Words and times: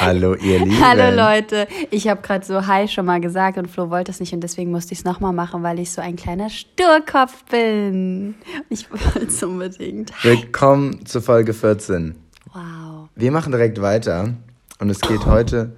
Hallo, 0.00 0.34
ihr 0.34 0.58
Lieben. 0.64 0.80
Hallo 0.80 1.14
Leute, 1.14 1.66
ich 1.90 2.06
habe 2.06 2.22
gerade 2.22 2.46
so 2.46 2.66
Hi 2.68 2.86
schon 2.86 3.04
mal 3.04 3.20
gesagt 3.20 3.58
und 3.58 3.68
Flo 3.68 3.90
wollte 3.90 4.12
es 4.12 4.20
nicht 4.20 4.32
und 4.32 4.40
deswegen 4.40 4.70
musste 4.70 4.92
ich 4.92 5.00
es 5.00 5.04
nochmal 5.04 5.32
machen, 5.32 5.64
weil 5.64 5.80
ich 5.80 5.90
so 5.90 6.00
ein 6.00 6.14
kleiner 6.14 6.48
Sturkopf 6.50 7.44
bin. 7.50 8.36
Ich 8.68 8.88
wollte 8.92 9.26
es 9.26 9.42
unbedingt. 9.42 10.12
Willkommen 10.22 11.04
zu 11.04 11.20
Folge 11.20 11.52
14. 11.52 12.14
Wow. 12.52 13.08
Wir 13.16 13.32
machen 13.32 13.50
direkt 13.50 13.82
weiter 13.82 14.34
und 14.78 14.88
es 14.88 15.00
geht 15.00 15.26
heute. 15.26 15.74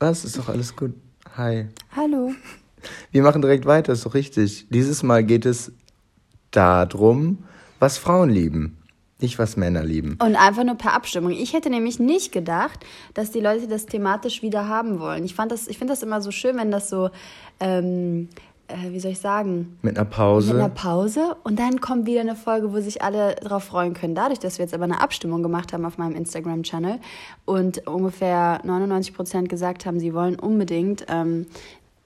Was? 0.00 0.26
Ist 0.26 0.36
doch 0.36 0.48
alles 0.50 0.76
gut. 0.76 0.92
Hi. 1.36 1.68
Hallo. 1.96 2.32
Wir 3.10 3.22
machen 3.22 3.40
direkt 3.40 3.64
weiter, 3.64 3.94
ist 3.94 4.04
doch 4.04 4.14
richtig. 4.14 4.66
Dieses 4.68 5.02
Mal 5.02 5.24
geht 5.24 5.46
es 5.46 5.72
darum, 6.50 7.38
was 7.78 7.96
Frauen 7.96 8.28
lieben. 8.28 8.76
Nicht, 9.20 9.38
was 9.38 9.56
Männer 9.56 9.82
lieben. 9.84 10.16
Und 10.22 10.36
einfach 10.36 10.64
nur 10.64 10.76
per 10.76 10.94
Abstimmung. 10.94 11.32
Ich 11.32 11.52
hätte 11.52 11.70
nämlich 11.70 11.98
nicht 11.98 12.32
gedacht, 12.32 12.80
dass 13.14 13.30
die 13.30 13.40
Leute 13.40 13.68
das 13.68 13.86
thematisch 13.86 14.42
wieder 14.42 14.68
haben 14.68 15.00
wollen. 15.00 15.24
Ich, 15.24 15.34
fand 15.34 15.52
das, 15.52 15.68
ich 15.68 15.78
finde 15.78 15.92
das 15.92 16.02
immer 16.02 16.20
so 16.20 16.30
schön, 16.30 16.56
wenn 16.56 16.70
das 16.70 16.88
so, 16.88 17.10
ähm, 17.60 18.28
äh, 18.68 18.92
wie 18.92 19.00
soll 19.00 19.12
ich 19.12 19.20
sagen? 19.20 19.78
Mit 19.82 19.98
einer 19.98 20.08
Pause. 20.08 20.54
Mit 20.54 20.62
einer 20.62 20.72
Pause. 20.72 21.36
Und 21.42 21.58
dann 21.58 21.80
kommt 21.80 22.06
wieder 22.06 22.20
eine 22.20 22.36
Folge, 22.36 22.72
wo 22.72 22.80
sich 22.80 23.02
alle 23.02 23.34
drauf 23.36 23.64
freuen 23.64 23.94
können. 23.94 24.14
Dadurch, 24.14 24.38
dass 24.38 24.58
wir 24.58 24.64
jetzt 24.64 24.74
aber 24.74 24.84
eine 24.84 25.00
Abstimmung 25.00 25.42
gemacht 25.42 25.72
haben 25.72 25.84
auf 25.84 25.98
meinem 25.98 26.14
Instagram-Channel 26.14 26.98
und 27.44 27.86
ungefähr 27.86 28.60
99 28.64 29.14
Prozent 29.14 29.48
gesagt 29.48 29.86
haben, 29.86 30.00
sie 30.00 30.14
wollen 30.14 30.38
unbedingt 30.38 31.06
ähm, 31.08 31.46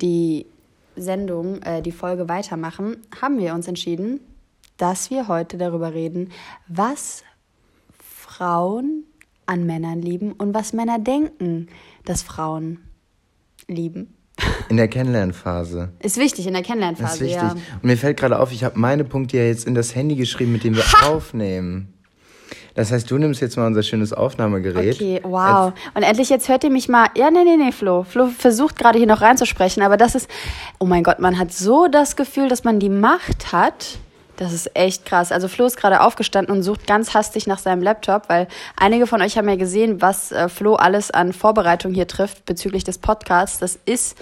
die 0.00 0.46
Sendung, 0.96 1.62
äh, 1.62 1.82
die 1.82 1.92
Folge 1.92 2.28
weitermachen, 2.28 2.96
haben 3.20 3.38
wir 3.38 3.54
uns 3.54 3.68
entschieden, 3.68 4.20
dass 4.76 5.10
wir 5.10 5.28
heute 5.28 5.56
darüber 5.56 5.94
reden, 5.94 6.30
was 6.68 7.22
Frauen 7.98 9.04
an 9.46 9.64
Männern 9.66 10.00
lieben 10.00 10.32
und 10.32 10.54
was 10.54 10.72
Männer 10.72 10.98
denken, 10.98 11.68
dass 12.04 12.22
Frauen 12.22 12.78
lieben. 13.68 14.14
In 14.68 14.76
der 14.76 14.88
Kennenlernphase. 14.88 15.92
Ist 16.00 16.16
wichtig, 16.16 16.46
in 16.46 16.54
der 16.54 16.62
Kennenlernphase, 16.62 17.14
ist 17.14 17.20
wichtig. 17.20 17.42
ja. 17.42 17.52
Und 17.52 17.84
mir 17.84 17.96
fällt 17.96 18.18
gerade 18.18 18.38
auf, 18.40 18.50
ich 18.50 18.64
habe 18.64 18.78
meine 18.78 19.04
Punkte 19.04 19.36
ja 19.36 19.44
jetzt 19.44 19.66
in 19.66 19.74
das 19.74 19.94
Handy 19.94 20.16
geschrieben, 20.16 20.52
mit 20.52 20.64
dem 20.64 20.74
wir 20.74 20.84
aufnehmen. 21.04 21.94
Das 22.74 22.90
heißt, 22.90 23.08
du 23.08 23.18
nimmst 23.18 23.40
jetzt 23.40 23.56
mal 23.56 23.68
unser 23.68 23.84
schönes 23.84 24.12
Aufnahmegerät. 24.12 24.96
Okay, 24.96 25.20
wow. 25.22 25.72
Und 25.94 26.02
endlich 26.02 26.28
jetzt 26.28 26.48
hört 26.48 26.64
ihr 26.64 26.70
mich 26.70 26.88
mal. 26.88 27.06
Ja, 27.16 27.30
nee, 27.30 27.44
nee, 27.44 27.56
nee, 27.56 27.70
Flo. 27.70 28.02
Flo 28.02 28.26
versucht 28.26 28.76
gerade 28.76 28.98
hier 28.98 29.06
noch 29.06 29.20
reinzusprechen, 29.20 29.82
aber 29.82 29.96
das 29.96 30.16
ist, 30.16 30.28
oh 30.80 30.86
mein 30.86 31.04
Gott, 31.04 31.20
man 31.20 31.38
hat 31.38 31.52
so 31.52 31.86
das 31.86 32.16
Gefühl, 32.16 32.48
dass 32.48 32.64
man 32.64 32.80
die 32.80 32.88
Macht 32.88 33.52
hat. 33.52 33.98
Das 34.36 34.52
ist 34.52 34.76
echt 34.76 35.04
krass. 35.06 35.30
Also 35.30 35.48
Flo 35.48 35.66
ist 35.66 35.76
gerade 35.76 36.00
aufgestanden 36.00 36.54
und 36.54 36.62
sucht 36.62 36.86
ganz 36.86 37.14
hastig 37.14 37.46
nach 37.46 37.58
seinem 37.58 37.82
Laptop, 37.82 38.28
weil 38.28 38.48
einige 38.76 39.06
von 39.06 39.22
euch 39.22 39.38
haben 39.38 39.48
ja 39.48 39.56
gesehen, 39.56 40.02
was 40.02 40.32
äh, 40.32 40.48
Flo 40.48 40.74
alles 40.74 41.10
an 41.10 41.32
Vorbereitung 41.32 41.94
hier 41.94 42.08
trifft 42.08 42.44
bezüglich 42.44 42.82
des 42.84 42.98
Podcasts. 42.98 43.58
Das 43.58 43.78
ist 43.84 44.16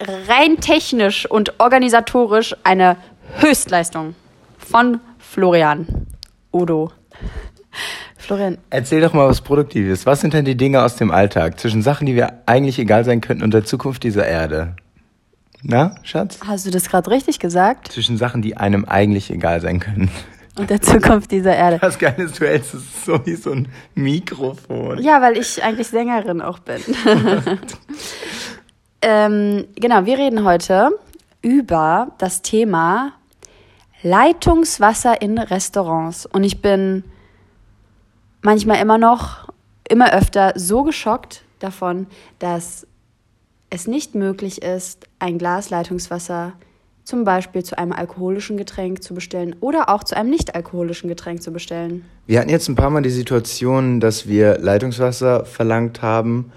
rein 0.00 0.60
technisch 0.60 1.28
und 1.28 1.58
organisatorisch 1.60 2.54
eine 2.62 2.96
Höchstleistung 3.38 4.14
von 4.58 5.00
Florian 5.18 6.06
Udo. 6.52 6.92
Florian, 8.16 8.58
Erzähl 8.70 9.00
doch 9.00 9.12
mal 9.12 9.28
was 9.28 9.40
Produktives. 9.40 10.06
Was 10.06 10.20
sind 10.20 10.34
denn 10.34 10.44
die 10.44 10.56
Dinge 10.56 10.82
aus 10.82 10.96
dem 10.96 11.10
Alltag 11.10 11.58
zwischen 11.58 11.82
Sachen, 11.82 12.06
die 12.06 12.14
wir 12.14 12.42
eigentlich 12.46 12.78
egal 12.78 13.04
sein 13.04 13.20
könnten 13.20 13.42
und 13.42 13.52
der 13.52 13.64
Zukunft 13.64 14.04
dieser 14.04 14.26
Erde? 14.26 14.76
Na, 15.62 15.94
Schatz? 16.02 16.38
hast 16.46 16.66
du 16.66 16.70
das 16.70 16.88
gerade 16.88 17.10
richtig 17.10 17.38
gesagt? 17.38 17.92
Zwischen 17.92 18.16
Sachen, 18.16 18.42
die 18.42 18.56
einem 18.56 18.84
eigentlich 18.84 19.30
egal 19.30 19.60
sein 19.60 19.80
können. 19.80 20.10
Und 20.58 20.70
der 20.70 20.80
Zukunft 20.80 21.30
dieser 21.30 21.54
Erde. 21.54 21.78
Das 21.80 21.98
Geile 21.98 22.24
ist, 22.24 22.40
du 22.40 22.46
hältst 22.46 22.74
es 22.74 23.04
so 23.04 23.24
wie 23.24 23.34
so 23.34 23.52
ein 23.52 23.68
Mikrofon. 23.94 25.02
Ja, 25.02 25.22
weil 25.22 25.36
ich 25.36 25.62
eigentlich 25.62 25.88
Sängerin 25.88 26.40
auch 26.40 26.58
bin. 26.58 26.80
ähm, 29.02 29.66
genau, 29.76 30.04
wir 30.06 30.18
reden 30.18 30.44
heute 30.44 30.90
über 31.40 32.08
das 32.18 32.42
Thema 32.42 33.12
Leitungswasser 34.02 35.22
in 35.22 35.38
Restaurants. 35.38 36.26
Und 36.26 36.44
ich 36.44 36.60
bin 36.60 37.04
manchmal 38.42 38.80
immer 38.80 38.98
noch, 38.98 39.48
immer 39.88 40.12
öfter 40.12 40.52
so 40.56 40.82
geschockt 40.82 41.42
davon, 41.58 42.06
dass 42.38 42.86
es 43.70 43.86
nicht 43.86 44.14
möglich 44.14 44.62
ist, 44.62 45.06
ein 45.20 45.38
Glas 45.38 45.70
Leitungswasser 45.70 46.54
zum 47.04 47.24
Beispiel 47.24 47.64
zu 47.64 47.76
einem 47.78 47.92
alkoholischen 47.92 48.56
Getränk 48.56 49.02
zu 49.02 49.14
bestellen 49.14 49.56
oder 49.60 49.88
auch 49.88 50.04
zu 50.04 50.16
einem 50.16 50.30
nicht 50.30 50.54
alkoholischen 50.54 51.08
Getränk 51.08 51.42
zu 51.42 51.52
bestellen. 51.52 52.04
Wir 52.26 52.38
hatten 52.40 52.50
jetzt 52.50 52.68
ein 52.68 52.76
paar 52.76 52.90
Mal 52.90 53.02
die 53.02 53.10
Situation, 53.10 54.00
dass 54.00 54.28
wir 54.28 54.58
Leitungswasser 54.58 55.44
verlangt 55.44 56.02
haben 56.02 56.52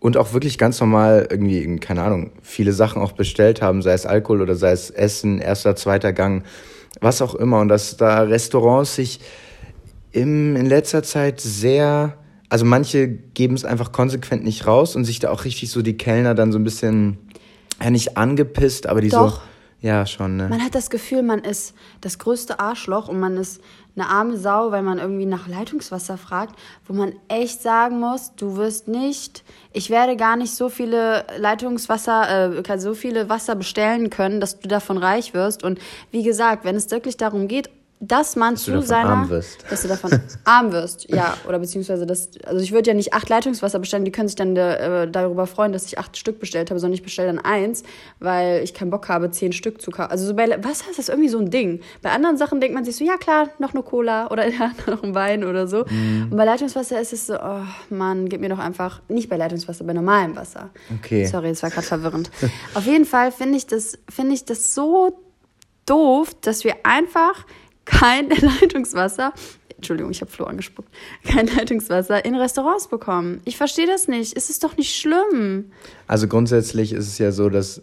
und 0.00 0.16
auch 0.16 0.32
wirklich 0.32 0.58
ganz 0.58 0.80
normal 0.80 1.28
irgendwie, 1.30 1.76
keine 1.76 2.02
Ahnung, 2.02 2.32
viele 2.42 2.72
Sachen 2.72 3.00
auch 3.00 3.12
bestellt 3.12 3.62
haben, 3.62 3.82
sei 3.82 3.92
es 3.92 4.04
Alkohol 4.04 4.42
oder 4.42 4.56
sei 4.56 4.72
es 4.72 4.90
Essen, 4.90 5.38
erster, 5.38 5.76
zweiter 5.76 6.12
Gang, 6.12 6.44
was 7.00 7.22
auch 7.22 7.36
immer. 7.36 7.60
Und 7.60 7.68
dass 7.68 7.96
da 7.96 8.22
Restaurants 8.22 8.96
sich 8.96 9.20
im, 10.10 10.56
in 10.56 10.66
letzter 10.66 11.04
Zeit 11.04 11.40
sehr, 11.40 12.18
also 12.48 12.64
manche 12.64 13.08
geben 13.08 13.54
es 13.54 13.64
einfach 13.64 13.92
konsequent 13.92 14.42
nicht 14.42 14.66
raus 14.66 14.96
und 14.96 15.04
sich 15.04 15.20
da 15.20 15.30
auch 15.30 15.44
richtig 15.44 15.70
so 15.70 15.82
die 15.82 15.96
Kellner 15.96 16.34
dann 16.34 16.50
so 16.50 16.58
ein 16.58 16.64
bisschen, 16.64 17.18
ja 17.82 17.90
nicht 17.90 18.16
angepisst, 18.16 18.86
aber 18.86 19.00
die 19.00 19.08
Doch. 19.08 19.36
so, 19.36 19.40
ja 19.80 20.06
schon, 20.06 20.36
ne? 20.36 20.48
Man 20.48 20.62
hat 20.62 20.74
das 20.74 20.90
Gefühl, 20.90 21.22
man 21.22 21.40
ist 21.40 21.74
das 22.00 22.18
größte 22.18 22.60
Arschloch 22.60 23.08
und 23.08 23.18
man 23.18 23.36
ist 23.36 23.60
eine 23.96 24.06
arme 24.06 24.38
Sau, 24.38 24.70
weil 24.70 24.82
man 24.82 24.98
irgendwie 24.98 25.26
nach 25.26 25.48
Leitungswasser 25.48 26.16
fragt, 26.16 26.58
wo 26.86 26.94
man 26.94 27.12
echt 27.28 27.60
sagen 27.60 28.00
muss, 28.00 28.32
du 28.36 28.56
wirst 28.56 28.88
nicht, 28.88 29.44
ich 29.72 29.90
werde 29.90 30.16
gar 30.16 30.36
nicht 30.36 30.54
so 30.54 30.68
viele 30.68 31.26
Leitungswasser, 31.36 32.56
äh, 32.56 32.78
so 32.78 32.94
viele 32.94 33.28
Wasser 33.28 33.54
bestellen 33.54 34.08
können, 34.08 34.40
dass 34.40 34.60
du 34.60 34.68
davon 34.68 34.96
reich 34.96 35.34
wirst. 35.34 35.62
Und 35.62 35.78
wie 36.10 36.22
gesagt, 36.22 36.64
wenn 36.64 36.76
es 36.76 36.90
wirklich 36.90 37.16
darum 37.16 37.48
geht, 37.48 37.68
dass 38.04 38.34
man 38.34 38.56
du 38.56 38.60
zu 38.60 38.70
davon 38.72 38.86
seiner, 38.86 39.08
arm 39.10 39.30
wirst. 39.30 39.64
dass 39.70 39.82
du 39.82 39.88
davon 39.88 40.10
arm 40.42 40.72
wirst, 40.72 41.08
ja, 41.08 41.36
oder 41.46 41.60
beziehungsweise 41.60 42.04
das, 42.04 42.30
also 42.44 42.60
ich 42.60 42.72
würde 42.72 42.90
ja 42.90 42.94
nicht 42.94 43.14
acht 43.14 43.28
Leitungswasser 43.28 43.78
bestellen, 43.78 44.04
die 44.04 44.10
können 44.10 44.26
sich 44.26 44.34
dann 44.34 44.56
äh, 44.56 45.08
darüber 45.08 45.46
freuen, 45.46 45.72
dass 45.72 45.86
ich 45.86 46.00
acht 46.00 46.16
Stück 46.16 46.40
bestellt 46.40 46.70
habe, 46.70 46.80
sondern 46.80 46.94
ich 46.94 47.04
bestelle 47.04 47.28
dann 47.28 47.38
eins, 47.38 47.84
weil 48.18 48.64
ich 48.64 48.74
keinen 48.74 48.90
Bock 48.90 49.08
habe, 49.08 49.30
zehn 49.30 49.52
Stück 49.52 49.80
zu 49.80 49.92
kaufen. 49.92 50.10
Also 50.10 50.26
so 50.26 50.34
bei 50.34 50.48
Wasser 50.64 50.90
ist 50.90 50.98
das 50.98 51.08
irgendwie 51.08 51.28
so 51.28 51.38
ein 51.38 51.50
Ding. 51.50 51.80
Bei 52.02 52.10
anderen 52.10 52.36
Sachen 52.36 52.60
denkt 52.60 52.74
man 52.74 52.84
sich 52.84 52.96
so, 52.96 53.04
ja 53.04 53.16
klar, 53.18 53.50
noch 53.60 53.72
eine 53.72 53.84
Cola 53.84 54.28
oder 54.32 54.48
ja, 54.50 54.72
noch 54.88 55.04
ein 55.04 55.14
Wein 55.14 55.44
oder 55.44 55.68
so. 55.68 55.84
Mhm. 55.88 56.28
Und 56.32 56.36
bei 56.36 56.44
Leitungswasser 56.44 57.00
ist 57.00 57.12
es 57.12 57.28
so, 57.28 57.36
oh 57.38 57.62
Mann, 57.90 58.28
gib 58.28 58.40
mir 58.40 58.48
doch 58.48 58.58
einfach, 58.58 59.00
nicht 59.08 59.28
bei 59.28 59.36
Leitungswasser, 59.36 59.84
bei 59.84 59.92
normalem 59.92 60.34
Wasser. 60.34 60.70
Okay. 60.98 61.24
Sorry, 61.26 61.50
das 61.50 61.62
war 61.62 61.70
gerade 61.70 61.86
verwirrend. 61.86 62.32
Auf 62.74 62.84
jeden 62.84 63.04
Fall 63.04 63.30
finde 63.30 63.58
ich 63.58 63.68
das, 63.68 63.96
finde 64.08 64.34
ich 64.34 64.44
das 64.44 64.74
so 64.74 65.20
doof, 65.86 66.34
dass 66.40 66.64
wir 66.64 66.74
einfach 66.84 67.46
kein 67.84 68.28
Leitungswasser, 68.60 69.32
Entschuldigung, 69.76 70.12
ich 70.12 70.20
habe 70.20 70.30
Flo 70.30 70.44
angespuckt, 70.44 70.88
kein 71.24 71.48
Leitungswasser 71.48 72.24
in 72.24 72.36
Restaurants 72.36 72.88
bekommen. 72.88 73.40
Ich 73.44 73.56
verstehe 73.56 73.86
das 73.86 74.06
nicht. 74.06 74.36
Es 74.36 74.48
ist 74.48 74.62
doch 74.62 74.76
nicht 74.76 74.94
schlimm. 74.94 75.72
Also 76.06 76.28
grundsätzlich 76.28 76.92
ist 76.92 77.08
es 77.08 77.18
ja 77.18 77.32
so, 77.32 77.48
dass 77.48 77.82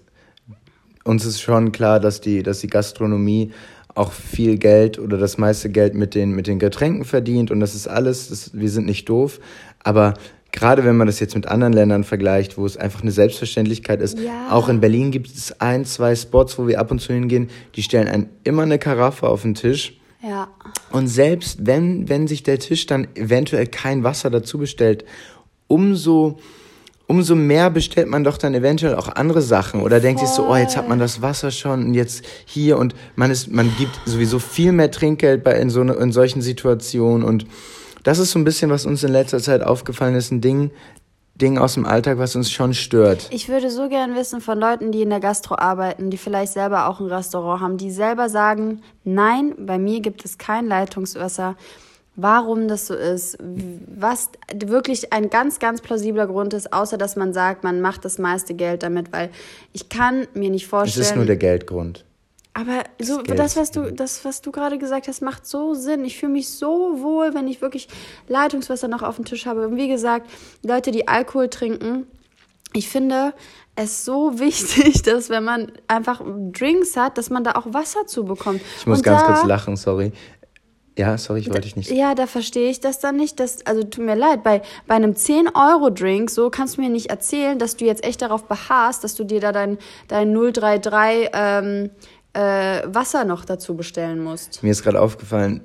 uns 1.04 1.26
ist 1.26 1.42
schon 1.42 1.72
klar, 1.72 2.00
dass 2.00 2.22
die, 2.22 2.42
dass 2.42 2.60
die 2.60 2.68
Gastronomie 2.68 3.52
auch 3.96 4.14
viel 4.14 4.58
Geld 4.58 4.98
oder 4.98 5.18
das 5.18 5.38
meiste 5.38 5.70
Geld 5.70 5.94
mit 5.94 6.16
den, 6.16 6.32
mit 6.32 6.48
den 6.48 6.60
Getränken 6.60 7.04
verdient 7.04 7.52
und 7.52 7.60
das 7.60 7.76
ist 7.76 7.88
alles, 7.88 8.30
das, 8.30 8.52
wir 8.54 8.70
sind 8.70 8.86
nicht 8.86 9.10
doof, 9.10 9.40
aber 9.84 10.14
gerade 10.52 10.84
wenn 10.86 10.98
man 10.98 11.08
das 11.08 11.20
jetzt 11.20 11.36
mit 11.36 11.48
anderen 11.48 11.74
Ländern 11.74 12.04
vergleicht, 12.04 12.58
wo 12.58 12.66
es 12.66 12.76
einfach 12.78 13.02
eine 13.02 13.12
Selbstverständlichkeit 13.12 14.02
ist, 14.02 14.20
Ja. 14.20 14.50
auch 14.52 14.70
in 14.70 14.80
Berlin 14.82 15.12
gibt 15.12 15.28
es 15.28 15.60
ein, 15.62 15.86
zwei 15.86 16.16
Spots, 16.16 16.58
wo 16.58 16.68
wir 16.68 16.80
ab 16.80 16.92
und 16.92 17.00
zu 17.00 17.14
hingehen, 17.14 17.50
die 17.76 17.84
stellen 17.84 18.08
einen 18.08 18.30
immer 18.44 18.64
eine 18.64 18.80
Karaffe 18.80 19.28
auf 19.28 19.44
den 19.44 19.56
Tisch. 19.56 19.96
Ja. 20.22 20.50
und 20.92 21.08
selbst 21.08 21.66
wenn, 21.66 22.10
wenn 22.10 22.28
sich 22.28 22.44
der 22.44 22.60
Tisch 22.60 22.86
dann 22.86 23.08
eventuell 23.16 23.68
kein 23.68 24.04
Wasser 24.04 24.30
dazu 24.30 24.58
bestellt, 24.58 25.06
umso, 25.68 26.40
umso 27.08 27.36
mehr 27.36 27.70
bestellt 27.70 28.10
man 28.10 28.26
doch 28.26 28.38
dann 28.38 28.54
eventuell 28.54 28.96
auch 28.96 29.08
andere 29.16 29.42
Sachen. 29.42 29.82
Oder 29.82 30.02
denkt 30.02 30.20
sich 30.20 30.30
so, 30.30 30.46
oh, 30.50 30.56
jetzt 30.58 30.76
hat 30.76 30.90
man 30.90 31.00
das 31.00 31.22
Wasser 31.22 31.52
schon 31.52 31.86
und 31.86 31.94
jetzt 31.94 32.26
hier. 32.46 32.78
Und 32.78 32.96
man 33.16 33.32
ist, 33.32 33.50
man 33.50 33.72
gibt 33.78 33.98
sowieso 34.06 34.40
viel 34.40 34.74
mehr 34.74 34.92
Trinkgeld 34.92 35.44
bei 35.44 35.54
in 35.54 35.70
so 35.70 35.82
in 35.82 36.12
solchen 36.12 36.42
Situationen. 36.42 37.24
Und 37.24 37.46
das 38.04 38.20
ist 38.20 38.32
so 38.32 38.40
ein 38.40 38.44
bisschen, 38.44 38.70
was 38.70 38.86
uns 38.86 39.04
in 39.04 39.12
letzter 39.12 39.40
Zeit 39.40 39.64
aufgefallen 39.64 40.16
ist, 40.16 40.32
ein 40.32 40.42
Ding, 40.42 40.72
Ding 41.36 41.58
aus 41.58 41.76
dem 41.76 41.86
Alltag, 41.86 42.18
was 42.18 42.36
uns 42.36 42.52
schon 42.52 42.74
stört. 42.74 43.28
Ich 43.32 43.48
würde 43.48 43.70
so 43.70 43.88
gern 43.88 44.16
wissen 44.16 44.42
von 44.42 44.60
Leuten, 44.60 44.92
die 44.92 45.02
in 45.02 45.10
der 45.10 45.20
Gastro 45.22 45.56
arbeiten, 45.58 46.10
die 46.10 46.18
vielleicht 46.18 46.54
selber 46.54 46.88
auch 46.90 47.00
ein 47.00 47.08
Restaurant 47.08 47.62
haben, 47.62 47.78
die 47.78 47.92
selber 47.92 48.28
sagen, 48.30 48.82
nein, 49.06 49.54
bei 49.58 49.78
mir 49.78 50.02
gibt 50.02 50.26
es 50.26 50.38
kein 50.38 50.68
Leitungswasser. 50.68 51.56
Warum 52.22 52.68
das 52.68 52.88
so 52.88 52.94
ist, 52.96 53.38
was 53.40 54.30
wirklich 54.54 55.14
ein 55.14 55.30
ganz, 55.30 55.60
ganz 55.60 55.80
plausibler 55.80 56.28
Grund 56.28 56.54
ist, 56.54 56.74
außer 56.74 56.98
dass 56.98 57.16
man 57.16 57.32
sagt, 57.32 57.64
man 57.64 57.80
macht 57.80 58.04
das 58.04 58.18
meiste 58.18 58.54
Geld 58.56 58.84
damit, 58.84 59.14
weil 59.14 59.30
ich 59.72 59.88
kann 59.88 60.28
mir 60.34 60.50
nicht 60.50 60.64
Es 60.64 60.70
vorstellen. 60.70 61.06
ist 61.06 61.16
nur 61.16 61.26
der 61.26 61.38
Geldgrund. 61.38 62.04
Aber 62.60 62.84
so, 63.02 63.24
Geld 63.24 63.40
das, 63.40 63.56
was 63.56 63.72
du, 63.72 63.92
das, 63.94 64.26
was 64.26 64.42
du 64.42 64.52
gerade 64.52 64.78
gesagt 64.78 65.08
hast, 65.08 65.22
macht 65.22 65.48
so 65.48 65.76
Sinn. 65.76 66.04
Ich 66.04 66.18
fühle 66.18 66.34
mich 66.34 66.50
so 66.50 67.02
wohl, 67.02 67.34
wenn 67.34 67.48
ich 67.48 67.62
wirklich 67.62 67.88
Leitungswasser 68.28 68.90
noch 68.90 69.02
auf 69.02 69.16
dem 69.16 69.24
Tisch 69.24 69.46
habe. 69.46 69.66
Und 69.66 69.78
wie 69.78 69.88
gesagt, 69.88 70.30
Leute, 70.62 70.92
die 70.92 71.08
Alkohol 71.08 71.48
trinken, 71.48 72.06
ich 72.74 72.90
finde 72.90 73.34
es 73.76 74.04
so 74.04 74.40
wichtig, 74.40 75.04
dass 75.04 75.30
wenn 75.30 75.46
man 75.46 75.72
einfach 75.88 76.22
Drinks 76.26 76.98
hat, 76.98 77.18
dass 77.18 77.30
man 77.30 77.46
da 77.46 77.54
auch 77.54 77.74
Wasser 77.74 78.06
zu 78.08 78.26
bekommt. 78.26 78.62
Ich 78.80 78.88
muss 78.88 78.98
Und 78.98 79.04
ganz 79.06 79.22
da, 79.22 79.28
kurz 79.28 79.46
lachen, 79.46 79.78
sorry. 79.78 80.12
Ja, 80.98 81.18
sorry, 81.18 81.40
ich 81.40 81.48
wollte 81.48 81.62
dich 81.62 81.78
nicht. 81.78 81.92
Ja, 81.92 82.14
da 82.14 82.28
verstehe 82.28 82.70
ich 82.70 82.82
das 82.82 83.00
dann 83.00 83.16
nicht. 83.16 83.40
Dass, 83.40 83.66
also 83.66 83.84
tut 83.84 84.04
mir 84.04 84.16
leid, 84.16 84.44
bei, 84.44 84.62
bei 84.86 84.96
einem 84.96 85.14
10-Euro-Drink, 85.14 86.30
so 86.30 86.50
kannst 86.50 86.76
du 86.76 86.82
mir 86.82 86.90
nicht 86.90 87.10
erzählen, 87.10 87.58
dass 87.58 87.78
du 87.78 87.86
jetzt 87.86 88.04
echt 88.04 88.22
darauf 88.22 88.50
beharrst, 88.50 89.06
dass 89.06 89.16
du 89.16 89.24
dir 89.24 89.40
da 89.40 89.54
dein, 89.54 89.78
dein 90.10 90.34
033 90.34 91.30
ähm, 91.32 91.90
äh, 92.34 92.82
Wasser 92.86 93.26
noch 93.26 93.46
dazu 93.46 93.76
bestellen 93.76 94.24
musst. 94.24 94.64
Mir 94.64 94.72
ist 94.72 94.84
gerade 94.84 95.02
aufgefallen, 95.02 95.62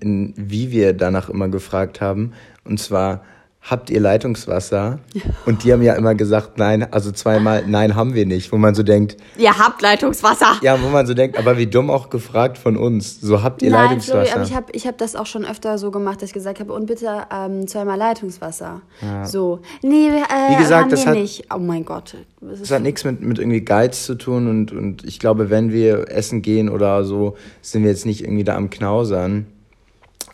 in, 0.00 0.34
wie 0.36 0.70
wir 0.70 0.92
danach 0.92 1.28
immer 1.28 1.48
gefragt 1.48 2.00
haben. 2.00 2.32
Und 2.64 2.78
zwar, 2.78 3.24
habt 3.62 3.90
ihr 3.90 4.00
Leitungswasser? 4.00 4.98
Und 5.46 5.62
die 5.62 5.72
haben 5.72 5.82
ja 5.82 5.94
immer 5.94 6.14
gesagt, 6.16 6.58
nein, 6.58 6.92
also 6.92 7.12
zweimal, 7.12 7.64
nein, 7.66 7.94
haben 7.94 8.12
wir 8.14 8.26
nicht. 8.26 8.50
Wo 8.52 8.56
man 8.56 8.74
so 8.74 8.82
denkt, 8.82 9.16
Ihr 9.38 9.56
habt 9.56 9.80
Leitungswasser! 9.82 10.56
ja, 10.62 10.82
wo 10.82 10.88
man 10.88 11.06
so 11.06 11.14
denkt, 11.14 11.38
aber 11.38 11.56
wie 11.58 11.66
dumm 11.68 11.88
auch 11.90 12.10
gefragt 12.10 12.58
von 12.58 12.76
uns. 12.76 13.20
So 13.20 13.42
habt 13.42 13.62
ihr 13.62 13.70
Nein, 13.70 13.84
Leitungswasser. 13.84 14.24
sorry, 14.26 14.30
aber 14.34 14.42
ich 14.44 14.54
habe 14.54 14.66
ich 14.72 14.86
hab 14.86 14.98
das 14.98 15.14
auch 15.14 15.26
schon 15.26 15.44
öfter 15.44 15.78
so 15.78 15.90
gemacht, 15.92 16.20
dass 16.22 16.30
ich 16.30 16.34
gesagt 16.34 16.58
habe, 16.60 16.72
und 16.72 16.86
bitte 16.86 17.22
ähm, 17.32 17.66
zweimal 17.68 17.96
Leitungswasser. 17.98 18.82
So. 19.24 19.60
Nee, 19.82 20.08
äh, 20.08 20.50
Wie 20.52 20.56
gesagt, 20.56 20.82
haben 20.84 20.90
das 20.90 21.04
wir 21.04 21.12
hat- 21.12 21.18
nicht. 21.18 21.44
Oh 21.54 21.58
mein 21.58 21.84
Gott. 21.84 22.16
Das 22.40 22.60
Das 22.60 22.70
hat 22.72 22.82
nichts 22.82 23.04
mit, 23.04 23.20
mit 23.22 23.38
irgendwie 23.38 23.60
Geiz 23.60 24.04
zu 24.04 24.16
tun 24.16 24.48
und, 24.48 24.72
und 24.72 25.04
ich 25.04 25.20
glaube, 25.20 25.50
wenn 25.50 25.70
wir 25.72 26.10
essen 26.10 26.42
gehen 26.42 26.68
oder 26.68 27.04
so, 27.04 27.36
sind 27.60 27.84
wir 27.84 27.90
jetzt 27.90 28.06
nicht 28.06 28.22
irgendwie 28.24 28.42
da 28.44 28.56
am 28.56 28.70
Knausern. 28.70 29.46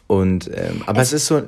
Und, 0.06 0.48
ähm, 0.54 0.82
aber 0.86 1.02
es, 1.02 1.12
ist 1.12 1.26
so, 1.26 1.42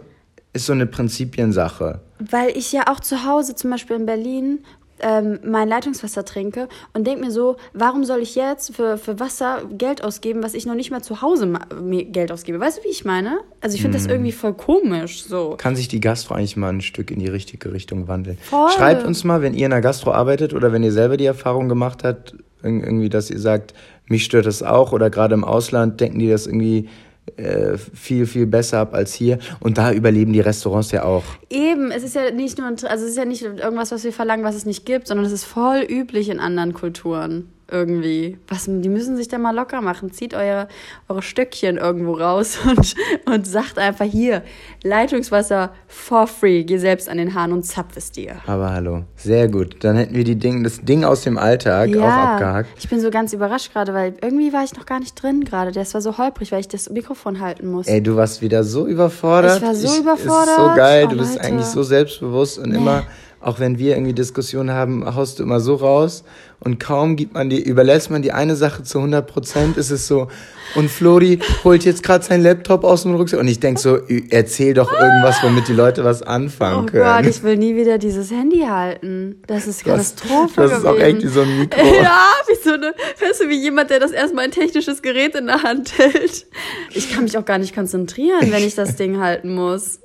ist 0.53 0.67
so 0.67 0.73
eine 0.73 0.87
Prinzipiensache. 0.87 2.01
Weil 2.19 2.57
ich 2.57 2.73
ja 2.73 2.85
auch 2.89 3.01
zu 3.01 3.25
Hause, 3.25 3.55
zum 3.55 3.71
Beispiel 3.71 3.97
in 3.97 4.07
Berlin, 4.07 4.59
ähm, 5.03 5.39
mein 5.45 5.67
Leitungswasser 5.67 6.27
trinke 6.27 6.69
und 6.93 7.07
denke 7.07 7.25
mir 7.25 7.31
so, 7.31 7.57
warum 7.73 8.05
soll 8.05 8.19
ich 8.21 8.35
jetzt 8.35 8.77
für, 8.77 8.99
für 8.99 9.19
Wasser 9.19 9.63
Geld 9.79 10.05
ausgeben, 10.05 10.43
was 10.43 10.53
ich 10.53 10.67
noch 10.67 10.75
nicht 10.75 10.91
mal 10.91 11.01
zu 11.03 11.23
Hause 11.23 11.51
mir 11.81 12.05
Geld 12.05 12.31
ausgebe? 12.31 12.61
Weißt 12.61 12.79
du, 12.79 12.85
wie 12.85 12.89
ich 12.89 13.07
meine? 13.07 13.39
Also 13.63 13.77
ich 13.77 13.81
finde 13.81 13.97
Mhm. 13.97 14.03
das 14.03 14.11
irgendwie 14.11 14.33
voll 14.33 14.53
komisch. 14.53 15.23
So. 15.25 15.55
Kann 15.57 15.75
sich 15.75 15.89
die 15.89 16.01
Gastro 16.01 16.35
eigentlich 16.35 16.59
mal 16.59 16.69
ein 16.69 16.83
Stück 16.83 17.11
in 17.11 17.19
die 17.19 17.29
richtige 17.29 17.73
Richtung 17.73 18.09
wandeln? 18.09 18.37
Voll. 18.43 18.69
Schreibt 18.77 19.07
uns 19.07 19.25
mal, 19.25 19.41
wenn 19.41 19.55
ihr 19.55 19.65
in 19.65 19.71
der 19.71 19.81
Gastro 19.81 20.13
arbeitet 20.13 20.53
oder 20.53 20.71
wenn 20.71 20.83
ihr 20.83 20.93
selber 20.93 21.17
die 21.17 21.25
Erfahrung 21.25 21.71
gemacht 21.71 22.05
habt, 22.05 22.35
irg- 22.63 22.83
irgendwie, 22.85 23.09
dass 23.09 23.31
ihr 23.31 23.39
sagt, 23.39 23.73
mich 24.07 24.25
stört 24.25 24.45
das 24.45 24.63
auch 24.63 24.93
oder 24.93 25.09
gerade 25.09 25.33
im 25.33 25.45
Ausland 25.45 25.99
denken 26.03 26.19
die 26.19 26.29
das 26.29 26.47
irgendwie 26.47 26.91
äh, 27.37 27.77
viel, 27.77 28.27
viel 28.27 28.47
besser 28.47 28.79
ab 28.79 28.95
als 28.95 29.15
hier. 29.15 29.39
Und 29.61 29.79
da 29.79 29.93
überleben 29.93 30.33
die 30.33 30.41
Restaurants 30.41 30.91
ja 30.91 31.05
auch. 31.05 31.25
Eben, 31.49 31.91
es 31.91 32.03
ist 32.03 32.15
ja 32.15 32.31
nicht 32.31 32.59
nur, 32.59 32.67
also 32.67 32.85
es 32.85 33.11
ist 33.11 33.17
ja 33.17 33.25
nicht 33.25 33.43
irgendwas, 33.43 33.93
was 33.93 34.05
wir 34.05 34.13
verlangen, 34.13 34.45
was 34.45 34.55
es 34.55 34.67
nicht 34.67 34.85
gibt, 34.87 35.07
sondern 35.07 35.27
es 35.27 35.33
ist 35.33 35.45
voll 35.45 35.87
üblich 35.89 36.29
in 36.29 36.41
anderen 36.41 36.75
Kulturen 36.75 37.49
irgendwie. 37.71 38.39
Was, 38.49 38.65
die 38.67 38.89
müssen 38.89 39.17
sich 39.17 39.29
da 39.29 39.39
mal 39.39 39.55
locker 39.55 39.81
machen. 39.81 40.13
Zieht 40.13 40.35
eure, 40.35 40.69
eure 41.09 41.23
Stöckchen 41.23 41.77
irgendwo 41.77 42.13
raus 42.13 42.59
und, 42.65 42.95
und 43.27 43.47
sagt 43.47 43.79
einfach 43.79 44.05
hier, 44.05 44.43
Leitungswasser 44.83 45.73
for 45.87 46.27
free. 46.27 46.65
Geh 46.65 46.79
selbst 46.79 47.09
an 47.09 47.19
den 47.19 47.35
Hahn 47.35 47.53
und 47.53 47.65
zapf 47.65 47.97
es 47.97 48.13
dir. 48.13 48.37
Aber 48.47 48.73
hallo, 48.73 49.05
sehr 49.17 49.49
gut. 49.49 49.77
Dann 49.81 49.97
hätten 49.97 50.15
wir 50.15 50.25
die 50.25 50.37
Ding, 50.37 50.65
das 50.65 50.81
Ding 50.81 51.05
aus 51.05 51.23
dem 51.23 51.39
Alltag 51.39 51.97
auch 51.97 52.03
abgehakt. 52.03 52.69
ich 52.79 52.89
bin 52.89 53.01
so 53.01 53.11
ganz 53.11 53.33
überrascht 53.33 53.73
gerade, 53.73 53.95
weil 53.95 54.15
irgendwie 54.23 54.53
war 54.53 54.65
ich 54.65 54.75
noch 54.77 54.87
gar 54.87 55.01
nicht 55.01 55.21
drin 55.21 55.45
gerade. 55.45 55.73
Das 55.73 55.95
war 55.95 56.01
so 56.01 56.19
holprig, 56.19 56.53
weil 56.53 56.61
ich 56.61 56.69
das 56.69 56.91
Mikrofon 56.91 57.41
halten 57.41 57.71
muss. 57.71 57.87
Ey, 57.87 58.03
du 58.03 58.17
warst 58.17 58.43
wieder 58.43 58.65
so 58.65 58.87
überfordert. 58.87 59.59
Ich 59.59 59.63
war 59.63 59.75
so 59.75 59.87
ist 59.87 59.99
überfordert. 59.99 60.57
so 60.57 60.67
geil. 60.77 61.05
Oh, 61.07 61.11
du 61.11 61.19
bist 61.19 61.35
Leute. 61.35 61.45
eigentlich 61.45 61.67
so 61.67 61.83
selbstbewusst 61.83 62.59
und 62.59 62.73
immer, 62.73 63.05
auch 63.41 63.59
wenn 63.59 63.79
wir 63.79 63.95
irgendwie 63.97 64.13
Diskussionen 64.13 64.71
haben, 64.71 65.05
haust 65.15 65.39
du 65.39 65.43
immer 65.43 65.61
so 65.61 65.75
raus 65.77 66.25
und 66.61 66.79
kaum 66.79 67.17
gibt 67.17 67.33
man 67.35 67.49
die, 67.49 67.63
überlässt 67.63 68.11
man 68.11 68.21
die 68.21 68.33
eine 68.33 68.55
Sache 68.55 68.83
zu 68.83 68.99
100 68.99 69.27
Prozent, 69.27 69.77
ist 69.79 69.91
es 69.91 70.07
so. 70.07 70.29
Und 70.75 70.91
Flori 70.91 71.39
holt 71.65 71.85
jetzt 71.85 72.03
gerade 72.03 72.23
seinen 72.23 72.43
Laptop 72.43 72.85
aus 72.85 73.03
dem 73.05 73.15
Rucksack 73.15 73.41
und 73.41 73.49
ich 73.49 73.59
denk 73.59 73.79
so, 73.79 73.97
erzähl 74.29 74.75
doch 74.75 74.93
irgendwas, 74.93 75.43
womit 75.43 75.69
die 75.69 75.73
Leute 75.73 76.05
was 76.05 76.23
anfangen 76.23 76.85
Oh 76.85 76.87
können. 76.87 77.03
Gott, 77.25 77.27
ich 77.27 77.43
will 77.43 77.57
nie 77.57 77.75
wieder 77.77 77.97
dieses 77.99 78.31
Handy 78.31 78.61
halten. 78.61 79.43
Das 79.47 79.67
ist 79.67 79.81
Das- 79.87 80.15
Katastrophe 80.17 80.61
das 80.61 80.79
ist 80.79 80.85
auch 80.85 80.99
echt 80.99 81.23
wie 81.23 81.29
so 81.29 81.41
ein 81.41 81.59
Mikro. 81.61 81.81
Ja, 82.03 82.29
wie 82.47 82.63
so 82.63 82.75
eine, 82.75 82.93
weißt 83.21 83.41
du, 83.41 83.49
wie 83.49 83.59
jemand, 83.61 83.89
der 83.91 84.01
das 84.01 84.13
erstmal 84.13 84.45
ein 84.45 84.51
technisches 84.53 85.01
Gerät 85.03 85.35
in 85.35 85.47
der 85.47 85.63
Hand 85.63 85.97
hält. 85.99 86.47
Ich 86.93 87.11
kann 87.11 87.25
mich 87.25 87.37
auch 87.39 87.45
gar 87.47 87.59
nicht 87.59 87.75
konzentrieren, 87.75 88.53
wenn 88.53 88.63
ich 88.63 88.75
das 88.75 88.97
Ding 88.97 89.19
halten 89.21 89.55
muss. 89.55 90.01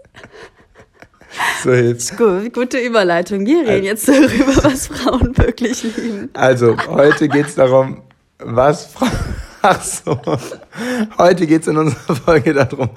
so 1.64 1.74
hilft's. 1.74 2.16
Gut, 2.16 2.54
gute 2.54 2.78
Überleitung. 2.80 3.46
Wir 3.46 3.68
reden 3.68 3.86
jetzt 3.86 4.08
darüber, 4.08 4.64
was 4.64 4.88
Frauen 4.88 5.38
wirklich 5.38 5.84
lieben. 5.84 6.30
Also, 6.34 6.76
heute 6.88 7.28
geht's 7.28 7.56
darum, 7.56 8.02
was 8.40 8.88
Frauen. 8.88 9.12
Ach 9.62 9.82
so. 9.82 10.20
Heute 11.18 11.48
geht's 11.48 11.68
in 11.68 11.78
unserer 11.78 12.16
Folge 12.16 12.54
darum, 12.54 12.90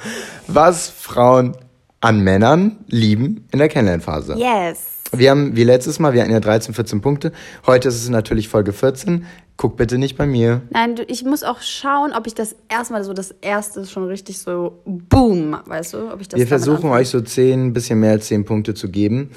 was 0.46 0.90
Frauen 0.90 1.56
an 2.00 2.20
Männern 2.20 2.76
lieben 2.88 3.46
in 3.52 3.58
der 3.58 3.68
Kennenlernphase. 3.68 4.34
Yes. 4.36 4.80
Wir 5.12 5.30
haben, 5.30 5.56
wie 5.56 5.64
letztes 5.64 5.98
Mal, 5.98 6.12
wir 6.12 6.20
hatten 6.20 6.32
ja 6.32 6.40
13, 6.40 6.74
14 6.74 7.00
Punkte. 7.00 7.32
Heute 7.66 7.88
ist 7.88 7.94
es 7.94 8.08
natürlich 8.10 8.48
Folge 8.48 8.74
14. 8.74 9.24
Guck 9.58 9.76
bitte 9.76 9.98
nicht 9.98 10.16
bei 10.16 10.24
mir. 10.24 10.62
Nein, 10.70 10.94
ich 11.08 11.24
muss 11.24 11.42
auch 11.42 11.60
schauen, 11.60 12.12
ob 12.12 12.28
ich 12.28 12.34
das 12.34 12.54
erstmal 12.68 13.02
so 13.02 13.12
das 13.12 13.34
erste 13.40 13.84
schon 13.86 14.04
richtig 14.04 14.38
so 14.38 14.78
boom, 14.84 15.56
weißt 15.66 15.94
du, 15.94 16.12
ob 16.12 16.20
ich 16.20 16.28
das 16.28 16.38
Wir 16.38 16.46
versuchen 16.46 16.76
anfange. 16.76 16.94
euch 16.94 17.08
so 17.08 17.20
10, 17.20 17.72
bisschen 17.72 17.98
mehr 17.98 18.12
als 18.12 18.28
10 18.28 18.44
Punkte 18.44 18.74
zu 18.74 18.88
geben. 18.88 19.30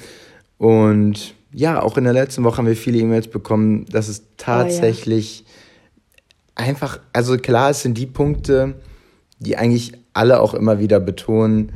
Und 0.58 1.34
ja, 1.52 1.82
auch 1.82 1.98
in 1.98 2.04
der 2.04 2.12
letzten 2.12 2.44
Woche 2.44 2.58
haben 2.58 2.66
wir 2.66 2.76
viele 2.76 2.98
E-Mails 2.98 3.26
bekommen, 3.26 3.84
dass 3.86 4.06
es 4.06 4.22
tatsächlich 4.36 5.44
einfach, 6.54 7.00
also 7.12 7.36
klar, 7.36 7.70
es 7.70 7.82
sind 7.82 7.98
die 7.98 8.06
Punkte, 8.06 8.74
die 9.40 9.56
eigentlich 9.56 9.92
alle 10.12 10.40
auch 10.40 10.54
immer 10.54 10.78
wieder 10.78 11.00
betonen, 11.00 11.72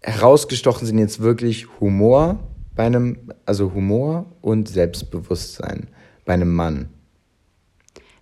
herausgestochen 0.00 0.86
sind 0.86 0.96
jetzt 0.96 1.20
wirklich 1.20 1.66
Humor 1.80 2.38
bei 2.74 2.84
einem, 2.84 3.18
also 3.44 3.74
Humor 3.74 4.24
und 4.40 4.70
Selbstbewusstsein 4.70 5.88
bei 6.24 6.32
einem 6.32 6.54
Mann. 6.54 6.88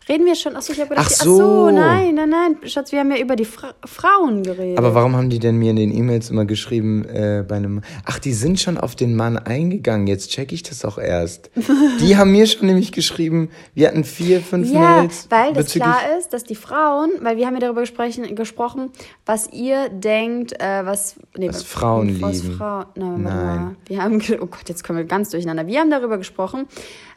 Reden 0.09 0.27
wir 0.27 0.35
schon? 0.35 0.55
Achso, 0.55 0.73
ich 0.73 0.81
habe 0.81 0.91
gedacht, 0.91 1.07
Ach 1.11 1.17
ach 1.19 1.25
so. 1.25 1.37
so. 1.37 1.71
nein, 1.71 2.15
nein, 2.15 2.29
nein, 2.29 2.57
Schatz, 2.65 2.93
wir 2.93 3.01
haben 3.01 3.11
ja 3.11 3.19
über 3.19 3.37
die 3.37 3.45
Fra 3.47 3.75
Frauen 3.87 4.43
geredet. 4.43 4.77
Aber 4.79 4.95
warum 4.95 5.17
haben 5.17 5.31
die 5.31 5.39
denn 5.39 5.57
mir 5.57 5.71
in 5.71 5.77
den 5.77 5.95
E-Mails 5.97 6.31
immer 6.31 6.45
geschrieben, 6.45 7.05
äh, 7.07 7.45
bei 7.47 7.57
einem. 7.57 7.81
Ach, 8.05 8.19
die 8.19 8.33
sind 8.35 8.61
schon 8.61 8.77
auf 8.77 8.95
den 8.95 9.17
Mann 9.17 9.39
eingegangen. 9.39 10.07
Jetzt 10.07 10.31
check 10.31 10.53
ich 10.53 10.63
das 10.63 10.85
auch 10.85 10.99
erst. 10.99 11.51
die 12.01 12.17
haben 12.17 12.33
mir 12.33 12.47
schon 12.47 12.67
nämlich 12.67 12.93
geschrieben, 12.93 13.51
wir 13.75 13.89
hatten 13.89 14.05
vier, 14.05 14.41
fünf 14.41 14.71
Ja, 14.71 15.01
Mails. 15.01 15.27
weil 15.31 15.53
das 15.55 15.73
klar 15.73 16.01
ist, 16.19 16.33
dass 16.33 16.45
die 16.45 16.55
Frauen, 16.55 17.11
weil 17.23 17.37
wir 17.37 17.47
haben 17.47 17.55
ja 17.55 17.61
darüber 17.61 17.81
gesprochen, 17.81 18.35
gesprochen 18.35 18.91
was 19.25 19.51
ihr 19.53 19.89
denkt, 19.89 20.53
äh, 20.61 20.85
was, 20.85 21.17
nee, 21.37 21.49
Was 21.49 21.63
Frauen 21.63 22.21
was 22.21 22.43
lieben. 22.43 22.57
Frau, 22.57 22.85
nein, 22.95 23.23
Nein. 23.23 23.23
mal. 23.23 23.77
Wir 23.87 24.03
haben, 24.03 24.21
oh 24.41 24.47
Gott, 24.47 24.69
jetzt 24.69 24.85
kommen 24.85 24.99
wir 24.99 25.07
ganz 25.07 25.31
durcheinander. 25.31 25.67
Wir 25.67 25.81
haben 25.81 25.91
darüber 25.91 26.19
gesprochen, 26.19 26.67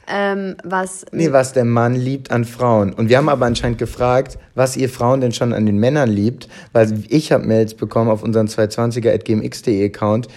ähm, 0.07 0.55
was, 0.63 1.05
Nee, 1.11 1.31
was 1.31 1.53
der 1.53 1.65
Mann 1.65 1.95
liebt 1.95 2.31
an 2.31 2.45
Frauen. 2.45 2.93
Und 2.93 3.09
wir 3.09 3.17
haben 3.17 3.29
aber 3.29 3.45
anscheinend 3.45 3.77
gefragt, 3.77 4.37
was 4.55 4.77
ihr 4.77 4.89
Frauen 4.89 5.21
denn 5.21 5.33
schon 5.33 5.53
an 5.53 5.65
den 5.65 5.77
Männern 5.77 6.09
liebt, 6.09 6.47
weil 6.71 7.03
ich 7.09 7.31
habe 7.31 7.45
Mails 7.45 7.73
bekommen 7.73 8.09
auf 8.09 8.23
unseren 8.23 8.47
220er.gmx.de 8.47 9.85
Account, 9.85 10.27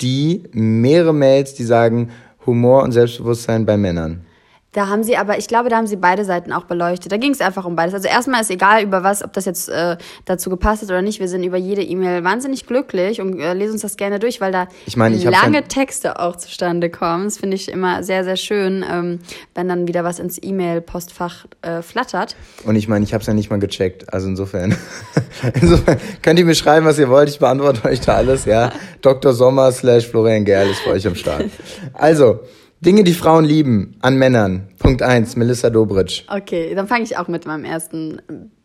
die 0.00 0.42
mehrere 0.52 1.14
Mails, 1.14 1.54
die 1.54 1.64
sagen 1.64 2.10
Humor 2.46 2.82
und 2.82 2.92
Selbstbewusstsein 2.92 3.66
bei 3.66 3.76
Männern. 3.76 4.24
Da 4.72 4.86
haben 4.86 5.02
sie 5.02 5.16
aber, 5.16 5.36
ich 5.36 5.48
glaube, 5.48 5.68
da 5.68 5.76
haben 5.76 5.88
sie 5.88 5.96
beide 5.96 6.24
Seiten 6.24 6.52
auch 6.52 6.64
beleuchtet. 6.64 7.10
Da 7.10 7.16
ging 7.16 7.32
es 7.32 7.40
einfach 7.40 7.64
um 7.64 7.74
beides. 7.74 7.92
Also 7.92 8.06
erstmal 8.06 8.40
ist 8.40 8.50
egal, 8.50 8.84
über 8.84 9.02
was, 9.02 9.24
ob 9.24 9.32
das 9.32 9.44
jetzt 9.44 9.68
äh, 9.68 9.96
dazu 10.26 10.48
gepasst 10.48 10.82
hat 10.82 10.90
oder 10.90 11.02
nicht. 11.02 11.18
Wir 11.18 11.26
sind 11.26 11.42
über 11.42 11.56
jede 11.56 11.82
E-Mail 11.82 12.22
wahnsinnig 12.22 12.66
glücklich 12.66 13.20
und 13.20 13.40
äh, 13.40 13.52
lesen 13.52 13.72
uns 13.72 13.82
das 13.82 13.96
gerne 13.96 14.20
durch, 14.20 14.40
weil 14.40 14.52
da 14.52 14.68
Ich 14.86 14.96
meine, 14.96 15.16
ich 15.16 15.24
lange 15.24 15.64
Texte 15.64 16.20
auch 16.20 16.36
zustande 16.36 16.88
kommen. 16.88 17.24
Das 17.24 17.38
finde 17.38 17.56
ich 17.56 17.68
immer 17.68 18.04
sehr, 18.04 18.22
sehr 18.22 18.36
schön, 18.36 18.84
ähm, 18.88 19.18
wenn 19.56 19.66
dann 19.66 19.88
wieder 19.88 20.04
was 20.04 20.20
ins 20.20 20.40
E-Mail-Postfach 20.40 21.46
äh, 21.62 21.82
flattert. 21.82 22.36
Und 22.64 22.76
ich 22.76 22.86
meine, 22.86 23.04
ich 23.04 23.12
habe 23.12 23.22
es 23.22 23.26
ja 23.26 23.34
nicht 23.34 23.50
mal 23.50 23.58
gecheckt. 23.58 24.12
Also 24.12 24.28
insofern, 24.28 24.76
insofern 25.60 25.98
könnt 26.22 26.38
ihr 26.38 26.44
mir 26.44 26.54
schreiben, 26.54 26.86
was 26.86 26.96
ihr 26.96 27.08
wollt. 27.08 27.28
Ich 27.28 27.40
beantworte 27.40 27.88
euch 27.88 28.02
da 28.02 28.14
alles. 28.14 28.44
Ja, 28.44 28.70
Dr. 29.02 29.32
Sommer 29.32 29.72
slash 29.72 30.06
Florian 30.06 30.44
Gerl 30.44 30.70
ist 30.70 30.80
für 30.80 30.90
euch 30.90 31.08
am 31.08 31.16
Start. 31.16 31.46
Also 31.92 32.40
Dinge, 32.80 33.04
die 33.04 33.12
Frauen 33.12 33.44
lieben 33.44 33.96
an 34.00 34.16
Männern. 34.16 34.68
Punkt 34.78 35.02
eins, 35.02 35.36
Melissa 35.36 35.68
Dobritsch. 35.68 36.24
Okay, 36.28 36.74
dann 36.74 36.88
fange 36.88 37.04
ich 37.04 37.18
auch 37.18 37.28
mit 37.28 37.44
meinem 37.44 37.64
ersten 37.64 38.22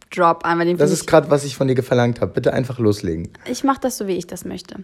Drop 0.10 0.46
an. 0.46 0.58
Weil 0.58 0.68
den 0.68 0.78
Das 0.78 0.92
ist 0.92 1.06
gerade, 1.06 1.30
was 1.30 1.44
ich 1.44 1.58
von 1.58 1.68
dir 1.68 1.84
verlangt 1.84 2.22
habe. 2.22 2.32
Bitte 2.32 2.54
einfach 2.54 2.80
loslegen. 2.80 3.30
ich 3.46 3.52
ich 3.52 3.64
mache 3.66 3.82
das 3.82 3.98
so, 3.98 4.08
wie 4.08 4.14
ich 4.14 4.26
das 4.26 4.46
möchte. 4.46 4.76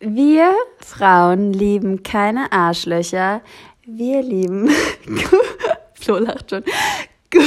Wir 0.00 0.52
Frauen 0.78 1.52
lieben 1.52 2.02
keine 2.02 2.50
Arschlöcher. 2.50 3.42
Wir 3.86 4.22
lieben. 4.22 4.70
Flo 5.94 6.18
lacht 6.18 6.50
schon. 6.50 6.64
Gut, 7.32 7.44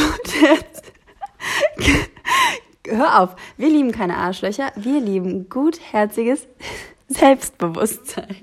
Hör 2.88 3.22
auf. 3.22 3.36
Wir 3.58 3.70
lieben 3.70 3.92
keine 3.92 4.16
Arschlöcher. 4.16 4.72
Wir 4.76 5.02
lieben 5.02 5.50
gutherziges 5.50 6.48
Selbstbewusstsein. 7.10 8.36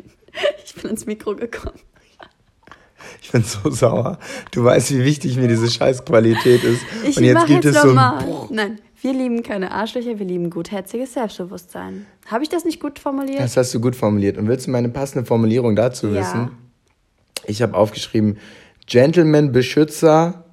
Ich 0.65 0.75
bin 0.75 0.91
ins 0.91 1.07
Mikro 1.07 1.35
gekommen. 1.35 1.81
Ich 3.23 3.33
bin 3.33 3.43
so 3.43 3.71
sauer. 3.71 4.19
Du 4.51 4.65
weißt, 4.65 4.93
wie 4.93 5.05
wichtig 5.05 5.37
mir 5.37 5.49
diese 5.49 5.71
Scheißqualität 5.71 6.63
ist. 6.63 6.83
Ich 7.05 7.17
Und 7.17 7.25
jetzt 7.25 7.47
gibt 7.47 7.65
es 7.65 7.81
so 7.81 7.91
ein. 7.91 8.25
Nein, 8.51 8.79
wir 9.03 9.13
lieben 9.13 9.43
keine 9.43 9.73
Arschlöcher, 9.73 10.19
wir 10.19 10.27
lieben 10.27 10.51
gutherziges 10.51 11.15
Selbstbewusstsein. 11.15 12.07
Habe 12.27 12.45
ich 12.45 12.49
das 12.49 12.65
nicht 12.65 12.81
gut 12.81 12.99
formuliert? 12.99 13.41
Das 13.41 13.57
hast 13.57 13.75
du 13.75 13.81
gut 13.81 13.97
formuliert. 13.97 14.39
Und 14.39 14.49
willst 14.49 14.67
du 14.67 14.71
meine 14.71 14.89
passende 14.89 15.25
Formulierung 15.27 15.77
dazu 15.77 16.09
Ja. 16.09 16.21
wissen? 16.21 16.51
Ich 17.47 17.63
habe 17.63 17.75
aufgeschrieben: 17.77 18.39
Gentleman, 18.87 19.53
Beschützer 19.53 20.45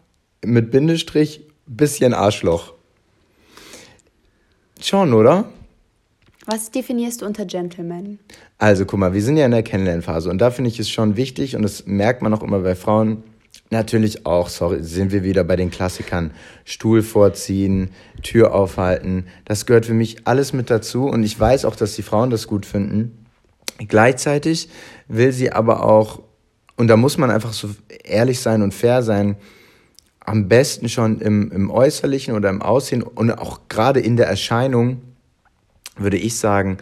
mit 0.44 0.72
Bindestrich, 0.72 1.42
bisschen 1.66 2.14
Arschloch. 2.14 2.74
Schon, 4.82 5.14
oder? 5.14 5.46
Was 6.46 6.72
definierst 6.72 7.22
du 7.22 7.26
unter 7.26 7.46
Gentleman? 7.46 8.20
Also, 8.58 8.86
guck 8.86 9.00
mal, 9.00 9.14
wir 9.14 9.22
sind 9.22 9.38
ja 9.38 9.46
in 9.46 9.52
der 9.52 9.64
Kennenlernphase 9.64 10.30
und 10.30 10.40
da 10.40 10.52
finde 10.52 10.70
ich 10.70 10.80
es 10.80 10.90
schon 10.90 11.16
wichtig 11.16 11.56
und 11.56 11.62
das 11.62 11.86
merkt 11.86 12.22
man 12.22 12.34
auch 12.34 12.44
immer 12.44 12.60
bei 12.60 12.76
Frauen. 12.76 13.24
Natürlich 13.70 14.26
auch, 14.26 14.50
sorry, 14.50 14.84
sind 14.84 15.12
wir 15.12 15.24
wieder 15.24 15.44
bei 15.44 15.56
den 15.56 15.72
Klassikern. 15.72 16.32
Stuhl 16.66 17.02
vorziehen, 17.02 17.90
Tür 18.22 18.54
aufhalten. 18.54 19.26
Das 19.46 19.66
gehört 19.66 19.86
für 19.86 19.94
mich 19.94 20.28
alles 20.28 20.54
mit 20.54 20.70
dazu 20.70 21.06
und 21.06 21.24
ich 21.24 21.40
weiß 21.40 21.66
auch, 21.66 21.76
dass 21.76 21.96
die 21.96 22.04
Frauen 22.04 22.30
das 22.30 22.48
gut 22.48 22.66
finden. 22.66 23.26
Gleichzeitig 23.88 24.70
will 25.08 25.32
sie 25.32 25.52
aber 25.52 25.86
auch, 25.86 26.22
und 26.76 26.88
da 26.88 26.98
muss 26.98 27.18
man 27.18 27.32
einfach 27.32 27.54
so 27.54 27.70
ehrlich 28.04 28.40
sein 28.42 28.62
und 28.62 28.74
fair 28.74 29.02
sein, 29.02 29.38
am 30.20 30.48
besten 30.48 30.90
schon 30.90 31.20
im, 31.20 31.52
im 31.52 31.72
Äußerlichen 31.72 32.36
oder 32.36 32.50
im 32.50 32.62
Aussehen 32.62 33.02
und 33.02 33.32
auch 33.32 33.62
gerade 33.70 34.00
in 34.00 34.18
der 34.18 34.28
Erscheinung, 34.28 35.02
würde 35.98 36.18
ich 36.18 36.38
sagen, 36.38 36.78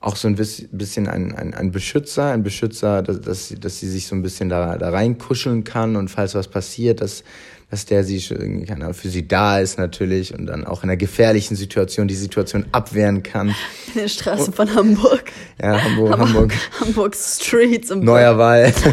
auch 0.00 0.16
so 0.16 0.28
ein 0.28 0.36
bis- 0.36 0.66
bisschen 0.72 1.08
ein, 1.08 1.34
ein, 1.34 1.54
ein 1.54 1.72
Beschützer, 1.72 2.30
ein 2.32 2.42
Beschützer, 2.42 3.02
dass, 3.02 3.20
dass, 3.20 3.48
sie- 3.48 3.58
dass 3.58 3.80
sie 3.80 3.88
sich 3.88 4.06
so 4.06 4.14
ein 4.14 4.22
bisschen 4.22 4.48
da, 4.48 4.76
da 4.78 4.90
reinkuscheln 4.90 5.64
kann 5.64 5.96
und 5.96 6.08
falls 6.08 6.34
was 6.34 6.48
passiert, 6.48 7.00
dass, 7.00 7.24
dass 7.70 7.86
der 7.86 8.04
sie 8.04 8.20
keine 8.66 8.84
Ahnung, 8.84 8.94
für 8.94 9.08
sie 9.08 9.26
da 9.26 9.58
ist 9.58 9.78
natürlich 9.78 10.32
und 10.32 10.46
dann 10.46 10.64
auch 10.64 10.84
in 10.84 10.90
einer 10.90 10.96
gefährlichen 10.96 11.56
Situation 11.56 12.06
die 12.06 12.14
Situation 12.14 12.66
abwehren 12.72 13.22
kann. 13.24 13.48
In 13.48 13.54
der 14.02 14.08
Straße 14.08 14.52
von 14.52 14.72
Hamburg. 14.74 15.24
Ja, 15.60 15.82
Hamburg, 15.82 16.18
Hamburg, 16.18 16.52
Hamburg 16.78 17.16
Streets. 17.16 17.90
Im 17.90 18.00
neuer 18.04 18.38
Wald. 18.38 18.74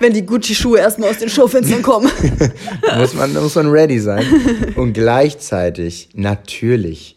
Wenn 0.00 0.12
die 0.12 0.24
Gucci-Schuhe 0.26 0.78
erstmal 0.78 1.10
aus 1.10 1.18
den 1.18 1.28
Schaufenstern 1.30 1.82
kommen. 1.82 2.10
muss 2.98 3.14
man, 3.14 3.32
da 3.32 3.40
muss 3.40 3.54
man 3.54 3.68
ready 3.70 3.98
sein. 3.98 4.24
Und 4.76 4.92
gleichzeitig, 4.92 6.10
natürlich, 6.14 7.16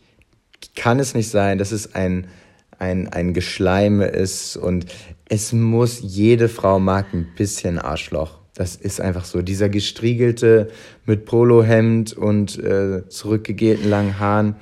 kann 0.77 0.99
es 0.99 1.13
nicht 1.13 1.29
sein, 1.29 1.57
dass 1.57 1.71
es 1.71 1.93
ein, 1.95 2.27
ein, 2.79 3.09
ein 3.11 3.33
Geschleime 3.33 4.05
ist 4.05 4.55
und 4.55 4.85
es 5.27 5.51
muss, 5.51 5.99
jede 6.01 6.47
Frau 6.47 6.79
mag 6.79 7.07
ein 7.13 7.27
bisschen 7.35 7.79
Arschloch. 7.79 8.37
Das 8.53 8.75
ist 8.75 9.01
einfach 9.01 9.25
so. 9.25 9.41
Dieser 9.41 9.69
gestriegelte 9.69 10.69
mit 11.05 11.25
Polohemd 11.25 12.13
und 12.13 12.57
äh, 12.57 13.07
zurückgegelten 13.09 13.89
langen 13.89 14.19
Haaren 14.19 14.55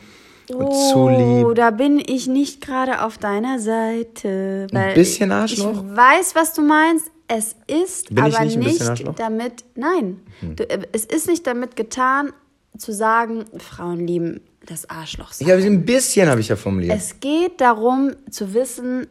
und 0.50 0.72
zu 0.74 0.98
Oh, 0.98 1.45
lieb. 1.48 1.55
da 1.55 1.72
bin 1.72 2.01
ich 2.05 2.27
nicht 2.27 2.62
gerade 2.62 3.03
auf 3.03 3.17
deiner 3.17 3.60
Seite. 3.60 4.67
Weil 4.72 4.93
bisschen 4.95 5.31
Arschloch? 5.31 5.84
Ich 5.91 5.98
weiß, 5.98 6.36
was 6.36 6.53
du 6.53 6.62
meinst. 6.62 7.12
Es 7.27 7.55
ist 7.67 8.10
Bin 8.10 8.19
aber 8.19 8.43
nicht 8.43 8.57
ein 8.57 8.60
nicht? 8.60 9.00
Hm. 9.00 9.15
damit, 9.15 9.65
nein, 9.75 10.19
du, 10.55 10.69
äh, 10.69 10.86
es 10.91 11.05
ist 11.05 11.27
nicht 11.27 11.48
damit 11.48 11.75
getan, 11.75 12.31
zu 12.77 12.91
sagen, 12.91 13.45
Frauen 13.57 14.05
lieben 14.05 14.41
das 14.65 14.89
Arschloch. 14.89 15.31
Ich 15.39 15.50
habe 15.50 15.62
ein 15.62 15.86
bisschen, 15.86 16.29
habe 16.29 16.41
ich 16.41 16.48
ja 16.48 16.55
formuliert. 16.55 16.98
Es 16.98 17.19
geht 17.19 17.62
darum 17.62 18.12
zu 18.29 18.53
wissen, 18.53 19.07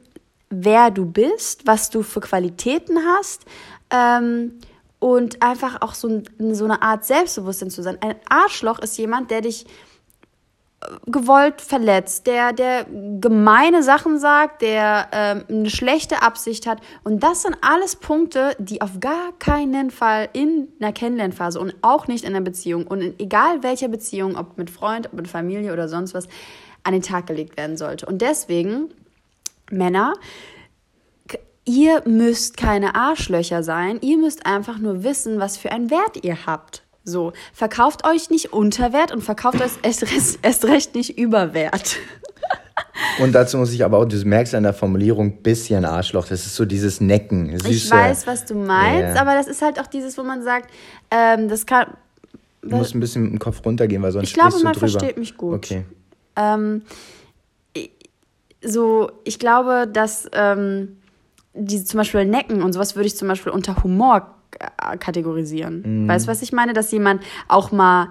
wer 0.51 0.91
du 0.91 1.07
bist, 1.07 1.67
was 1.67 1.91
du 1.91 2.03
für 2.03 2.21
Qualitäten 2.21 2.99
hast 2.99 3.45
ähm, 3.91 4.53
und 4.99 5.43
einfach 5.43 5.83
auch 5.83 5.95
so, 5.95 6.23
so 6.53 6.65
eine 6.65 6.83
Art 6.83 7.05
Selbstbewusstsein 7.05 7.71
zu 7.71 7.83
sein. 7.83 7.99
Ein 8.01 8.17
Arschloch 8.29 8.79
ist 8.79 8.97
jemand, 8.99 9.31
der 9.31 9.43
dich 9.43 9.67
gewollt 11.07 11.61
verletzt, 11.61 12.27
der, 12.27 12.53
der 12.53 12.87
gemeine 13.21 13.83
Sachen 13.83 14.19
sagt, 14.19 14.63
der 14.63 15.09
ähm, 15.13 15.45
eine 15.49 15.71
schlechte 15.71 16.23
Absicht 16.23 16.67
hat. 16.67 16.81
Und 17.03 17.23
das 17.23 17.43
sind 17.43 17.57
alles 17.61 17.97
Punkte, 17.97 18.57
die 18.59 18.83
auf 18.83 19.01
gar 19.01 19.33
keinen 19.39 19.91
Fall 19.91 20.29
in 20.33 20.69
einer 20.81 20.93
Kennenlernphase 20.93 21.61
und 21.61 21.75
auch 21.83 22.07
nicht 22.07 22.25
in 22.25 22.35
einer 22.35 22.45
Beziehung 22.45 22.87
und 22.87 23.01
in 23.01 23.19
egal 23.19 23.63
welcher 23.63 23.89
Beziehung, 23.89 24.37
ob 24.37 24.59
mit 24.59 24.71
Freund, 24.71 25.07
ob 25.07 25.15
mit 25.15 25.29
Familie 25.29 25.73
oder 25.73 25.89
sonst 25.89 26.15
was, 26.15 26.29
an 26.83 26.93
den 26.93 27.03
Tag 27.03 27.27
gelegt 27.27 27.57
werden 27.57 27.77
sollte. 27.77 28.07
Und 28.07 28.21
deswegen, 28.21 28.91
Männer, 29.71 30.15
ihr 31.65 32.03
müsst 32.07 32.57
keine 32.57 32.95
Arschlöcher 32.95 33.63
sein, 33.63 33.99
ihr 34.03 34.19
müsst 34.19 34.47
einfach 34.47 34.79
nur 34.79 35.03
wissen, 35.03 35.41
was 35.41 35.57
für 35.57 35.73
einen 35.73 35.91
Wert 35.91 36.23
ihr 36.23 36.47
habt. 36.47 36.84
So, 37.05 37.33
verkauft 37.53 38.07
euch 38.07 38.31
nicht 38.31 38.53
unter 38.53 38.93
Wert 38.93 39.13
und 39.13 39.23
verkauft 39.23 39.61
euch 39.61 39.73
erst, 39.83 40.05
erst 40.43 40.65
recht 40.65 40.95
nicht 40.95 41.19
über 41.19 41.53
Wert. 41.55 41.97
Und 43.21 43.33
dazu 43.33 43.59
muss 43.59 43.73
ich 43.73 43.85
aber 43.85 43.99
auch, 43.99 44.05
du 44.05 44.17
merkst 44.25 44.55
an 44.55 44.63
der 44.65 44.73
Formulierung, 44.75 45.43
bisschen 45.43 45.85
Arschloch. 45.85 46.27
Das 46.27 46.47
ist 46.47 46.55
so 46.57 46.65
dieses 46.65 47.01
Necken. 47.01 47.57
Süße. 47.59 47.69
Ich 47.71 47.91
weiß, 47.91 48.27
was 48.27 48.45
du 48.45 48.55
meinst, 48.55 49.15
Ja. 49.15 49.21
aber 49.21 49.35
das 49.35 49.47
ist 49.47 49.63
halt 49.63 49.79
auch 49.79 49.87
dieses, 49.87 50.17
wo 50.19 50.23
man 50.23 50.43
sagt, 50.43 50.71
ähm, 51.11 51.49
das 51.49 51.67
kann. 51.67 51.87
Du 52.63 52.77
musst 52.77 52.95
ein 52.95 53.01
bisschen 53.01 53.23
mit 53.25 53.33
dem 53.33 53.39
Kopf 53.39 53.65
runtergehen, 53.65 54.03
weil 54.03 54.11
sonst 54.13 54.29
Ich 54.29 54.35
glaube, 54.35 54.55
man 54.63 54.73
drüber. 54.73 54.89
versteht 54.89 55.19
mich 55.19 55.37
gut. 55.37 55.55
Okay. 55.57 55.85
Ähm, 56.37 56.83
so, 58.63 59.11
ich 59.25 59.39
glaube, 59.39 59.87
dass 59.93 60.29
ähm, 60.33 60.97
die 61.53 61.85
zum 61.85 61.99
Beispiel 61.99 62.25
Necken 62.25 62.63
und 62.63 62.73
sowas 62.73 62.97
würde 62.97 63.07
ich 63.07 63.17
zum 63.17 63.29
Beispiel 63.29 63.53
unter 63.53 63.83
Humor 63.85 64.35
äh, 64.61 64.97
kategorisieren. 64.97 66.09
Weißt 66.09 66.27
du, 66.27 66.31
was 66.31 66.43
ich 66.43 66.53
meine? 66.53 66.73
Dass 66.73 66.91
jemand 66.93 67.23
auch 67.49 67.73
mal 67.73 68.09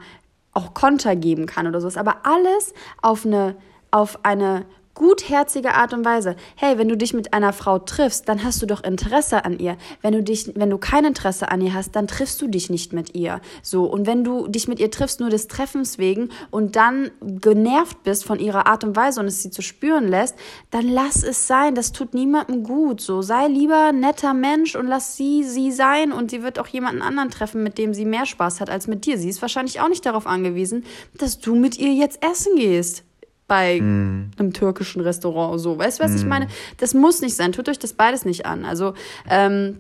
auch 0.53 0.73
Konter 0.73 1.15
geben 1.15 1.45
kann 1.45 1.67
oder 1.67 1.81
sowas. 1.81 1.97
Aber 1.97 2.17
alles 2.23 2.73
auf 3.01 3.25
eine, 3.25 3.55
auf 3.91 4.19
eine 4.23 4.65
gutherzige 4.95 5.73
Art 5.73 5.93
und 5.93 6.05
Weise. 6.05 6.35
Hey, 6.55 6.77
wenn 6.77 6.87
du 6.87 6.95
dich 6.95 7.13
mit 7.13 7.33
einer 7.33 7.51
Frau 7.51 7.79
triffst, 7.79 8.29
dann 8.29 8.43
hast 8.43 8.61
du 8.61 8.65
doch 8.65 8.83
Interesse 8.83 9.43
an 9.43 9.57
ihr. 9.57 9.77
Wenn 10.01 10.13
du 10.13 10.21
dich, 10.21 10.51
wenn 10.55 10.69
du 10.69 10.77
kein 10.77 11.05
Interesse 11.05 11.49
an 11.49 11.61
ihr 11.61 11.73
hast, 11.73 11.95
dann 11.95 12.07
triffst 12.07 12.41
du 12.41 12.47
dich 12.47 12.69
nicht 12.69 12.93
mit 12.93 13.15
ihr. 13.15 13.41
So. 13.63 13.85
Und 13.85 14.05
wenn 14.05 14.23
du 14.23 14.47
dich 14.47 14.67
mit 14.67 14.79
ihr 14.79 14.91
triffst, 14.91 15.19
nur 15.19 15.29
des 15.29 15.47
Treffens 15.47 15.97
wegen 15.97 16.29
und 16.51 16.75
dann 16.75 17.11
genervt 17.21 18.03
bist 18.03 18.23
von 18.23 18.39
ihrer 18.39 18.67
Art 18.67 18.83
und 18.83 18.95
Weise 18.95 19.19
und 19.19 19.25
es 19.25 19.41
sie 19.41 19.49
zu 19.49 19.61
spüren 19.61 20.07
lässt, 20.07 20.35
dann 20.69 20.87
lass 20.87 21.23
es 21.23 21.47
sein. 21.47 21.73
Das 21.73 21.91
tut 21.91 22.13
niemandem 22.13 22.63
gut. 22.63 23.01
So. 23.01 23.21
Sei 23.21 23.47
lieber 23.47 23.91
netter 23.91 24.33
Mensch 24.33 24.75
und 24.75 24.87
lass 24.87 25.17
sie 25.17 25.43
sie 25.43 25.71
sein 25.71 26.11
und 26.11 26.29
sie 26.29 26.43
wird 26.43 26.59
auch 26.59 26.67
jemanden 26.67 27.01
anderen 27.01 27.31
treffen, 27.31 27.63
mit 27.63 27.77
dem 27.77 27.93
sie 27.93 28.05
mehr 28.05 28.25
Spaß 28.25 28.61
hat 28.61 28.69
als 28.69 28.87
mit 28.87 29.05
dir. 29.05 29.17
Sie 29.17 29.29
ist 29.29 29.41
wahrscheinlich 29.41 29.81
auch 29.81 29.89
nicht 29.89 30.05
darauf 30.05 30.27
angewiesen, 30.27 30.85
dass 31.17 31.39
du 31.39 31.55
mit 31.55 31.79
ihr 31.79 31.93
jetzt 31.93 32.23
essen 32.23 32.55
gehst 32.55 33.03
bei 33.47 33.77
einem 33.77 34.53
türkischen 34.53 35.01
Restaurant. 35.01 35.59
So, 35.59 35.77
weißt 35.77 35.99
du, 35.99 36.03
was 36.03 36.15
ich 36.15 36.25
meine? 36.25 36.47
Das 36.77 36.93
muss 36.93 37.21
nicht 37.21 37.35
sein. 37.35 37.51
Tut 37.51 37.69
euch 37.69 37.79
das 37.79 37.93
beides 37.93 38.25
nicht 38.25 38.45
an. 38.45 38.65
Also, 38.65 38.93
ähm, 39.29 39.79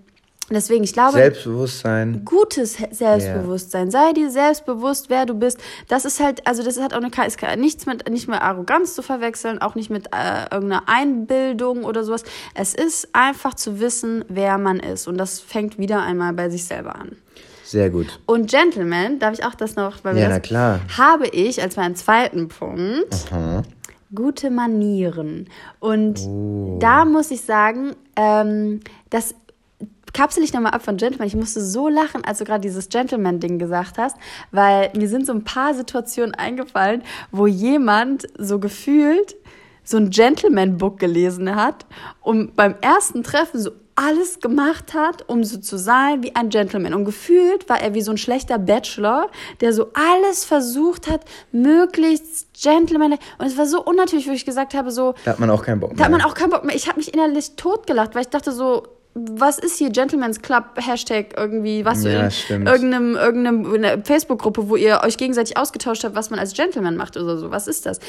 deswegen, 0.49 0.83
ich 0.83 0.93
glaube, 0.93 1.13
Selbstbewusstsein. 1.13 2.25
gutes 2.25 2.77
Selbstbewusstsein. 2.91 3.89
Sei 3.89 4.13
dir 4.13 4.29
selbstbewusst, 4.29 5.09
wer 5.09 5.25
du 5.25 5.33
bist. 5.33 5.59
Das 5.87 6.05
ist 6.05 6.19
halt, 6.19 6.45
also 6.45 6.63
das 6.63 6.79
hat 6.79 6.93
auch 6.93 7.01
eine, 7.01 7.09
ist 7.25 7.39
nichts 7.57 7.85
mit, 7.85 8.09
nicht 8.09 8.27
mit 8.27 8.41
Arroganz 8.41 8.95
zu 8.95 9.01
verwechseln, 9.01 9.59
auch 9.61 9.75
nicht 9.75 9.89
mit 9.89 10.07
äh, 10.07 10.43
irgendeiner 10.53 10.83
Einbildung 10.87 11.85
oder 11.85 12.03
sowas. 12.03 12.23
Es 12.53 12.73
ist 12.73 13.09
einfach 13.13 13.53
zu 13.53 13.79
wissen, 13.79 14.25
wer 14.27 14.57
man 14.57 14.79
ist. 14.79 15.07
Und 15.07 15.17
das 15.17 15.39
fängt 15.39 15.77
wieder 15.77 16.01
einmal 16.01 16.33
bei 16.33 16.49
sich 16.49 16.65
selber 16.65 16.95
an. 16.95 17.17
Sehr 17.73 17.89
gut. 17.89 18.19
Und 18.27 18.51
Gentleman, 18.51 19.17
darf 19.17 19.33
ich 19.33 19.43
auch 19.43 19.55
das 19.55 19.75
noch, 19.75 20.03
weil 20.03 20.15
Ja, 20.15 20.25
das 20.25 20.33
na 20.35 20.39
klar. 20.39 20.79
habe 20.95 21.25
ich 21.27 21.59
als 21.59 21.75
meinen 21.75 21.95
zweiten 21.95 22.47
Punkt 22.47 23.11
Aha. 23.31 23.63
gute 24.13 24.51
Manieren. 24.51 25.47
Und 25.79 26.19
Oh. 26.27 26.77
da 26.79 27.03
muss 27.03 27.31
ich 27.31 27.41
sagen, 27.41 27.95
ähm, 28.15 28.81
das 29.09 29.33
kapsel 30.13 30.43
ich 30.43 30.53
nochmal 30.53 30.73
ab 30.73 30.83
von 30.83 30.97
Gentleman. 30.97 31.25
Ich 31.27 31.35
musste 31.35 31.61
so 31.65 31.89
lachen, 31.89 32.23
als 32.23 32.37
du 32.37 32.45
gerade 32.45 32.61
dieses 32.61 32.89
Gentleman-Ding 32.89 33.57
gesagt 33.57 33.97
hast, 33.97 34.17
weil 34.51 34.91
mir 34.95 35.09
sind 35.09 35.25
so 35.25 35.33
ein 35.33 35.43
paar 35.43 35.73
Situationen 35.73 36.35
eingefallen, 36.35 37.01
wo 37.31 37.47
jemand 37.47 38.27
so 38.37 38.59
gefühlt 38.59 39.35
so 39.83 39.97
ein 39.97 40.11
Gentleman-Book 40.11 40.99
gelesen 40.99 41.55
hat 41.55 41.87
und 42.21 42.55
beim 42.55 42.75
ersten 42.81 43.23
Treffen 43.23 43.59
so 43.59 43.71
alles 43.95 44.39
gemacht 44.39 44.93
hat, 44.93 45.27
um 45.29 45.43
so 45.43 45.57
zu 45.59 45.77
sein 45.77 46.23
wie 46.23 46.35
ein 46.35 46.49
Gentleman. 46.49 46.93
Und 46.93 47.05
gefühlt 47.05 47.69
war 47.69 47.79
er 47.81 47.93
wie 47.93 48.01
so 48.01 48.11
ein 48.11 48.17
schlechter 48.17 48.57
Bachelor, 48.57 49.27
der 49.61 49.71
so 49.73 49.91
alles 49.93 50.45
versucht 50.45 51.09
hat, 51.09 51.21
möglichst 51.51 52.47
Gentleman. 52.61 53.13
Und 53.37 53.45
es 53.45 53.57
war 53.57 53.65
so 53.65 53.83
unnatürlich, 53.83 54.27
wo 54.27 54.31
ich 54.31 54.45
gesagt 54.45 54.73
habe, 54.73 54.91
so, 54.91 55.13
Da 55.25 55.31
hat 55.31 55.39
man 55.39 55.49
auch 55.49 55.63
keinen 55.63 55.79
Bock 55.79 55.91
mehr. 55.91 55.97
da 55.97 56.03
hat 56.05 56.11
man 56.11 56.21
auch 56.21 56.33
keinen 56.33 56.49
Bock 56.51 56.63
mehr. 56.63 56.75
Ich 56.75 56.87
habe 56.87 56.97
mich 56.97 57.13
innerlich 57.13 57.55
totgelacht, 57.55 58.15
weil 58.15 58.21
ich 58.23 58.29
dachte 58.29 58.51
so, 58.51 58.83
was 59.15 59.59
ist 59.59 59.77
hier 59.77 59.91
Gentleman's 59.91 60.41
Club 60.41 60.63
Hashtag 60.75 61.35
irgendwie, 61.37 61.85
was 61.85 62.03
Ja, 62.03 62.23
in 62.23 62.31
stimmt. 62.31 62.67
irgendeinem, 62.67 63.15
irgendeinem 63.15 64.03
Facebook-Gruppe, 64.03 64.69
wo 64.69 64.75
ihr 64.75 65.01
euch 65.03 65.17
gegenseitig 65.17 65.55
ausgetauscht 65.55 66.03
habt, 66.03 66.15
was 66.15 66.31
man 66.31 66.39
als 66.39 66.53
Gentleman 66.55 66.97
macht 66.97 67.15
oder 67.15 67.37
so. 67.37 67.51
Was 67.51 67.67
ist 67.67 67.85
das? 67.85 67.99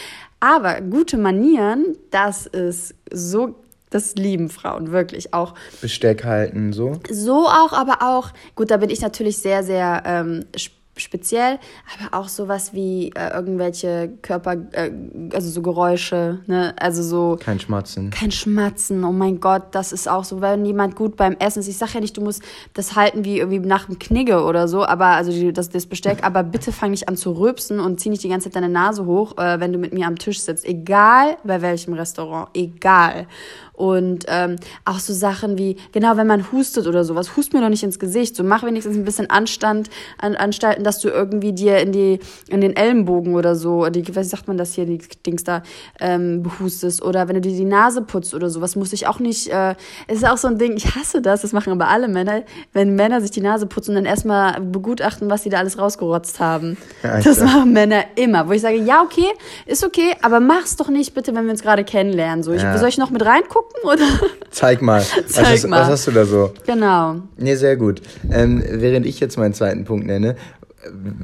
Aber 0.41 0.81
gute 0.81 1.19
Manieren, 1.19 1.99
das 2.11 2.47
ist 2.47 2.95
so, 3.13 3.55
das 3.95 4.15
lieben 4.17 4.49
Frauen 4.49 4.91
wirklich 4.91 5.33
auch. 5.35 5.55
Besteck 5.81 6.25
halten, 6.25 6.73
so. 6.73 6.93
So 7.11 7.47
auch, 7.47 7.73
aber 7.73 7.99
auch, 8.03 8.31
gut, 8.57 8.71
da 8.71 8.77
bin 8.79 8.91
ich 8.91 9.01
natürlich 9.01 9.39
sehr, 9.39 9.63
sehr 9.63 10.03
ähm, 10.05 10.45
sp- 10.59 10.75
speziell, 10.97 11.59
aber 11.99 12.17
auch 12.21 12.29
sowas 12.29 12.73
wie 12.73 13.11
äh, 13.17 13.35
irgendwelche 13.35 14.11
Körper, 14.23 14.53
äh, 14.71 14.93
also 15.33 15.51
so 15.51 15.61
Geräusche, 15.61 16.39
ne, 16.47 16.73
also 16.79 17.03
so 17.03 17.37
Kein 17.41 17.59
Schmatzen. 17.59 18.11
kein 18.11 18.31
Schmatzen, 18.31 19.03
oh 19.03 19.11
mein 19.11 19.41
Gott, 19.41 19.63
das 19.73 19.91
ist 19.91 20.09
auch 20.09 20.23
so, 20.23 20.41
wenn 20.41 20.65
jemand 20.65 20.95
gut 20.95 21.17
beim 21.17 21.35
Essen 21.41 21.59
ist. 21.59 21.67
Ich 21.67 21.79
sag 21.79 21.95
ja 21.95 22.01
nicht, 22.01 22.17
du 22.17 22.21
musst 22.21 22.43
das 22.75 22.95
halten 22.95 23.25
wie 23.25 23.39
irgendwie 23.41 23.59
nach 23.59 23.87
dem 23.87 23.99
Knigge 23.99 24.45
oder 24.45 24.69
so, 24.69 24.87
aber 24.87 25.07
also 25.07 25.33
die, 25.33 25.53
das, 25.53 25.69
das 25.69 25.87
Besteck, 25.87 26.23
aber 26.23 26.45
bitte 26.45 26.71
fang 26.71 26.93
nicht 26.93 27.09
an 27.09 27.17
zu 27.17 27.33
rülpsen 27.33 27.81
und 27.81 27.99
zieh 27.99 28.11
nicht 28.11 28.23
die 28.23 28.29
ganze 28.29 28.45
Zeit 28.49 28.55
deine 28.55 28.69
Nase 28.69 29.05
hoch, 29.05 29.37
äh, 29.37 29.59
wenn 29.59 29.73
du 29.73 29.81
mit 29.81 29.93
mir 29.93 30.07
am 30.07 30.17
Tisch 30.17 30.39
sitzt. 30.43 30.65
Egal 30.65 31.39
bei 31.43 31.61
welchem 31.61 31.95
Restaurant, 31.95 32.51
egal. 32.55 33.27
Und 33.75 34.25
ähm, 34.29 34.57
auch 34.85 35.01
so 35.01 35.13
Sachen 35.13 35.59
wie, 35.59 35.77
genau, 35.93 36.17
wenn 36.17 36.29
man 36.29 36.53
hustet 36.53 36.87
oder 36.87 37.03
sowas, 37.03 37.37
hust 37.37 37.53
mir 37.53 37.61
doch 37.61 37.69
nicht 37.69 37.83
ins 37.83 37.99
Gesicht. 37.99 38.37
So 38.37 38.45
mach 38.45 38.63
wenigstens 38.63 38.97
ein 38.97 39.05
bisschen 39.05 39.29
Anstand, 39.31 39.91
an, 40.19 40.37
Anstalten, 40.37 40.85
dass 40.85 41.01
du 41.01 41.09
irgendwie 41.09 41.53
dir 41.53 41.79
in 41.79 41.91
die, 41.91 42.21
in 42.49 42.61
den 42.61 42.77
Ellenbogen 42.77 43.35
oder 43.35 43.57
so, 43.57 43.89
die, 43.89 44.07
wie 44.07 44.25
sagt 44.25 44.47
man 44.47 44.57
das 44.57 44.75
hier, 44.75 44.87
die 44.87 44.99
Dings 45.27 45.43
da, 45.43 45.65
ähm, 45.99 46.45
behustest. 46.45 47.03
Oder 47.03 47.27
wenn 47.27 47.35
du 47.35 47.41
dir 47.41 47.51
die 47.57 47.65
Nase 47.65 48.03
putzt 48.03 48.33
oder 48.33 48.49
sowas, 48.49 48.77
muss 48.77 48.93
ich 48.93 49.09
auch 49.09 49.19
nicht, 49.19 49.49
äh, 49.49 49.75
es 50.07 50.19
ist 50.19 50.29
auch 50.29 50.37
so 50.37 50.47
ein 50.47 50.59
Ding, 50.59 50.77
ich 50.77 50.95
hasse 50.95 51.21
das, 51.21 51.43
das 51.43 51.53
machen 51.53 51.73
aber 51.73 51.89
alle 51.89 52.07
Männer, 52.07 52.43
wenn 52.73 52.95
Männer 52.95 53.21
sich 53.21 53.33
die 53.33 53.41
Nase 53.41 53.67
putzen 53.67 53.91
und 53.91 53.97
dann 53.97 54.05
erstmal 54.07 54.61
begutachten, 54.61 55.31
was 55.31 55.43
sie 55.43 55.51
da 55.51 55.59
alles 55.59 55.79
rausgerotzt 55.79 56.39
haben. 56.39 56.77
Alter. 57.03 57.29
Das 57.29 57.41
machen 57.41 57.73
Männer 57.73 58.05
immer, 58.15 58.49
wo 58.49 58.53
ich 58.53 58.63
sage, 58.63 58.77
ja, 58.77 59.03
okay, 59.03 59.27
ist 59.67 59.85
okay, 59.85 60.13
aber 60.23 60.39
mach's 60.39 60.77
doch 60.77 60.89
nicht 60.89 61.13
bitte, 61.15 61.35
wenn 61.35 61.45
wir 61.45 61.51
uns 61.51 61.63
gerade 61.63 61.83
kennenlernen. 61.83 62.45
So, 62.45 62.53
ich, 62.53 62.63
Ja. 62.63 62.79
soll 62.79 62.89
ich 62.89 62.99
noch 62.99 63.11
mit 63.11 63.25
reingucken 63.25 63.64
oder? 63.83 64.09
Zeig 64.51 64.83
mal. 64.83 65.03
Zeig 65.27 65.47
was, 65.47 65.55
ist, 65.55 65.69
mal. 65.69 65.81
was 65.81 65.89
hast 65.89 66.07
du 66.07 66.11
da 66.13 66.25
so? 66.25 66.53
genau. 66.67 67.17
Nee, 67.37 67.55
sehr 67.57 67.77
gut. 67.77 68.01
Ähm, 68.31 68.63
während 68.67 69.07
ich 69.07 69.21
jetzt 69.21 69.37
meinen 69.37 69.55
zweiten 69.55 69.85
Punkt 69.85 70.07
nenne, 70.07 70.37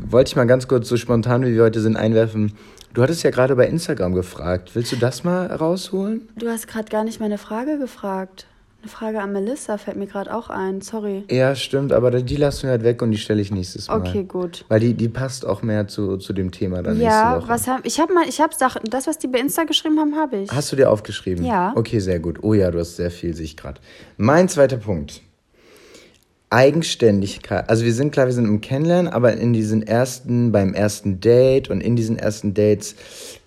wollte 0.09 0.29
ich 0.29 0.37
mal 0.37 0.47
ganz 0.47 0.69
kurz 0.69 0.89
so 0.89 0.97
spontan, 0.97 1.45
wie 1.45 1.55
wir 1.55 1.63
heute 1.63 1.81
sind, 1.81 1.97
einwerfen. 1.97 2.53
Du 2.93 3.03
hattest 3.03 3.23
ja 3.23 3.31
gerade 3.31 3.55
bei 3.55 3.67
Instagram 3.67 4.15
gefragt. 4.15 4.71
Willst 4.75 4.91
du 4.91 4.97
das 4.97 5.23
mal 5.23 5.47
rausholen? 5.47 6.29
Du 6.37 6.49
hast 6.49 6.67
gerade 6.67 6.89
gar 6.89 7.05
nicht 7.05 7.21
meine 7.21 7.39
Frage 7.39 7.79
gefragt. 7.79 8.47
Eine 8.83 8.89
Frage 8.91 9.21
an 9.21 9.33
Melissa 9.33 9.77
fällt 9.77 9.99
mir 9.99 10.07
gerade 10.07 10.35
auch 10.35 10.49
ein. 10.49 10.81
Sorry. 10.81 11.25
Ja, 11.31 11.55
stimmt, 11.55 11.93
aber 11.93 12.11
die 12.23 12.37
lassen 12.37 12.63
wir 12.63 12.71
halt 12.71 12.83
weg 12.83 13.03
und 13.03 13.11
die 13.11 13.19
stelle 13.19 13.43
ich 13.43 13.51
nächstes 13.51 13.89
Mal. 13.89 14.01
Okay, 14.01 14.25
gut. 14.25 14.65
Weil 14.69 14.81
die, 14.81 14.95
die 14.95 15.09
passt 15.11 15.45
auch 15.45 15.61
mehr 15.63 15.87
zu, 15.87 16.17
zu 16.17 16.33
dem 16.33 16.51
Thema 16.51 16.83
dann 16.83 16.99
Ja, 16.99 17.33
nächste 17.33 17.43
Woche. 17.43 17.49
was 17.51 17.69
hab, 17.69 17.85
ich 17.85 18.01
habe 18.01 18.15
mal, 18.15 18.27
ich 18.27 18.41
habe 18.41 18.55
Sachen, 18.55 18.81
das, 18.89 19.07
was 19.07 19.19
die 19.19 19.27
bei 19.27 19.39
Insta 19.39 19.65
geschrieben 19.65 19.99
haben, 19.99 20.17
habe 20.17 20.39
ich. 20.39 20.51
Hast 20.51 20.73
du 20.73 20.77
dir 20.77 20.91
aufgeschrieben? 20.91 21.45
Ja. 21.45 21.75
Okay, 21.77 21.99
sehr 21.99 22.21
gut. 22.21 22.39
Oh 22.43 22.55
ja, 22.55 22.71
du 22.71 22.79
hast 22.79 22.97
sehr 22.97 23.11
viel, 23.11 23.35
sehe 23.35 23.45
ich 23.45 23.57
gerade. 23.59 23.79
Mein 24.17 24.49
zweiter 24.49 24.79
Punkt. 24.79 25.21
Eigenständigkeit. 26.49 27.69
Also 27.69 27.85
wir 27.85 27.93
sind 27.95 28.11
klar, 28.13 28.27
wir 28.27 28.33
sind 28.33 28.47
im 28.47 28.61
Kennenlernen, 28.61 29.13
aber 29.13 29.35
in 29.35 29.53
diesen 29.53 29.83
ersten, 29.83 30.51
beim 30.53 30.75
ersten 30.75 31.21
Date 31.21 31.71
und 31.71 31.81
in 31.81 31.97
diesen 31.97 32.19
ersten 32.19 32.55
Dates 32.55 32.97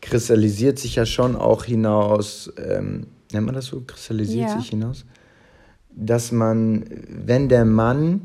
kristallisiert 0.02 0.80
sich 0.80 0.96
ja 0.96 1.06
schon 1.06 1.36
auch 1.36 1.66
hinaus, 1.66 2.54
ähm, 2.66 3.08
nennt 3.34 3.46
man 3.46 3.56
das 3.56 3.66
so? 3.66 3.82
Kristallisiert 3.86 4.50
Ja. 4.52 4.58
sich 4.60 4.70
hinaus? 4.70 5.06
Dass 5.96 6.32
man, 6.32 6.86
wenn 7.08 7.50
der 7.50 7.66
Mann, 7.66 8.22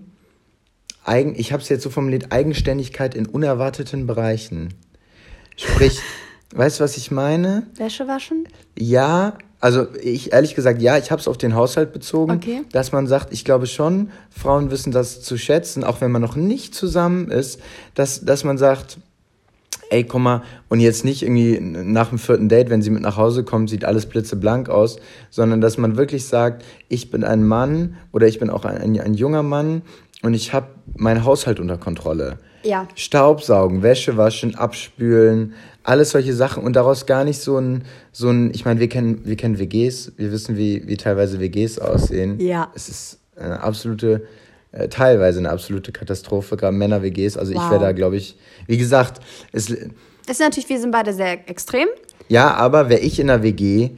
eigen, 1.04 1.34
ich 1.38 1.52
habe 1.52 1.62
es 1.62 1.68
jetzt 1.68 1.82
so 1.82 1.90
formuliert, 1.90 2.32
Eigenständigkeit 2.32 3.14
in 3.14 3.26
unerwarteten 3.26 4.06
Bereichen. 4.06 4.74
Sprich, 5.56 6.00
weißt 6.54 6.80
du, 6.80 6.84
was 6.84 6.96
ich 6.96 7.10
meine? 7.10 7.66
Wäsche 7.76 8.06
waschen? 8.08 8.48
Ja, 8.78 9.36
also 9.60 9.86
ich 10.00 10.32
ehrlich 10.32 10.54
gesagt, 10.54 10.80
ja, 10.80 10.98
ich 10.98 11.10
habe 11.10 11.20
es 11.20 11.26
auf 11.28 11.36
den 11.36 11.54
Haushalt 11.54 11.92
bezogen, 11.92 12.32
Okay. 12.32 12.62
dass 12.72 12.92
man 12.92 13.06
sagt, 13.06 13.32
ich 13.32 13.44
glaube 13.44 13.66
schon, 13.66 14.10
Frauen 14.30 14.70
wissen 14.70 14.92
das 14.92 15.20
zu 15.22 15.36
schätzen, 15.36 15.82
auch 15.82 16.00
wenn 16.00 16.12
man 16.12 16.22
noch 16.22 16.36
nicht 16.36 16.74
zusammen 16.74 17.30
ist, 17.30 17.60
dass, 17.94 18.24
dass 18.24 18.44
man 18.44 18.56
sagt, 18.56 18.98
ey, 19.90 20.04
komm 20.04 20.24
mal, 20.24 20.42
und 20.68 20.80
jetzt 20.80 21.04
nicht 21.04 21.22
irgendwie 21.22 21.58
nach 21.60 22.10
dem 22.10 22.18
vierten 22.18 22.48
Date, 22.48 22.70
wenn 22.70 22.82
sie 22.82 22.90
mit 22.90 23.02
nach 23.02 23.16
Hause 23.16 23.44
kommt, 23.44 23.70
sieht 23.70 23.84
alles 23.84 24.06
blitzeblank 24.06 24.68
aus, 24.68 24.98
sondern 25.30 25.60
dass 25.60 25.78
man 25.78 25.96
wirklich 25.96 26.26
sagt, 26.26 26.64
ich 26.88 27.10
bin 27.10 27.24
ein 27.24 27.46
Mann 27.46 27.96
oder 28.12 28.26
ich 28.26 28.38
bin 28.38 28.50
auch 28.50 28.64
ein, 28.64 28.78
ein, 28.78 29.00
ein 29.00 29.14
junger 29.14 29.42
Mann 29.42 29.82
und 30.22 30.34
ich 30.34 30.52
habe 30.52 30.66
meinen 30.96 31.24
Haushalt 31.24 31.60
unter 31.60 31.78
Kontrolle. 31.78 32.38
Ja. 32.64 32.88
Staubsaugen, 32.96 33.82
Wäsche 33.82 34.16
waschen, 34.16 34.56
abspülen, 34.56 35.54
alles 35.84 36.10
solche 36.10 36.34
Sachen 36.34 36.64
und 36.64 36.74
daraus 36.74 37.06
gar 37.06 37.24
nicht 37.24 37.40
so 37.40 37.56
ein, 37.56 37.84
so 38.12 38.28
ein, 38.28 38.50
ich 38.52 38.64
meine, 38.64 38.80
wir 38.80 38.88
kennen, 38.88 39.22
wir 39.24 39.36
kennen 39.36 39.58
WGs, 39.58 40.12
wir 40.16 40.32
wissen, 40.32 40.56
wie, 40.56 40.86
wie 40.86 40.96
teilweise 40.96 41.40
WGs 41.40 41.78
aussehen. 41.78 42.38
Ja. 42.40 42.70
Es 42.74 42.88
ist 42.88 43.20
eine 43.36 43.62
absolute, 43.62 44.26
äh, 44.72 44.88
teilweise 44.88 45.38
eine 45.38 45.50
absolute 45.50 45.92
Katastrophe, 45.92 46.56
gerade 46.56 46.76
Männer-WGs. 46.76 47.36
Also 47.36 47.52
ich 47.52 47.58
Wow. 47.58 47.70
wäre 47.70 47.80
da, 47.80 47.92
glaube 47.92 48.16
ich, 48.16 48.36
wie 48.66 48.76
gesagt, 48.78 49.20
es, 49.52 49.66
Das 49.66 50.36
ist 50.36 50.40
natürlich, 50.40 50.68
wir 50.68 50.80
sind 50.80 50.90
beide 50.90 51.12
sehr 51.12 51.48
extrem. 51.48 51.88
ja, 52.28 52.52
aber 52.54 52.88
wäre 52.88 53.00
ich 53.00 53.18
in 53.20 53.30
einer 53.30 53.42
WG, 53.42 53.90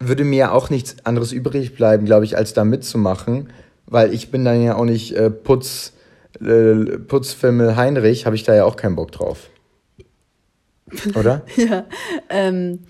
würde 0.00 0.24
mir 0.24 0.52
auch 0.52 0.68
nichts 0.70 0.96
anderes 1.04 1.32
übrig 1.32 1.74
bleiben, 1.74 2.06
glaube 2.06 2.24
ich, 2.24 2.36
als 2.36 2.54
da 2.54 2.64
mitzumachen, 2.64 3.52
weil 3.86 4.12
ich 4.14 4.30
bin 4.30 4.44
dann 4.44 4.62
ja 4.62 4.74
auch 4.76 4.84
nicht 4.84 5.12
äh, 5.14 5.30
Putz, 5.30 5.92
äh, 6.40 6.74
Putzfimmel 6.98 7.76
Heinrich, 7.76 8.26
habe 8.26 8.34
ich 8.34 8.42
da 8.42 8.54
ja 8.54 8.64
auch 8.64 8.76
keinen 8.76 8.96
Bock 8.96 9.12
drauf. 9.12 9.50
Oder? 11.14 11.42
Ja. 11.56 11.84
Ähm, 12.28 12.80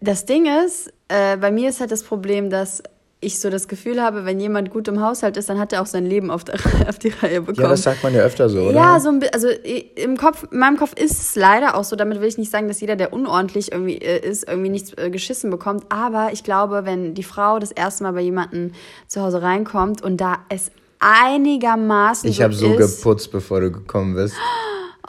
das 0.00 0.24
Ding 0.26 0.46
ist, 0.64 0.92
äh, 1.08 1.36
bei 1.36 1.50
mir 1.50 1.70
ist 1.70 1.80
halt 1.80 1.90
das 1.90 2.02
Problem, 2.04 2.50
dass 2.50 2.82
ich 3.20 3.40
so 3.40 3.50
das 3.50 3.66
Gefühl 3.66 4.00
habe, 4.00 4.24
wenn 4.24 4.38
jemand 4.38 4.70
gut 4.70 4.86
im 4.86 5.00
Haushalt 5.00 5.36
ist, 5.36 5.48
dann 5.48 5.58
hat 5.58 5.72
er 5.72 5.82
auch 5.82 5.86
sein 5.86 6.06
Leben 6.06 6.30
auf, 6.30 6.44
der, 6.44 6.54
auf 6.88 6.98
die 6.98 7.08
Reihe 7.08 7.40
bekommen. 7.40 7.64
Ja, 7.64 7.70
das 7.70 7.82
sagt 7.82 8.02
man 8.04 8.14
ja 8.14 8.22
öfter 8.22 8.48
so, 8.48 8.60
oder? 8.60 8.72
Ja, 8.72 9.00
so 9.00 9.08
ein 9.08 9.18
bisschen, 9.18 9.34
also 9.34 9.48
im 9.48 10.16
Kopf, 10.16 10.46
in 10.52 10.58
meinem 10.58 10.76
Kopf 10.76 10.92
ist 10.94 11.20
es 11.20 11.36
leider 11.36 11.76
auch 11.76 11.84
so. 11.84 11.96
Damit 11.96 12.20
will 12.20 12.28
ich 12.28 12.38
nicht 12.38 12.50
sagen, 12.50 12.68
dass 12.68 12.80
jeder, 12.80 12.94
der 12.94 13.12
unordentlich 13.12 13.72
irgendwie 13.72 13.98
äh, 13.98 14.24
ist, 14.24 14.48
irgendwie 14.48 14.68
nichts 14.68 14.92
äh, 14.96 15.10
geschissen 15.10 15.50
bekommt. 15.50 15.84
Aber 15.88 16.30
ich 16.32 16.44
glaube, 16.44 16.84
wenn 16.84 17.14
die 17.14 17.24
Frau 17.24 17.58
das 17.58 17.72
erste 17.72 18.04
Mal 18.04 18.12
bei 18.12 18.20
jemandem 18.20 18.72
zu 19.08 19.20
Hause 19.20 19.42
reinkommt 19.42 20.00
und 20.02 20.20
da 20.20 20.36
es 20.48 20.70
einigermaßen 21.00 22.28
Ich 22.28 22.40
habe 22.40 22.54
so 22.54 22.74
ist, 22.74 22.98
geputzt, 22.98 23.32
bevor 23.32 23.60
du 23.60 23.72
gekommen 23.72 24.14
bist. 24.14 24.34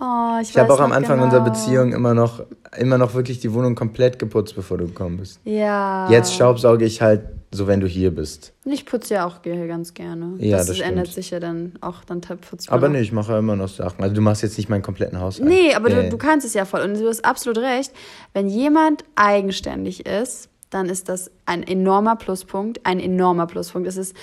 Oh, 0.01 0.39
ich 0.41 0.51
Ich 0.51 0.57
habe 0.57 0.73
auch 0.73 0.79
am 0.79 0.93
Anfang 0.93 1.17
genau. 1.17 1.25
unserer 1.25 1.43
Beziehung 1.43 1.91
immer 1.91 2.13
noch, 2.13 2.41
immer 2.77 2.97
noch 2.97 3.15
wirklich 3.15 3.41
die 3.41 3.53
Wohnung 3.53 3.75
komplett 3.75 4.17
geputzt, 4.17 4.55
bevor 4.55 4.77
du 4.77 4.85
gekommen 4.85 5.17
bist. 5.17 5.41
Ja. 5.43 6.09
Jetzt 6.09 6.33
staubsauge 6.33 6.85
ich 6.85 7.01
halt 7.01 7.38
so, 7.51 7.65
wenn 7.65 7.79
du 7.79 7.87
hier 7.87 8.13
bist. 8.13 8.53
Ich 8.65 8.85
putze 8.85 9.15
ja 9.15 9.25
auch 9.25 9.41
ganz 9.41 9.95
gerne. 9.95 10.35
Ja, 10.37 10.57
das 10.57 10.67
das 10.67 10.79
ändert 10.81 11.07
sich 11.07 11.31
ja 11.31 11.39
dann 11.39 11.73
auch, 11.81 12.03
dann 12.03 12.21
putzt 12.21 12.69
man 12.69 12.77
Aber 12.77 12.89
nee, 12.89 13.01
ich 13.01 13.11
mache 13.11 13.37
immer 13.37 13.55
noch 13.55 13.69
Sachen. 13.69 14.03
Also 14.03 14.13
du 14.13 14.21
machst 14.21 14.43
jetzt 14.43 14.57
nicht 14.57 14.69
meinen 14.69 14.83
kompletten 14.83 15.19
Haushalt. 15.19 15.49
Nee, 15.49 15.73
aber 15.73 15.89
Nee. 15.89 16.03
Du, 16.03 16.09
du 16.09 16.17
kannst 16.17 16.45
es 16.45 16.53
ja 16.53 16.65
voll. 16.65 16.81
Und 16.81 16.93
du 16.93 17.07
hast 17.07 17.25
absolut 17.25 17.57
recht. 17.57 17.91
Wenn 18.33 18.47
jemand 18.47 19.03
eigenständig 19.15 20.05
ist, 20.05 20.49
dann 20.69 20.89
ist 20.89 21.09
das 21.09 21.31
ein 21.47 21.63
enormer 21.63 22.15
Pluspunkt. 22.15 22.85
Ein 22.85 22.99
enormer 22.99 23.47
Pluspunkt. 23.47 23.87
Es 23.87 23.97
ist, 23.97 24.15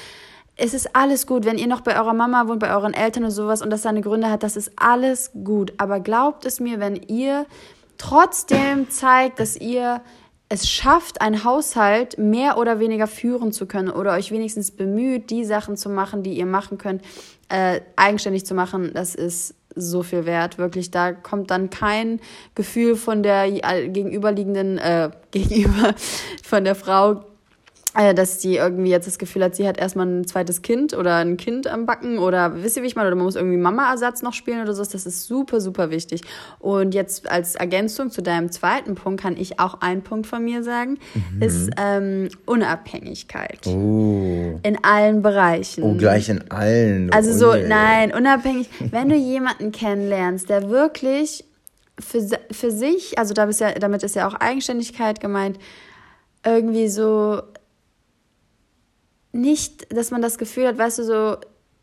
es 0.54 0.72
ist 0.72 0.94
alles 0.94 1.26
gut. 1.26 1.44
Wenn 1.44 1.58
ihr 1.58 1.66
noch 1.66 1.80
bei 1.80 1.98
eurer 1.98 2.14
Mama 2.14 2.46
wohnt, 2.46 2.60
bei 2.60 2.72
euren 2.72 2.94
Eltern 2.94 3.24
und 3.24 3.32
sowas 3.32 3.60
und 3.60 3.70
das 3.70 3.82
seine 3.82 4.02
Gründe 4.02 4.30
hat, 4.30 4.44
das 4.44 4.56
ist 4.56 4.70
alles 4.76 5.32
gut. 5.44 5.72
Aber 5.78 5.98
glaubt 5.98 6.46
es 6.46 6.60
mir, 6.60 6.78
wenn 6.78 6.94
ihr 6.94 7.46
trotzdem 7.98 8.88
zeigt, 8.88 9.40
dass 9.40 9.56
ihr 9.56 10.00
es 10.48 10.68
schafft, 10.68 11.20
einen 11.20 11.44
Haushalt 11.44 12.18
mehr 12.18 12.56
oder 12.58 12.78
weniger 12.78 13.06
führen 13.06 13.52
zu 13.52 13.66
können 13.66 13.90
oder 13.90 14.12
euch 14.12 14.30
wenigstens 14.30 14.70
bemüht, 14.70 15.30
die 15.30 15.44
Sachen 15.44 15.76
zu 15.76 15.88
machen, 15.88 16.22
die 16.22 16.34
ihr 16.34 16.46
machen 16.46 16.78
könnt, 16.78 17.02
äh, 17.48 17.80
eigenständig 17.96 18.46
zu 18.46 18.54
machen, 18.54 18.92
das 18.94 19.14
ist 19.14 19.54
so 19.74 20.02
viel 20.02 20.24
wert. 20.24 20.58
Wirklich, 20.58 20.90
da 20.90 21.12
kommt 21.12 21.50
dann 21.50 21.70
kein 21.70 22.20
Gefühl 22.54 22.96
von 22.96 23.22
der 23.22 23.50
gegenüberliegenden, 23.50 24.78
äh, 24.78 25.10
gegenüber 25.30 25.94
von 26.42 26.64
der 26.64 26.74
Frau, 26.74 27.24
dass 28.14 28.38
die 28.38 28.56
irgendwie 28.56 28.90
jetzt 28.90 29.06
das 29.06 29.18
Gefühl 29.18 29.42
hat, 29.42 29.56
sie 29.56 29.66
hat 29.66 29.78
erstmal 29.78 30.06
ein 30.06 30.26
zweites 30.26 30.60
Kind 30.60 30.94
oder 30.94 31.16
ein 31.16 31.36
Kind 31.38 31.66
am 31.66 31.86
Backen 31.86 32.18
oder 32.18 32.62
wisst 32.62 32.76
ihr, 32.76 32.82
wie 32.82 32.88
ich 32.88 32.96
meine, 32.96 33.08
oder 33.08 33.16
man 33.16 33.24
muss 33.24 33.36
irgendwie 33.36 33.56
Mama-Ersatz 33.56 34.20
noch 34.22 34.34
spielen 34.34 34.60
oder 34.60 34.74
so. 34.74 34.84
Das 34.84 35.06
ist 35.06 35.26
super, 35.26 35.60
super 35.60 35.90
wichtig. 35.90 36.20
Und 36.58 36.94
jetzt 36.94 37.30
als 37.30 37.54
Ergänzung 37.54 38.10
zu 38.10 38.22
deinem 38.22 38.52
zweiten 38.52 38.96
Punkt 38.96 39.22
kann 39.22 39.36
ich 39.36 39.58
auch 39.60 39.80
einen 39.80 40.02
Punkt 40.02 40.26
von 40.26 40.44
mir 40.44 40.62
sagen, 40.62 40.98
ist 41.40 41.70
ähm, 41.78 42.28
Unabhängigkeit. 42.44 43.66
Oh. 43.66 44.60
In 44.62 44.78
allen 44.82 45.22
Bereichen. 45.22 45.82
Oh, 45.82 45.94
gleich 45.94 46.28
in 46.28 46.50
allen. 46.50 47.10
Also 47.12 47.32
so, 47.32 47.52
Ui. 47.52 47.66
nein, 47.66 48.12
unabhängig, 48.12 48.68
wenn 48.90 49.08
du 49.08 49.16
jemanden 49.16 49.72
kennenlernst, 49.72 50.50
der 50.50 50.68
wirklich 50.68 51.44
für, 51.98 52.28
für 52.50 52.70
sich, 52.70 53.18
also 53.18 53.32
da 53.32 53.44
ist 53.44 53.60
ja, 53.60 53.72
damit 53.72 54.02
ist 54.02 54.16
ja 54.16 54.28
auch 54.28 54.34
Eigenständigkeit 54.34 55.20
gemeint, 55.20 55.58
irgendwie 56.44 56.88
so 56.88 57.40
nicht, 59.36 59.94
dass 59.96 60.10
man 60.10 60.22
das 60.22 60.38
Gefühl 60.38 60.66
hat, 60.66 60.78
weißt 60.78 60.98
du, 60.98 61.04
so, 61.04 61.36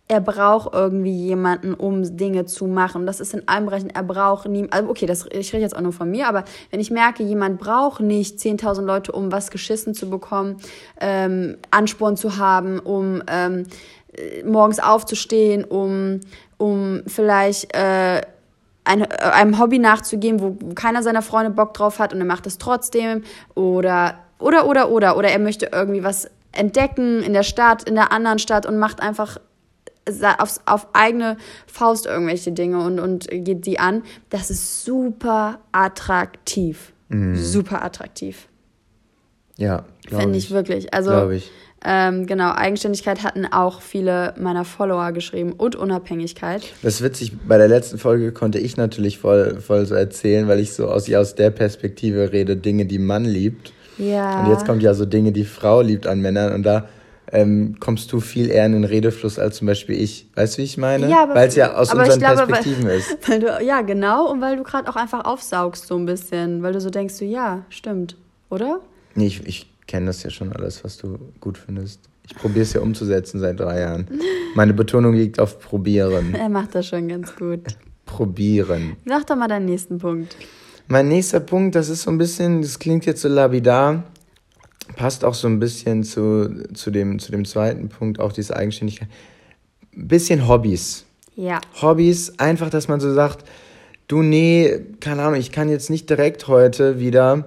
er 0.08 0.20
braucht 0.20 0.74
irgendwie 0.74 1.16
jemanden, 1.16 1.74
um 1.74 2.18
Dinge 2.18 2.46
zu 2.46 2.68
machen. 2.68 3.06
Das 3.06 3.20
ist 3.20 3.34
in 3.34 3.48
allen 3.48 3.66
Bereichen, 3.66 3.90
er 3.90 4.04
braucht 4.04 4.48
nie, 4.48 4.68
also 4.70 4.90
okay, 4.90 5.06
das, 5.06 5.26
ich 5.32 5.54
rede 5.54 5.64
jetzt 5.64 5.76
auch 5.76 5.82
nur 5.82 5.94
von 5.94 6.12
mir, 6.12 6.28
aber 6.28 6.44
wenn 6.72 6.80
ich 6.80 6.92
merke, 6.92 7.24
jemand 7.24 7.60
braucht 7.60 8.02
nicht 8.02 8.38
10.000 8.38 8.82
Leute, 8.82 9.12
um 9.14 9.32
was 9.32 9.50
geschissen 9.50 9.94
zu 9.94 10.10
bekommen, 10.10 10.58
ähm, 11.00 11.58
Ansporn 11.72 12.18
zu 12.18 12.38
haben, 12.38 12.80
um 12.80 13.24
ähm, 13.28 13.64
morgens 14.46 14.80
aufzustehen, 14.80 15.64
um, 15.64 16.20
um 16.58 17.04
vielleicht 17.08 17.74
äh, 17.76 18.18
äh, 18.18 18.22
einem 18.86 19.60
Hobby 19.60 19.80
nachzugehen, 19.80 20.42
wo 20.42 20.58
keiner 20.76 21.02
seiner 21.04 21.22
Freunde 21.22 21.52
Bock 21.52 21.74
drauf 21.74 22.00
hat 22.00 22.14
und 22.14 22.20
er 22.20 22.26
macht 22.26 22.46
es 22.46 22.58
trotzdem 22.58 23.24
oder 23.56 24.16
oder 24.40 24.68
oder 24.68 24.90
oder 24.90 25.18
oder 25.18 25.30
er 25.30 25.40
möchte 25.40 25.70
irgendwie 25.72 26.04
was 26.04 26.30
entdecken 26.54 27.22
in 27.22 27.34
der 27.34 27.44
Stadt, 27.44 27.84
in 27.84 27.96
der 27.96 28.12
anderen 28.12 28.40
Stadt 28.40 28.66
und 28.66 28.78
macht 28.78 29.02
einfach 29.02 29.40
auf, 30.38 30.60
auf 30.66 30.88
eigene 30.94 31.38
Faust 31.66 32.06
irgendwelche 32.06 32.52
Dinge 32.52 32.84
und, 32.84 33.00
und 33.00 33.28
geht 33.30 33.66
die 33.66 33.80
an. 33.80 34.04
Das 34.30 34.50
ist 34.50 34.84
super 34.84 35.60
attraktiv. 35.72 36.94
Mhm. 37.10 37.36
Super 37.36 37.84
attraktiv. 37.84 38.48
Ja, 39.58 39.86
Finde 40.08 40.38
ich. 40.38 40.46
ich 40.46 40.52
wirklich. 40.52 40.94
Also, 40.94 41.30
ich. 41.30 41.52
Ähm, 41.86 42.28
genau, 42.28 42.54
Eigenständigkeit 42.54 43.24
hatten 43.24 43.46
auch 43.46 43.82
viele 43.82 44.34
meiner 44.40 44.64
Follower 44.64 45.12
geschrieben 45.12 45.52
und 45.52 45.76
Unabhängigkeit. 45.76 46.64
Das 46.82 46.96
ist 46.96 47.04
witzig, 47.04 47.34
bei 47.46 47.58
der 47.58 47.68
letzten 47.68 47.98
Folge 47.98 48.32
konnte 48.32 48.58
ich 48.58 48.78
natürlich 48.78 49.20
voll, 49.20 49.60
voll 49.60 49.86
so 49.86 49.94
erzählen, 49.94 50.48
weil 50.48 50.60
ich 50.60 50.74
so 50.74 50.88
aus, 50.88 51.12
aus 51.14 51.36
der 51.36 51.50
Perspektive 51.50 52.32
rede, 52.32 52.56
Dinge, 52.56 52.86
die 52.86 53.00
Mann 53.00 53.26
liebt. 53.26 53.74
Ja. 53.98 54.44
Und 54.44 54.52
jetzt 54.52 54.66
kommt 54.66 54.84
ja 54.84 54.94
so 54.94 55.06
Dinge, 55.06 55.32
die 55.32 55.46
Frau 55.46 55.82
liebt 55.82 56.08
an 56.08 56.20
Männern 56.22 56.54
und 56.54 56.64
da 56.64 56.88
ähm, 57.32 57.78
kommst 57.80 58.12
du 58.12 58.20
viel 58.20 58.50
eher 58.50 58.66
in 58.66 58.74
den 58.74 58.84
Redefluss 58.84 59.40
als 59.40 59.58
zum 59.58 59.68
Beispiel 59.68 60.00
ich. 60.00 60.28
Weißt 60.36 60.56
du, 60.56 60.58
wie 60.60 60.66
ich 60.66 60.78
meine? 60.78 61.10
Ja, 61.10 61.28
weil 61.34 61.48
es 61.48 61.56
ja 61.56 61.74
aus 61.74 61.92
unseren 61.94 62.20
glaube, 62.20 62.46
Perspektiven 62.46 62.86
weil, 62.86 62.98
ist. 62.98 63.18
Weil 63.28 63.40
du, 63.40 63.64
ja, 63.64 63.82
genau. 63.82 64.30
Und 64.30 64.42
weil 64.42 64.56
du 64.56 64.64
gerade 64.64 64.88
auch 64.90 64.96
einfach 64.96 65.26
aufsaugst 65.26 65.88
so 65.88 65.96
ein 65.98 66.06
bisschen. 66.06 66.62
Weil 66.62 66.74
du 66.74 66.82
so 66.82 66.92
denkst, 66.92 67.16
so, 67.16 67.26
ja, 67.26 67.66
stimmt. 67.70 68.18
Oder? 68.50 68.82
Nee, 69.16 69.28
ich, 69.28 69.46
ich 69.48 69.68
kenne 69.88 70.06
das 70.08 70.22
ja 70.22 70.30
schon 70.30 70.54
alles, 70.54 70.84
was 70.84 70.98
du 70.98 71.18
gut 71.40 71.58
findest. 71.58 72.02
Ich 72.28 72.36
probiere 72.36 72.62
es 72.62 72.74
ja 72.74 72.82
umzusetzen 72.82 73.40
seit 73.40 73.60
drei 73.60 73.82
Jahren. 73.82 74.08
Meine 74.56 74.74
Betonung 74.74 75.14
liegt 75.14 75.40
auf 75.40 75.60
probieren. 75.60 76.36
Er 76.36 76.50
macht 76.50 76.76
das 76.76 76.88
schon 76.88 77.08
ganz 77.08 77.36
gut. 77.36 77.62
probieren. 78.06 78.96
Sag 79.06 79.26
doch 79.28 79.36
mal 79.36 79.48
deinen 79.48 79.66
nächsten 79.66 79.98
Punkt. 79.98 80.36
Mein 80.88 81.08
nächster 81.08 81.40
Punkt, 81.40 81.76
das 81.76 81.90
ist 81.90 82.04
so 82.04 82.12
ein 82.12 82.18
bisschen, 82.18 82.62
das 82.62 82.78
klingt 82.78 83.06
jetzt 83.06 83.22
so 83.22 83.30
labidar, 83.30 84.04
passt 84.96 85.24
auch 85.24 85.34
so 85.34 85.48
ein 85.48 85.60
bisschen 85.60 86.04
zu, 86.04 86.66
zu, 86.74 86.92
dem, 86.92 87.20
zu 87.20 87.32
dem 87.32 87.46
zweiten 87.46 87.90
Punkt, 87.90 88.20
auch 88.20 88.34
diese 88.34 88.56
Eigenständigkeit. 88.56 89.08
Ein 89.96 90.08
bisschen 90.08 90.48
Hobbys. 90.48 91.06
Ja. 91.36 91.62
Hobbys, 91.82 92.38
einfach, 92.38 92.70
dass 92.70 92.88
man 92.88 93.00
so 93.00 93.14
sagt, 93.14 93.46
du, 94.08 94.22
nee, 94.22 94.80
keine 95.00 95.24
Ahnung, 95.24 95.40
ich 95.40 95.52
kann 95.52 95.70
jetzt 95.70 95.90
nicht 95.90 96.10
direkt 96.10 96.48
heute 96.48 97.00
wieder, 97.00 97.46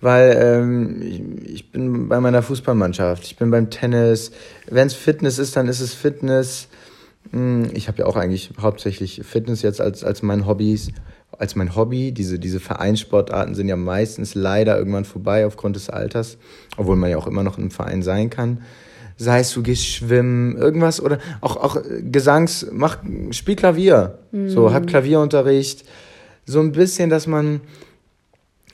weil 0.00 0.36
ähm, 0.38 1.02
ich, 1.02 1.52
ich 1.52 1.70
bin 1.70 2.08
bei 2.08 2.20
meiner 2.20 2.42
Fußballmannschaft, 2.42 3.24
ich 3.24 3.36
bin 3.36 3.50
beim 3.50 3.70
Tennis. 3.70 4.32
Wenn 4.66 4.88
es 4.88 4.94
Fitness 4.94 5.38
ist, 5.38 5.56
dann 5.56 5.68
ist 5.68 5.80
es 5.80 5.94
Fitness. 5.94 6.66
Hm, 7.30 7.70
ich 7.72 7.86
habe 7.86 7.98
ja 7.98 8.06
auch 8.06 8.16
eigentlich 8.16 8.50
hauptsächlich 8.60 9.22
Fitness 9.24 9.62
jetzt 9.62 9.80
als, 9.80 10.02
als 10.02 10.22
mein 10.22 10.46
Hobbys 10.46 10.90
als 11.38 11.56
mein 11.56 11.74
Hobby. 11.74 12.12
Diese, 12.12 12.38
diese 12.38 12.60
Vereinssportarten 12.60 13.54
sind 13.54 13.68
ja 13.68 13.76
meistens 13.76 14.34
leider 14.34 14.76
irgendwann 14.76 15.04
vorbei 15.04 15.46
aufgrund 15.46 15.76
des 15.76 15.90
Alters, 15.90 16.38
obwohl 16.76 16.96
man 16.96 17.10
ja 17.10 17.16
auch 17.16 17.26
immer 17.26 17.42
noch 17.42 17.58
im 17.58 17.70
Verein 17.70 18.02
sein 18.02 18.30
kann. 18.30 18.62
Sei 19.16 19.40
es, 19.40 19.52
du 19.52 19.62
gehst 19.62 19.86
schwimmen, 19.86 20.56
irgendwas 20.56 21.00
oder 21.00 21.18
auch, 21.40 21.56
auch 21.56 21.76
Gesangs, 22.10 22.66
mach, 22.72 22.98
spiel 23.30 23.56
Klavier. 23.56 24.18
Mhm. 24.32 24.48
So, 24.48 24.72
hat 24.72 24.86
Klavierunterricht. 24.86 25.84
So 26.44 26.60
ein 26.60 26.72
bisschen, 26.72 27.08
dass 27.10 27.26
man, 27.26 27.60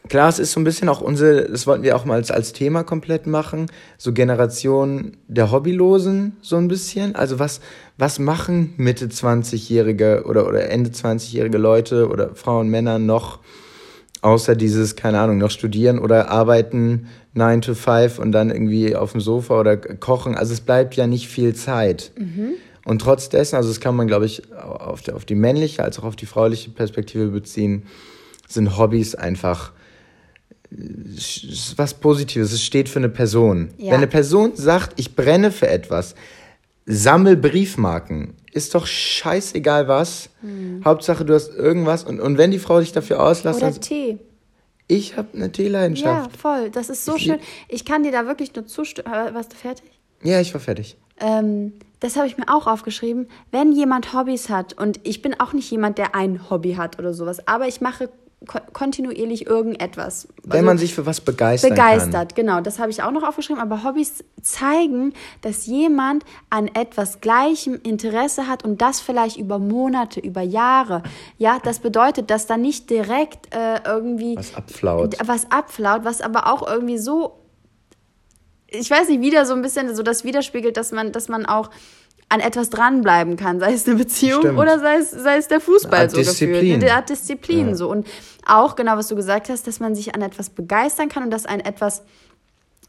klar, 0.09 0.29
es 0.29 0.39
ist 0.39 0.53
so 0.53 0.61
ein 0.61 0.65
bisschen 0.65 0.89
auch 0.89 1.01
unsere, 1.01 1.51
das 1.51 1.67
wollten 1.67 1.83
wir 1.83 1.97
auch 1.97 2.05
mal 2.05 2.15
als, 2.15 2.31
als 2.31 2.53
Thema 2.53 2.83
komplett 2.83 3.27
machen, 3.27 3.67
so 3.97 4.13
Generation 4.13 5.17
der 5.27 5.51
Hobbylosen, 5.51 6.37
so 6.41 6.57
ein 6.57 6.69
bisschen. 6.69 7.15
Also 7.15 7.39
was, 7.39 7.61
was 7.97 8.19
machen 8.19 8.75
Mitte 8.77 9.07
20-jährige 9.07 10.25
oder, 10.27 10.47
oder 10.47 10.71
Ende 10.71 10.91
20-jährige 10.91 11.59
Leute 11.59 12.09
oder 12.09 12.35
Frauen, 12.35 12.69
Männer 12.69 12.99
noch, 12.99 13.41
außer 14.23 14.57
dieses, 14.57 14.97
keine 14.97 15.21
Ahnung, 15.21 15.39
noch 15.39 15.51
studieren 15.51 15.99
oder 15.99 16.31
arbeiten 16.31 17.09
9 17.35 17.61
to 17.61 17.75
5 17.75 18.19
und 18.19 18.33
dann 18.33 18.51
irgendwie 18.51 18.97
auf 18.97 19.13
dem 19.13 19.21
Sofa 19.21 19.61
oder 19.61 19.77
kochen. 19.77 20.35
Also 20.35 20.53
es 20.53 20.61
bleibt 20.61 20.97
ja 20.97 21.07
nicht 21.07 21.29
viel 21.29 21.55
Zeit. 21.55 22.13
Mhm. 22.17 22.55
Und 22.85 23.01
trotz 23.03 23.29
dessen, 23.29 23.57
also 23.57 23.69
das 23.69 23.81
kann 23.81 23.95
man, 23.97 24.07
glaube 24.07 24.25
ich, 24.25 24.51
auf, 24.55 25.03
die, 25.03 25.13
auf 25.13 25.25
die 25.25 25.35
männliche 25.35 25.85
als 25.85 25.99
auch 25.99 26.05
auf 26.05 26.17
die 26.17 26.27
frauliche 26.27 26.71
Perspektive 26.71 27.29
beziehen, 27.29 27.85
sind 28.49 28.79
Hobbys 28.79 29.15
einfach 29.15 29.73
was 30.71 31.95
Positives. 31.95 32.53
Es 32.53 32.63
steht 32.63 32.89
für 32.89 32.99
eine 32.99 33.09
Person. 33.09 33.71
Ja. 33.79 33.93
Wenn 33.93 33.99
eine 33.99 34.07
Person 34.07 34.53
sagt, 34.55 34.99
ich 35.01 35.17
brenne 35.17 35.51
für 35.51 35.69
etwas, 35.69 36.15
sammel 36.87 37.37
Briefmarken. 37.37 38.35
Ist 38.53 38.75
doch 38.75 38.87
scheißegal 38.87 39.89
was. 39.89 40.31
Hm. 40.41 40.83
Hauptsache, 40.85 41.25
du 41.25 41.35
hast 41.35 41.55
irgendwas. 41.55 42.05
Und, 42.05 42.21
und 42.21 42.39
wenn 42.39 42.51
die 42.51 42.59
Frau 42.59 42.81
dich 42.81 42.93
dafür 42.93 43.23
auslässt. 43.23 43.63
Oder 43.63 43.73
Tee. 43.73 44.19
Ich 44.89 45.17
habe 45.17 45.29
eine 45.35 45.53
Teeleidenschaft. 45.53 46.33
Ja, 46.33 46.39
voll. 46.39 46.71
Das 46.71 46.89
ist 46.89 47.05
so 47.05 47.17
ich 47.17 47.25
schön. 47.25 47.39
Ich 47.69 47.85
kann 47.85 48.03
dir 48.03 48.13
da 48.13 48.27
wirklich 48.27 48.55
nur 48.55 48.67
zustimmen. 48.67 49.13
Äh, 49.13 49.35
warst 49.35 49.53
du 49.53 49.57
fertig? 49.57 49.91
Ja, 50.23 50.41
ich 50.41 50.53
war 50.55 50.61
fertig. 50.61 50.97
Ähm, 51.21 51.75
das 52.01 52.17
habe 52.17 52.27
ich 52.27 52.39
mir 52.39 52.49
auch 52.49 52.67
aufgeschrieben. 52.67 53.29
Wenn 53.51 53.73
jemand 53.73 54.15
Hobbys 54.15 54.49
hat, 54.49 54.73
und 54.73 55.01
ich 55.05 55.21
bin 55.21 55.39
auch 55.39 55.53
nicht 55.53 55.71
jemand, 55.71 55.99
der 55.99 56.15
ein 56.15 56.49
Hobby 56.49 56.75
hat 56.75 56.99
oder 56.99 57.13
sowas, 57.13 57.47
aber 57.47 57.69
ich 57.69 57.81
mache 57.81 58.09
kontinuierlich 58.47 59.47
irgendetwas. 59.47 60.29
Wenn 60.45 60.53
also 60.53 60.67
man 60.67 60.79
sich 60.79 60.95
für 60.95 61.07
was 61.07 61.21
begeistert. 61.21 61.71
Begeistert, 61.71 62.35
kann. 62.35 62.47
genau. 62.47 62.61
Das 62.61 62.79
habe 62.79 62.91
ich 62.91 63.03
auch 63.03 63.11
noch 63.11 63.25
aufgeschrieben. 63.25 63.61
Aber 63.61 63.83
Hobbys 63.83 64.25
zeigen, 64.41 65.13
dass 65.41 65.67
jemand 65.67 66.25
an 66.49 66.69
etwas 66.69 67.21
gleichem 67.21 67.79
Interesse 67.83 68.47
hat 68.47 68.65
und 68.65 68.81
das 68.81 69.01
vielleicht 69.01 69.37
über 69.37 69.59
Monate, 69.59 70.21
über 70.21 70.41
Jahre. 70.41 71.03
Ja, 71.37 71.59
das 71.63 71.81
bedeutet, 71.81 72.31
dass 72.31 72.47
da 72.47 72.57
nicht 72.57 72.91
direkt 72.91 73.53
äh, 73.55 73.81
irgendwie 73.85 74.37
was 74.37 74.55
abflaut. 74.55 75.17
Was 75.25 75.51
abflaut, 75.51 76.05
was 76.05 76.21
aber 76.21 76.53
auch 76.53 76.67
irgendwie 76.67 76.99
so 76.99 77.35
ich 78.71 78.91
weiß 78.91 79.09
nicht, 79.09 79.23
wieder 79.23 79.47
so 79.47 79.55
ein 79.55 79.63
bisschen 79.63 79.95
so 79.97 80.03
das 80.03 80.25
widerspiegelt, 80.25 80.77
dass 80.77 80.93
man, 80.93 81.11
dass 81.11 81.29
man 81.29 81.47
auch 81.47 81.71
an 82.31 82.41
etwas 82.41 82.69
dranbleiben 82.71 83.37
kann, 83.37 83.59
sei 83.59 83.73
es 83.73 83.87
eine 83.87 83.97
Beziehung 83.97 84.41
Stimmt. 84.41 84.59
oder 84.59 84.79
sei 84.79 84.97
es, 84.97 85.11
sei 85.11 85.37
es 85.37 85.49
der 85.49 85.61
Fußball 85.61 86.11
so 86.11 86.19
Disziplin. 86.19 86.61
gefühlt. 86.61 86.83
Der 86.83 86.97
hat 86.97 87.09
Disziplin 87.09 87.69
ja. 87.69 87.75
so. 87.75 87.91
Und 87.91 88.07
auch 88.45 88.77
genau, 88.77 88.97
was 88.97 89.09
du 89.09 89.17
gesagt 89.17 89.49
hast, 89.49 89.67
dass 89.67 89.81
man 89.81 89.95
sich 89.95 90.15
an 90.15 90.23
etwas 90.23 90.51
begeistern 90.51 91.09
kann 91.09 91.23
und 91.23 91.31
dass 91.31 91.47
ein 91.47 91.61
etwas 91.61 92.03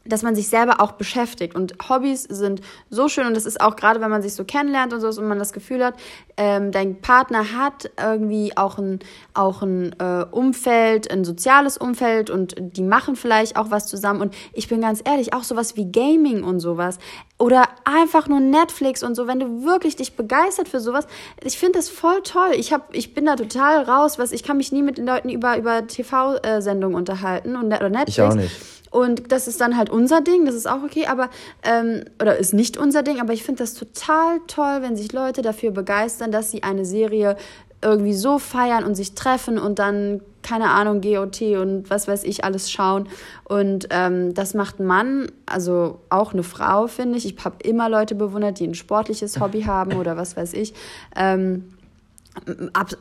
dass 0.04 0.22
man 0.22 0.34
sich 0.34 0.48
selber 0.48 0.80
auch 0.80 0.92
beschäftigt. 0.92 1.54
Und 1.54 1.74
Hobbys 1.88 2.22
sind 2.24 2.62
so 2.88 3.08
schön 3.08 3.26
und 3.26 3.36
das 3.36 3.44
ist 3.44 3.60
auch 3.60 3.76
gerade, 3.76 4.00
wenn 4.00 4.10
man 4.10 4.22
sich 4.22 4.34
so 4.34 4.44
kennenlernt 4.44 4.92
und 4.92 5.00
so 5.00 5.08
und 5.08 5.28
man 5.28 5.38
das 5.38 5.52
Gefühl 5.52 5.84
hat, 5.84 5.94
ähm, 6.36 6.72
dein 6.72 7.00
Partner 7.00 7.52
hat 7.56 7.90
irgendwie 8.02 8.56
auch 8.56 8.78
ein, 8.78 9.00
auch 9.34 9.62
ein 9.62 9.94
äh, 9.98 10.24
Umfeld, 10.30 11.10
ein 11.10 11.24
soziales 11.24 11.76
Umfeld 11.76 12.30
und 12.30 12.54
die 12.58 12.82
machen 12.82 13.14
vielleicht 13.14 13.56
auch 13.56 13.70
was 13.70 13.86
zusammen. 13.86 14.22
Und 14.22 14.34
ich 14.54 14.68
bin 14.68 14.80
ganz 14.80 15.02
ehrlich, 15.04 15.34
auch 15.34 15.42
sowas 15.42 15.76
wie 15.76 15.90
Gaming 15.90 16.44
und 16.44 16.60
sowas 16.60 16.98
oder 17.38 17.64
einfach 17.84 18.28
nur 18.28 18.40
Netflix 18.40 19.02
und 19.02 19.14
so, 19.14 19.26
wenn 19.26 19.40
du 19.40 19.64
wirklich 19.64 19.96
dich 19.96 20.14
begeistert 20.14 20.68
für 20.68 20.80
sowas, 20.80 21.06
ich 21.42 21.58
finde 21.58 21.78
das 21.78 21.88
voll 21.88 22.20
toll. 22.22 22.52
Ich 22.54 22.72
hab, 22.72 22.94
ich 22.94 23.14
bin 23.14 23.26
da 23.26 23.36
total 23.36 23.82
raus, 23.84 24.18
was 24.18 24.32
ich 24.32 24.42
kann 24.42 24.56
mich 24.56 24.72
nie 24.72 24.82
mit 24.82 24.98
den 24.98 25.06
Leuten 25.06 25.28
über 25.28 25.58
über 25.58 25.86
TV-Sendungen 25.86 26.96
unterhalten 26.96 27.56
und 27.56 27.66
oder 27.66 27.88
Netflix. 27.88 28.18
Ich 28.18 28.22
auch 28.22 28.34
nicht. 28.34 28.79
Und 28.90 29.30
das 29.30 29.46
ist 29.46 29.60
dann 29.60 29.76
halt 29.76 29.88
unser 29.88 30.20
Ding, 30.20 30.44
das 30.44 30.54
ist 30.54 30.68
auch 30.68 30.82
okay, 30.82 31.06
aber, 31.06 31.30
ähm, 31.62 32.04
oder 32.20 32.36
ist 32.36 32.52
nicht 32.52 32.76
unser 32.76 33.02
Ding, 33.02 33.20
aber 33.20 33.32
ich 33.32 33.44
finde 33.44 33.62
das 33.62 33.74
total 33.74 34.40
toll, 34.48 34.78
wenn 34.80 34.96
sich 34.96 35.12
Leute 35.12 35.42
dafür 35.42 35.70
begeistern, 35.70 36.32
dass 36.32 36.50
sie 36.50 36.64
eine 36.64 36.84
Serie 36.84 37.36
irgendwie 37.82 38.14
so 38.14 38.38
feiern 38.38 38.84
und 38.84 38.94
sich 38.94 39.14
treffen 39.14 39.58
und 39.58 39.78
dann, 39.78 40.20
keine 40.42 40.70
Ahnung, 40.70 41.00
GOT 41.00 41.40
und 41.56 41.88
was 41.88 42.08
weiß 42.08 42.24
ich 42.24 42.44
alles 42.44 42.70
schauen. 42.70 43.08
Und 43.44 43.88
ähm, 43.90 44.34
das 44.34 44.54
macht 44.54 44.80
ein 44.80 44.86
Mann, 44.86 45.30
also 45.46 46.00
auch 46.10 46.32
eine 46.32 46.42
Frau, 46.42 46.88
finde 46.88 47.16
ich. 47.16 47.26
Ich 47.26 47.44
habe 47.44 47.56
immer 47.62 47.88
Leute 47.88 48.14
bewundert, 48.14 48.58
die 48.58 48.66
ein 48.66 48.74
sportliches 48.74 49.40
Hobby 49.40 49.62
haben 49.66 49.94
oder 49.94 50.16
was 50.16 50.36
weiß 50.36 50.52
ich. 50.54 50.74
Ähm, 51.16 51.72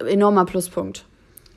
enormer 0.07 0.45
Pluspunkt. 0.45 1.05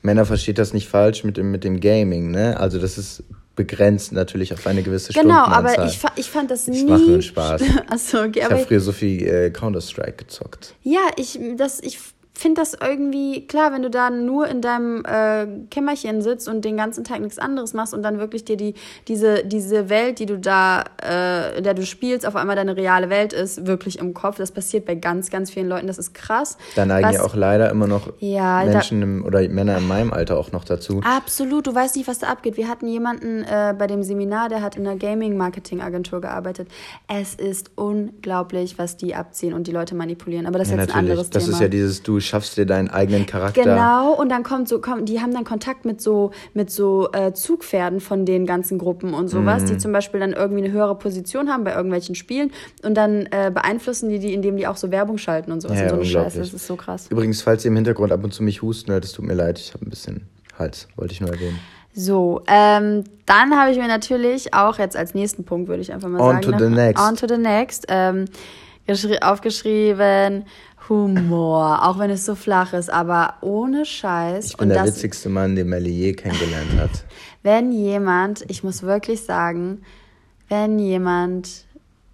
Männer 0.01 0.25
versteht 0.25 0.57
das 0.57 0.73
nicht 0.73 0.89
falsch 0.89 1.23
mit 1.23 1.37
dem, 1.37 1.49
mit 1.51 1.63
dem 1.63 1.79
Gaming, 1.79 2.31
ne? 2.31 2.59
Also 2.59 2.77
das 2.77 2.97
ist 2.97 3.23
begrenzt 3.55 4.11
natürlich 4.11 4.53
auf 4.53 4.65
eine 4.65 4.81
gewisse 4.81 5.13
Genau, 5.13 5.45
aber 5.45 5.85
ich, 5.85 5.99
ich 6.15 6.29
fand 6.29 6.49
das 6.49 6.67
nie... 6.67 6.77
Ich 6.77 6.85
mache 6.85 7.01
nur 7.01 7.21
Spaß. 7.21 7.61
Achso, 7.89 8.23
okay, 8.23 8.39
ich 8.39 8.43
habe 8.45 8.57
früher 8.59 8.79
so 8.79 8.91
viel 8.91 9.27
äh, 9.27 9.49
Counter-Strike 9.51 10.13
gezockt. 10.13 10.73
Ja, 10.83 11.01
ich, 11.17 11.39
das, 11.57 11.79
ich, 11.81 11.99
finde 12.33 12.61
das 12.61 12.73
irgendwie, 12.73 13.45
klar, 13.47 13.71
wenn 13.73 13.83
du 13.83 13.89
da 13.89 14.09
nur 14.09 14.47
in 14.47 14.61
deinem 14.61 15.05
äh, 15.05 15.45
Kämmerchen 15.69 16.21
sitzt 16.21 16.47
und 16.47 16.65
den 16.65 16.77
ganzen 16.77 17.03
Tag 17.03 17.21
nichts 17.21 17.37
anderes 17.37 17.73
machst 17.73 17.93
und 17.93 18.01
dann 18.01 18.17
wirklich 18.17 18.43
dir 18.43 18.57
die, 18.57 18.73
diese, 19.07 19.43
diese 19.45 19.89
Welt, 19.89 20.19
die 20.19 20.25
du 20.25 20.39
da, 20.39 20.83
äh, 21.01 21.57
in 21.57 21.63
der 21.63 21.75
du 21.75 21.85
spielst, 21.85 22.25
auf 22.25 22.35
einmal 22.35 22.55
deine 22.55 22.75
reale 22.75 23.09
Welt 23.09 23.33
ist, 23.33 23.67
wirklich 23.67 23.99
im 23.99 24.13
Kopf. 24.15 24.37
Das 24.37 24.51
passiert 24.51 24.85
bei 24.85 24.95
ganz, 24.95 25.29
ganz 25.29 25.51
vielen 25.51 25.69
Leuten, 25.69 25.85
das 25.85 25.99
ist 25.99 26.13
krass. 26.13 26.57
Da 26.75 26.85
neigen 26.85 27.07
was, 27.07 27.15
ja 27.15 27.23
auch 27.23 27.35
leider 27.35 27.69
immer 27.69 27.85
noch 27.85 28.11
ja, 28.19 28.63
Menschen 28.65 29.01
da, 29.01 29.05
im, 29.05 29.25
oder 29.25 29.47
Männer 29.49 29.77
in 29.77 29.87
meinem 29.87 30.11
Alter 30.11 30.37
auch 30.37 30.51
noch 30.51 30.65
dazu. 30.65 31.01
Absolut, 31.03 31.67
du 31.67 31.75
weißt 31.75 31.95
nicht, 31.95 32.07
was 32.07 32.17
da 32.19 32.27
abgeht. 32.27 32.57
Wir 32.57 32.67
hatten 32.67 32.87
jemanden 32.87 33.43
äh, 33.43 33.75
bei 33.77 33.85
dem 33.85 34.01
Seminar, 34.01 34.49
der 34.49 34.63
hat 34.63 34.75
in 34.75 34.87
einer 34.87 34.97
Gaming-Marketing-Agentur 34.97 36.21
gearbeitet. 36.21 36.67
Es 37.07 37.35
ist 37.35 37.71
unglaublich, 37.75 38.79
was 38.79 38.97
die 38.97 39.13
abziehen 39.13 39.53
und 39.53 39.67
die 39.67 39.71
Leute 39.71 39.93
manipulieren. 39.93 40.47
Aber 40.47 40.57
das 40.57 40.69
ja, 40.69 40.75
ist 40.75 40.81
jetzt 40.81 40.93
ein 40.95 40.99
anderes 40.99 41.29
das 41.29 41.43
Thema. 41.43 41.51
Das 41.51 41.55
ist 41.55 41.61
ja 41.61 41.67
dieses, 41.67 42.01
du 42.01 42.22
schaffst 42.27 42.57
dir 42.57 42.65
deinen 42.65 42.89
eigenen 42.89 43.25
Charakter. 43.25 43.63
Genau, 43.63 44.13
und 44.13 44.29
dann 44.29 44.43
kommt 44.43 44.67
so, 44.67 44.79
kommt, 44.79 45.07
die 45.09 45.21
haben 45.21 45.33
dann 45.33 45.43
Kontakt 45.43 45.85
mit 45.85 46.01
so, 46.01 46.31
mit 46.53 46.71
so 46.71 47.11
äh, 47.11 47.33
Zugpferden 47.33 47.99
von 47.99 48.25
den 48.25 48.45
ganzen 48.45 48.77
Gruppen 48.77 49.13
und 49.13 49.27
sowas, 49.27 49.63
mhm. 49.63 49.67
die 49.67 49.77
zum 49.77 49.91
Beispiel 49.91 50.19
dann 50.19 50.33
irgendwie 50.33 50.63
eine 50.63 50.73
höhere 50.73 50.95
Position 50.95 51.49
haben 51.49 51.63
bei 51.63 51.73
irgendwelchen 51.73 52.15
Spielen 52.15 52.51
und 52.83 52.95
dann 52.95 53.27
äh, 53.31 53.51
beeinflussen 53.53 54.09
die 54.09 54.19
die, 54.19 54.33
indem 54.33 54.57
die 54.57 54.67
auch 54.67 54.77
so 54.77 54.91
Werbung 54.91 55.17
schalten 55.17 55.51
und 55.51 55.61
sowas 55.61 55.77
ja, 55.77 55.83
und 55.83 55.89
so 55.89 55.95
eine 55.95 56.05
Scheiße. 56.05 56.39
Das 56.39 56.53
ist 56.53 56.67
so 56.67 56.75
krass. 56.75 57.07
Übrigens, 57.09 57.41
falls 57.41 57.65
ihr 57.65 57.69
im 57.69 57.75
Hintergrund 57.75 58.11
ab 58.11 58.23
und 58.23 58.33
zu 58.33 58.43
mich 58.43 58.61
husten 58.61 58.91
hört, 58.91 59.05
es 59.05 59.11
tut 59.11 59.25
mir 59.25 59.35
leid, 59.35 59.59
ich 59.59 59.73
habe 59.73 59.85
ein 59.85 59.89
bisschen 59.89 60.27
Hals, 60.57 60.87
wollte 60.95 61.13
ich 61.13 61.21
nur 61.21 61.31
erwähnen. 61.31 61.59
So, 61.95 62.41
ähm, 62.47 63.03
dann 63.27 63.55
habe 63.55 63.71
ich 63.71 63.77
mir 63.77 63.87
natürlich 63.87 64.53
auch 64.53 64.79
jetzt 64.79 64.97
als 64.97 65.13
nächsten 65.13 65.43
Punkt, 65.43 65.67
würde 65.67 65.81
ich 65.81 65.93
einfach 65.93 66.09
mal 66.09 66.19
on 66.19 66.41
sagen. 66.41 66.53
On 66.53 66.59
to 66.59 66.65
the 66.65 66.71
next. 66.71 67.03
On 67.03 67.15
to 67.15 67.27
the 67.27 67.37
next. 67.37 67.85
Ähm, 67.87 68.25
aufgeschrieben, 69.21 70.45
Humor, 70.89 71.87
auch 71.87 71.99
wenn 71.99 72.09
es 72.09 72.25
so 72.25 72.35
flach 72.35 72.73
ist, 72.73 72.89
aber 72.89 73.35
ohne 73.41 73.85
Scheiß. 73.85 74.47
Ich 74.47 74.57
bin 74.57 74.69
der 74.69 74.83
das, 74.83 74.95
witzigste 74.95 75.29
Mann, 75.29 75.55
den 75.55 75.71
je 75.85 76.13
kennengelernt 76.13 76.77
hat. 76.77 77.05
Wenn 77.41 77.71
jemand, 77.71 78.43
ich 78.49 78.63
muss 78.63 78.83
wirklich 78.83 79.23
sagen, 79.23 79.81
wenn 80.49 80.79
jemand 80.79 81.65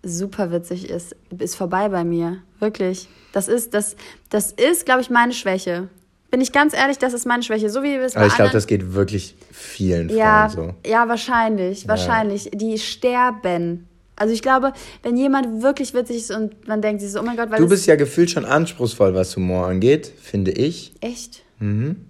super 0.03 0.51
witzig 0.51 0.89
ist, 0.89 1.15
ist 1.38 1.55
vorbei 1.55 1.89
bei 1.89 2.03
mir. 2.03 2.38
Wirklich. 2.60 3.10
Das 3.34 3.47
ist, 3.47 3.73
das, 3.73 3.95
das 4.29 4.51
ist, 4.51 4.86
glaube 4.86 5.01
ich, 5.01 5.10
meine 5.10 5.34
Schwäche. 5.34 5.89
Bin 6.32 6.41
ich 6.41 6.51
ganz 6.51 6.73
ehrlich, 6.73 6.99
das 6.99 7.13
ist 7.13 7.25
meine 7.25 7.41
Schwäche. 7.41 7.69
So 7.69 7.82
wie 7.82 7.93
wir 7.93 8.01
es 8.03 8.15
Aber 8.15 8.27
ich 8.27 8.36
glaube, 8.36 8.51
das 8.51 8.67
geht 8.67 8.93
wirklich 8.93 9.36
vielen 9.51 10.10
ja, 10.10 10.47
Frauen 10.47 10.75
so. 10.84 10.89
Ja, 10.89 11.08
wahrscheinlich. 11.08 11.88
Wahrscheinlich. 11.88 12.45
Ja. 12.45 12.51
Die 12.53 12.77
sterben 12.77 13.88
also 14.19 14.34
ich 14.34 14.41
glaube, 14.41 14.73
wenn 15.01 15.17
jemand 15.17 15.63
wirklich 15.63 15.93
witzig 15.93 16.17
ist 16.17 16.32
und 16.32 16.67
man 16.67 16.82
denkt 16.82 17.01
sich 17.01 17.12
so, 17.12 17.19
oh 17.19 17.23
mein 17.23 17.38
Gott, 17.38 17.49
weil 17.49 17.60
Du 17.60 17.67
bist 17.67 17.88
ja 17.88 17.95
gefühlt 17.95 18.29
schon 18.29 18.45
anspruchsvoll, 18.45 19.15
was 19.15 19.36
Humor 19.36 19.67
angeht, 19.67 20.12
finde 20.21 20.51
ich. 20.51 20.93
Echt? 21.01 21.43
Mhm. 21.60 22.05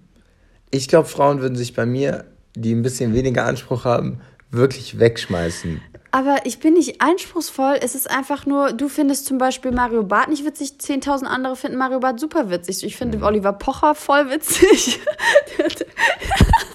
Ich 0.70 0.88
glaube, 0.88 1.08
Frauen 1.08 1.40
würden 1.40 1.56
sich 1.56 1.74
bei 1.74 1.86
mir, 1.86 2.24
die 2.54 2.74
ein 2.74 2.82
bisschen 2.82 3.14
weniger 3.14 3.46
Anspruch 3.46 3.84
haben, 3.84 4.20
wirklich 4.50 4.98
wegschmeißen. 4.98 5.80
Aber 6.12 6.38
ich 6.44 6.58
bin 6.58 6.74
nicht 6.74 7.00
anspruchsvoll. 7.00 7.76
Es 7.80 7.94
ist 7.94 8.10
einfach 8.10 8.44
nur, 8.44 8.72
du 8.72 8.88
findest 8.88 9.26
zum 9.26 9.38
Beispiel 9.38 9.70
Mario 9.70 10.02
Barth 10.02 10.28
nicht 10.28 10.44
witzig, 10.44 10.72
10.000 10.80 11.24
andere 11.24 11.54
finden 11.54 11.78
Mario 11.78 12.00
Barth 12.00 12.18
super 12.18 12.50
witzig. 12.50 12.82
Ich 12.84 12.96
finde 12.96 13.18
mhm. 13.18 13.24
Oliver 13.24 13.52
Pocher 13.52 13.94
voll 13.94 14.28
witzig. 14.30 14.98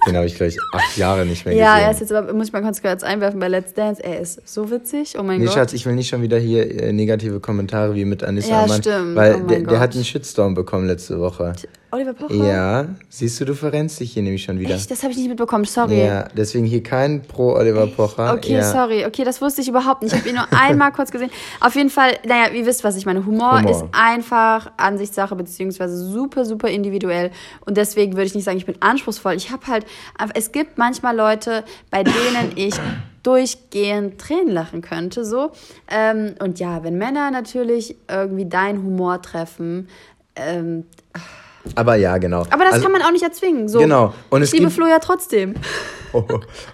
Den 0.08 0.15
habe 0.15 0.28
ich, 0.28 0.36
glaube 0.36 0.50
ich, 0.50 0.58
acht 0.74 0.98
Jahre 0.98 1.26
nicht 1.26 1.45
mehr 1.45 1.56
ja, 1.56 1.74
gesehen. 1.74 1.82
Ja, 1.82 1.86
er 1.88 1.91
ist 1.91 2.00
jetzt 2.00 2.13
aber, 2.13 2.34
muss 2.34 2.48
ich 2.48 2.54
mal 2.54 2.62
ganz 2.62 2.82
kurz 2.82 3.04
einwerfen 3.04 3.39
bei 3.39 3.48
Let's 3.48 3.74
Dance. 3.74 4.04
Er 4.04 4.19
ist 4.19 4.48
so 4.48 4.69
witzig. 4.69 5.15
Oh 5.19 5.24
mein 5.24 5.39
nee, 5.39 5.45
Gott. 5.45 5.56
Schatz, 5.56 5.74
ich 5.74 5.86
will 5.86 5.95
nicht 5.95 6.10
schon 6.10 6.21
wieder 6.21 6.38
hier 6.38 6.84
äh, 6.84 6.93
negative 6.93 7.39
Kommentare 7.39 7.95
wie 7.95 8.06
mit 8.06 8.24
Anissa 8.24 8.62
ja, 8.62 8.67
Mann, 8.67 8.82
stimmt. 8.82 9.15
Weil 9.15 9.36
oh 9.36 9.48
der, 9.48 9.62
der, 9.62 9.80
hat 9.80 9.95
einen 9.95 10.06
Shitstorm 10.06 10.54
bekommen 10.54 10.88
letzte 10.88 11.19
Woche. 11.19 11.54
Oliver 11.95 12.13
Pocher? 12.13 12.36
Ja, 12.36 12.88
siehst 13.10 13.39
du, 13.39 13.45
du 13.45 13.55
verrennst 13.55 13.99
dich 13.99 14.12
hier 14.13 14.21
nämlich 14.21 14.43
schon 14.43 14.60
wieder. 14.60 14.75
Echt? 14.75 14.91
Das 14.91 15.01
habe 15.03 15.12
ich 15.12 15.17
nicht 15.17 15.29
mitbekommen, 15.29 15.63
sorry. 15.65 16.05
Ja, 16.05 16.27
deswegen 16.36 16.65
hier 16.65 16.84
kein 16.84 17.21
pro 17.21 17.53
Oliver 17.53 17.86
Echt? 17.86 17.95
Pocher. 17.95 18.34
Okay, 18.34 18.55
ja. 18.55 18.63
sorry. 18.63 19.05
Okay, 19.05 19.23
das 19.23 19.41
wusste 19.41 19.62
ich 19.62 19.69
überhaupt 19.69 20.03
nicht. 20.03 20.13
Ich 20.13 20.19
habe 20.19 20.29
ihn 20.29 20.36
nur 20.36 20.47
einmal 20.60 20.91
kurz 20.91 21.12
gesehen. 21.12 21.31
Auf 21.62 21.75
jeden 21.75 21.89
Fall, 21.89 22.12
naja, 22.27 22.49
ihr 22.53 22.65
wisst, 22.65 22.84
was 22.84 22.97
ich 22.97 23.05
meine. 23.05 23.25
Humor, 23.25 23.60
Humor, 23.60 23.71
ist 23.71 23.86
einfach 23.93 24.71
Ansichtssache, 24.77 25.36
beziehungsweise 25.36 25.97
super, 25.97 26.43
super 26.43 26.67
individuell. 26.67 27.31
Und 27.65 27.77
deswegen 27.77 28.13
würde 28.13 28.25
ich 28.25 28.36
nicht 28.36 28.43
sagen, 28.43 28.58
ich 28.58 28.65
bin 28.65 28.75
anspruchsvoll. 28.81 29.36
Ich 29.36 29.51
habe 29.51 29.65
halt, 29.67 29.86
es 30.34 30.51
gibt 30.51 30.77
manchmal 30.77 31.15
Leute, 31.15 31.63
bei 31.91 32.03
denen 32.03 32.51
ich 32.55 32.75
durchgehend 33.23 34.19
Tränen 34.19 34.49
lachen 34.49 34.81
könnte, 34.81 35.25
so. 35.25 35.51
Ähm, 35.89 36.36
und 36.39 36.60
ja, 36.60 36.84
wenn 36.84 36.97
Männer 36.97 37.31
natürlich 37.31 37.95
irgendwie 38.08 38.45
deinen 38.45 38.84
Humor 38.84 39.21
treffen, 39.21 39.88
ähm, 40.36 40.86
aber 41.73 41.95
ja, 41.95 42.17
genau. 42.17 42.41
Aber 42.49 42.63
das 42.63 42.73
also, 42.73 42.84
kann 42.84 42.91
man 42.91 43.01
auch 43.01 43.12
nicht 43.12 43.23
erzwingen. 43.23 43.67
So. 43.67 43.80
Genau. 43.80 44.13
Und 44.30 44.43
ich 44.43 44.51
liebe 44.51 44.65
gibt, 44.65 44.75
Flo 44.75 44.86
ja 44.88 44.99
trotzdem. 44.99 45.56
Oh, 46.13 46.23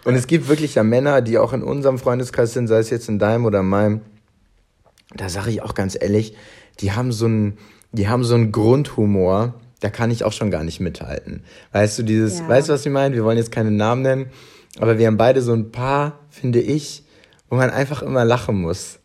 und 0.05 0.15
es 0.15 0.27
gibt 0.27 0.49
wirklich 0.49 0.75
ja 0.75 0.83
Männer, 0.83 1.21
die 1.21 1.37
auch 1.37 1.53
in 1.53 1.63
unserem 1.63 1.97
Freundeskreis 1.97 2.53
sind, 2.53 2.67
sei 2.67 2.79
es 2.79 2.89
jetzt 2.89 3.09
in 3.09 3.17
deinem 3.17 3.45
oder 3.45 3.61
in 3.61 3.67
meinem. 3.67 4.01
Da 5.15 5.29
sage 5.29 5.49
ich 5.49 5.61
auch 5.61 5.73
ganz 5.73 5.97
ehrlich, 5.99 6.35
die 6.79 6.91
haben 6.91 7.11
so 7.11 7.25
einen, 7.25 7.57
die 7.91 8.07
haben 8.07 8.23
so 8.23 8.35
einen 8.35 8.51
Grundhumor, 8.51 9.55
da 9.79 9.89
kann 9.89 10.11
ich 10.11 10.23
auch 10.23 10.31
schon 10.31 10.51
gar 10.51 10.63
nicht 10.63 10.79
mithalten. 10.79 11.43
Weißt 11.71 11.97
du, 11.99 12.03
dieses, 12.03 12.39
ja. 12.39 12.47
weißt 12.47 12.69
du, 12.69 12.73
was 12.73 12.85
ich 12.85 12.91
meine? 12.91 13.15
Wir 13.15 13.23
wollen 13.23 13.37
jetzt 13.37 13.51
keine 13.51 13.71
Namen 13.71 14.03
nennen, 14.03 14.27
aber 14.79 14.97
wir 14.97 15.07
haben 15.07 15.17
beide 15.17 15.41
so 15.41 15.53
ein 15.53 15.71
paar, 15.71 16.19
finde 16.29 16.61
ich, 16.61 17.03
wo 17.49 17.55
man 17.55 17.69
einfach 17.69 18.01
immer 18.01 18.23
lachen 18.23 18.61
muss. 18.61 18.99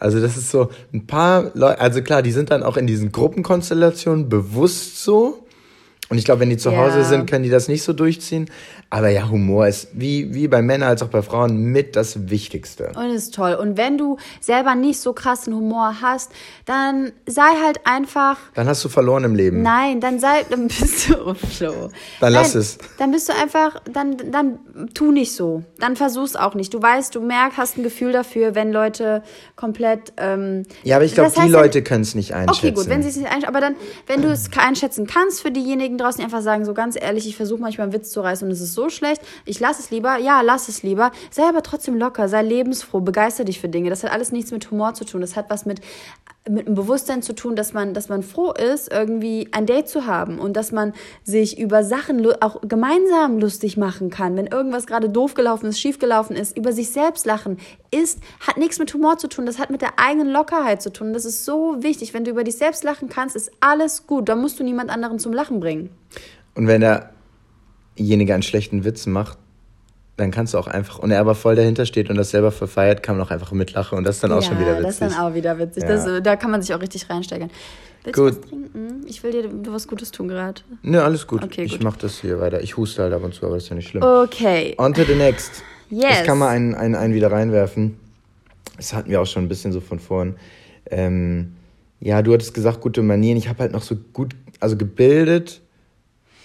Also 0.00 0.18
das 0.18 0.36
ist 0.36 0.50
so 0.50 0.70
ein 0.92 1.06
paar 1.06 1.50
Leute, 1.54 1.78
also 1.78 2.02
klar, 2.02 2.22
die 2.22 2.32
sind 2.32 2.50
dann 2.50 2.62
auch 2.62 2.76
in 2.78 2.86
diesen 2.86 3.12
Gruppenkonstellationen 3.12 4.28
bewusst 4.28 5.04
so. 5.04 5.46
Und 6.10 6.18
ich 6.18 6.24
glaube, 6.24 6.40
wenn 6.40 6.50
die 6.50 6.56
zu 6.56 6.76
Hause 6.76 7.04
sind, 7.04 7.30
können 7.30 7.44
die 7.44 7.50
das 7.50 7.68
nicht 7.68 7.84
so 7.84 7.92
durchziehen. 7.92 8.50
Aber 8.90 9.10
ja, 9.10 9.30
Humor 9.30 9.68
ist 9.68 9.90
wie, 9.92 10.34
wie 10.34 10.48
bei 10.48 10.60
Männern 10.60 10.88
als 10.88 11.04
auch 11.04 11.08
bei 11.08 11.22
Frauen 11.22 11.66
mit 11.66 11.94
das 11.94 12.28
Wichtigste. 12.30 12.90
Und 12.96 13.10
ist 13.10 13.32
toll. 13.32 13.54
Und 13.54 13.76
wenn 13.76 13.96
du 13.96 14.16
selber 14.40 14.74
nicht 14.74 14.98
so 14.98 15.12
krassen 15.12 15.54
Humor 15.54 15.98
hast, 16.02 16.32
dann 16.64 17.12
sei 17.26 17.48
halt 17.64 17.86
einfach. 17.86 18.38
Dann 18.54 18.66
hast 18.66 18.84
du 18.84 18.88
verloren 18.88 19.22
im 19.22 19.36
Leben. 19.36 19.62
Nein, 19.62 20.00
dann 20.00 20.18
sei, 20.18 20.44
dann 20.50 20.66
bist 20.66 21.10
du 21.10 21.28
oh, 21.28 21.34
Flo. 21.34 21.90
Dann 22.18 22.32
lass 22.32 22.56
es. 22.56 22.78
Dann 22.98 23.12
bist 23.12 23.28
du 23.28 23.32
einfach, 23.32 23.80
dann, 23.92 24.16
dann 24.32 24.58
tu 24.92 25.12
nicht 25.12 25.32
so. 25.32 25.62
Dann 25.78 25.94
versuch's 25.94 26.34
auch 26.34 26.56
nicht. 26.56 26.74
Du 26.74 26.82
weißt, 26.82 27.14
du 27.14 27.20
merkst, 27.20 27.56
hast 27.56 27.78
ein 27.78 27.84
Gefühl 27.84 28.10
dafür, 28.10 28.56
wenn 28.56 28.72
Leute 28.72 29.22
komplett. 29.54 30.12
Ähm, 30.16 30.64
ja, 30.82 30.96
aber 30.96 31.04
ich 31.04 31.14
glaube, 31.14 31.30
die 31.40 31.48
Leute 31.48 31.84
können 31.84 32.02
es 32.02 32.16
nicht 32.16 32.34
einschätzen. 32.34 32.66
Okay, 32.66 32.72
gut, 32.72 32.88
wenn 32.88 33.04
sie 33.04 33.10
es 33.10 33.16
nicht 33.16 33.28
einschätzen. 33.28 33.48
Aber 33.48 33.60
dann, 33.60 33.76
wenn 34.08 34.22
du 34.22 34.28
es 34.32 34.50
einschätzen 34.58 35.06
kannst 35.06 35.42
für 35.42 35.52
diejenigen 35.52 35.99
draußen, 36.00 36.18
die 36.18 36.24
einfach 36.24 36.42
sagen, 36.42 36.64
so 36.64 36.74
ganz 36.74 36.96
ehrlich, 37.00 37.26
ich 37.26 37.36
versuche 37.36 37.60
manchmal 37.60 37.86
einen 37.86 37.92
Witz 37.92 38.10
zu 38.10 38.20
reißen 38.20 38.46
und 38.46 38.52
es 38.52 38.60
ist 38.60 38.74
so 38.74 38.88
schlecht, 38.88 39.22
ich 39.44 39.60
lasse 39.60 39.80
es 39.80 39.90
lieber, 39.90 40.16
ja, 40.16 40.40
lass 40.40 40.68
es 40.68 40.82
lieber. 40.82 41.12
Sei 41.30 41.42
aber 41.48 41.62
trotzdem 41.62 41.96
locker, 41.96 42.28
sei 42.28 42.42
lebensfroh, 42.42 43.00
begeister 43.00 43.44
dich 43.44 43.60
für 43.60 43.68
Dinge. 43.68 43.90
Das 43.90 44.04
hat 44.04 44.12
alles 44.12 44.32
nichts 44.32 44.50
mit 44.50 44.70
Humor 44.70 44.94
zu 44.94 45.04
tun. 45.04 45.20
Das 45.20 45.36
hat 45.36 45.50
was 45.50 45.66
mit, 45.66 45.80
mit 46.48 46.66
einem 46.66 46.74
Bewusstsein 46.74 47.22
zu 47.22 47.34
tun, 47.34 47.54
dass 47.54 47.74
man, 47.74 47.92
dass 47.92 48.08
man 48.08 48.22
froh 48.22 48.52
ist, 48.52 48.90
irgendwie 48.90 49.48
ein 49.52 49.66
Date 49.66 49.88
zu 49.88 50.06
haben 50.06 50.38
und 50.38 50.56
dass 50.56 50.72
man 50.72 50.94
sich 51.22 51.58
über 51.58 51.84
Sachen 51.84 52.26
auch 52.40 52.62
gemeinsam 52.62 53.38
lustig 53.38 53.76
machen 53.76 54.08
kann. 54.08 54.36
Wenn 54.36 54.46
irgendwas 54.46 54.86
gerade 54.86 55.10
doof 55.10 55.34
gelaufen 55.34 55.66
ist, 55.66 55.78
schief 55.78 55.98
gelaufen 55.98 56.34
ist, 56.34 56.56
über 56.56 56.72
sich 56.72 56.90
selbst 56.90 57.26
lachen, 57.26 57.58
ist, 57.90 58.20
hat 58.40 58.56
nichts 58.56 58.78
mit 58.78 58.92
Humor 58.94 59.18
zu 59.18 59.28
tun. 59.28 59.44
Das 59.44 59.58
hat 59.58 59.70
mit 59.70 59.82
der 59.82 59.98
eigenen 59.98 60.30
Lockerheit 60.30 60.80
zu 60.80 60.90
tun. 60.90 61.12
Das 61.12 61.26
ist 61.26 61.44
so 61.44 61.82
wichtig. 61.82 62.14
Wenn 62.14 62.24
du 62.24 62.30
über 62.30 62.42
dich 62.42 62.56
selbst 62.56 62.84
lachen 62.84 63.10
kannst, 63.10 63.36
ist 63.36 63.50
alles 63.60 64.06
gut. 64.06 64.28
Da 64.28 64.34
musst 64.34 64.58
du 64.58 64.64
niemand 64.64 64.90
anderen 64.90 65.18
zum 65.18 65.34
Lachen 65.34 65.60
bringen. 65.60 65.90
Und 66.54 66.66
wenn 66.66 66.80
er 66.80 67.10
derjenige 67.98 68.32
einen 68.32 68.42
schlechten 68.42 68.84
Witz 68.84 69.04
macht, 69.04 69.38
dann 70.20 70.30
kannst 70.30 70.54
du 70.54 70.58
auch 70.58 70.66
einfach, 70.66 70.98
und 70.98 71.10
er 71.10 71.20
aber 71.20 71.34
voll 71.34 71.56
dahinter 71.56 71.86
steht 71.86 72.10
und 72.10 72.16
das 72.16 72.30
selber 72.30 72.52
verfeiert, 72.52 73.02
kann 73.02 73.16
man 73.16 73.26
auch 73.26 73.30
einfach 73.30 73.52
mitlachen 73.52 73.98
und 73.98 74.04
das 74.04 74.16
ist 74.16 74.24
dann 74.24 74.32
auch 74.32 74.42
ja, 74.42 74.48
schon 74.48 74.58
wieder 74.60 74.72
witzig. 74.72 74.84
das 74.84 74.92
ist 74.94 75.00
dann 75.00 75.14
auch 75.14 75.34
wieder 75.34 75.58
witzig. 75.58 75.82
Ja. 75.82 75.88
Das, 75.88 76.22
da 76.22 76.36
kann 76.36 76.50
man 76.50 76.62
sich 76.62 76.74
auch 76.74 76.80
richtig 76.80 77.08
reinsteigern. 77.10 77.50
Willst 78.04 78.18
gut. 78.18 78.32
du 78.32 78.36
was 78.36 78.48
trinken? 78.48 79.04
Ich 79.06 79.22
will 79.22 79.32
dir 79.32 79.72
was 79.72 79.86
Gutes 79.86 80.10
tun 80.10 80.28
gerade. 80.28 80.62
Ne, 80.82 81.02
alles 81.02 81.26
gut. 81.26 81.42
Okay, 81.42 81.64
ich 81.64 81.72
gut. 81.72 81.82
mach 81.82 81.96
das 81.96 82.20
hier 82.20 82.40
weiter. 82.40 82.62
Ich 82.62 82.76
huste 82.76 83.02
halt 83.02 83.12
ab 83.12 83.22
und 83.22 83.34
zu, 83.34 83.44
aber 83.44 83.56
das 83.56 83.64
ist 83.64 83.70
ja 83.70 83.76
nicht 83.76 83.88
schlimm. 83.88 84.02
Okay. 84.02 84.74
On 84.78 84.94
to 84.94 85.04
the 85.04 85.14
next. 85.14 85.62
Yes. 85.90 86.20
Ich 86.20 86.26
kann 86.26 86.38
mal 86.38 86.48
einen, 86.48 86.74
einen, 86.74 86.94
einen 86.94 87.14
wieder 87.14 87.30
reinwerfen. 87.30 87.98
Das 88.76 88.94
hatten 88.94 89.10
wir 89.10 89.20
auch 89.20 89.26
schon 89.26 89.44
ein 89.44 89.48
bisschen 89.48 89.72
so 89.72 89.80
von 89.80 89.98
vorn. 89.98 90.36
Ähm, 90.90 91.56
ja, 92.00 92.22
du 92.22 92.32
hattest 92.32 92.54
gesagt, 92.54 92.80
gute 92.80 93.02
Manieren. 93.02 93.36
Ich 93.36 93.48
habe 93.48 93.58
halt 93.58 93.72
noch 93.72 93.82
so 93.82 93.96
gut, 94.12 94.34
also 94.60 94.76
gebildet, 94.76 95.60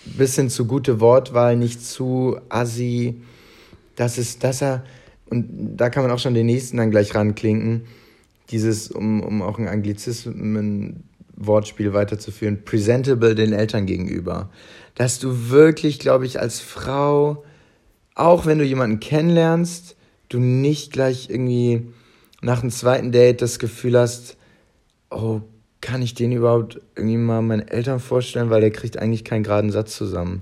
bisschen 0.04 0.50
zu 0.50 0.66
gute 0.66 1.00
Wortwahl, 1.00 1.56
nicht 1.56 1.86
zu 1.86 2.38
assi. 2.50 3.22
Das 3.96 4.18
ist, 4.18 4.44
dass 4.44 4.62
er, 4.62 4.84
und 5.30 5.78
da 5.78 5.90
kann 5.90 6.04
man 6.04 6.12
auch 6.12 6.20
schon 6.20 6.34
den 6.34 6.46
nächsten 6.46 6.78
dann 6.78 6.92
gleich 6.92 7.16
ranklinken, 7.16 7.86
dieses, 8.52 8.92
um, 8.92 9.22
um 9.24 9.42
auch 9.42 9.58
ein 9.58 9.68
Anglizismen 9.68 11.04
Wortspiel 11.36 11.94
weiterzuführen, 11.94 12.64
presentable 12.64 13.36
den 13.36 13.54
Eltern 13.54 13.86
gegenüber. 13.86 14.50
Dass 14.94 15.20
du 15.20 15.50
wirklich, 15.50 16.00
glaube 16.00 16.26
ich, 16.26 16.40
als 16.40 16.60
Frau, 16.60 17.44
auch 18.14 18.46
wenn 18.46 18.60
du 18.60 18.64
jemanden 18.64 19.00
kennenlernst, 19.00 19.96
du 20.30 20.40
nicht 20.40 20.94
gleich 20.94 21.30
irgendwie 21.30 21.88
nach 22.42 22.62
einem 22.62 22.72
zweiten 22.72 23.12
Date 23.12 23.42
das 23.42 23.60
Gefühl 23.60 23.98
hast, 23.98 24.38
oh 25.10 25.42
kann 25.86 26.02
ich 26.02 26.16
den 26.16 26.32
überhaupt 26.32 26.82
irgendwie 26.96 27.18
mal 27.18 27.44
meinen 27.44 27.68
Eltern 27.68 28.00
vorstellen, 28.00 28.50
weil 28.50 28.62
der 28.62 28.72
kriegt 28.72 28.98
eigentlich 28.98 29.24
keinen 29.24 29.44
geraden 29.44 29.72
Satz 29.72 29.96
zusammen. 29.96 30.42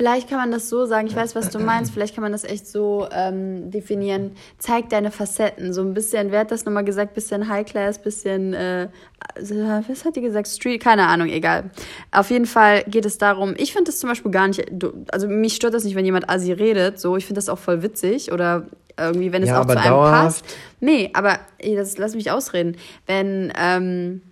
Vielleicht 0.00 0.30
kann 0.30 0.38
man 0.38 0.50
das 0.50 0.70
so 0.70 0.86
sagen, 0.86 1.08
ich 1.08 1.14
weiß, 1.14 1.34
was 1.34 1.50
du 1.50 1.58
meinst, 1.58 1.92
vielleicht 1.92 2.14
kann 2.14 2.22
man 2.22 2.32
das 2.32 2.44
echt 2.44 2.66
so 2.66 3.06
ähm, 3.12 3.70
definieren. 3.70 4.30
Zeig 4.56 4.88
deine 4.88 5.10
Facetten, 5.10 5.74
so 5.74 5.82
ein 5.82 5.92
bisschen, 5.92 6.30
wer 6.32 6.40
hat 6.40 6.50
das 6.50 6.64
nochmal 6.64 6.86
gesagt, 6.86 7.12
bisschen 7.12 7.50
High 7.50 7.66
Class, 7.66 8.00
bisschen, 8.00 8.54
äh, 8.54 8.88
was 9.36 10.06
hat 10.06 10.16
die 10.16 10.22
gesagt, 10.22 10.48
Street, 10.48 10.82
keine 10.82 11.06
Ahnung, 11.06 11.28
egal. 11.28 11.64
Auf 12.12 12.30
jeden 12.30 12.46
Fall 12.46 12.82
geht 12.84 13.04
es 13.04 13.18
darum, 13.18 13.52
ich 13.58 13.74
finde 13.74 13.90
das 13.90 13.98
zum 13.98 14.08
Beispiel 14.08 14.30
gar 14.30 14.48
nicht, 14.48 14.66
also 15.12 15.28
mich 15.28 15.56
stört 15.56 15.74
das 15.74 15.84
nicht, 15.84 15.96
wenn 15.96 16.06
jemand 16.06 16.30
Asi 16.30 16.50
redet, 16.50 16.98
so, 16.98 17.18
ich 17.18 17.26
finde 17.26 17.36
das 17.38 17.50
auch 17.50 17.58
voll 17.58 17.82
witzig 17.82 18.32
oder 18.32 18.68
irgendwie, 18.98 19.32
wenn 19.32 19.42
es 19.42 19.50
ja, 19.50 19.60
auch 19.60 19.66
zu 19.66 19.72
einem 19.76 19.84
dauerhaft. 19.84 20.44
passt. 20.44 20.56
Nee, 20.80 21.10
aber 21.12 21.40
das, 21.58 21.98
lass 21.98 22.14
mich 22.14 22.30
ausreden. 22.30 22.76
Wenn, 23.06 23.52
ähm, 23.54 24.22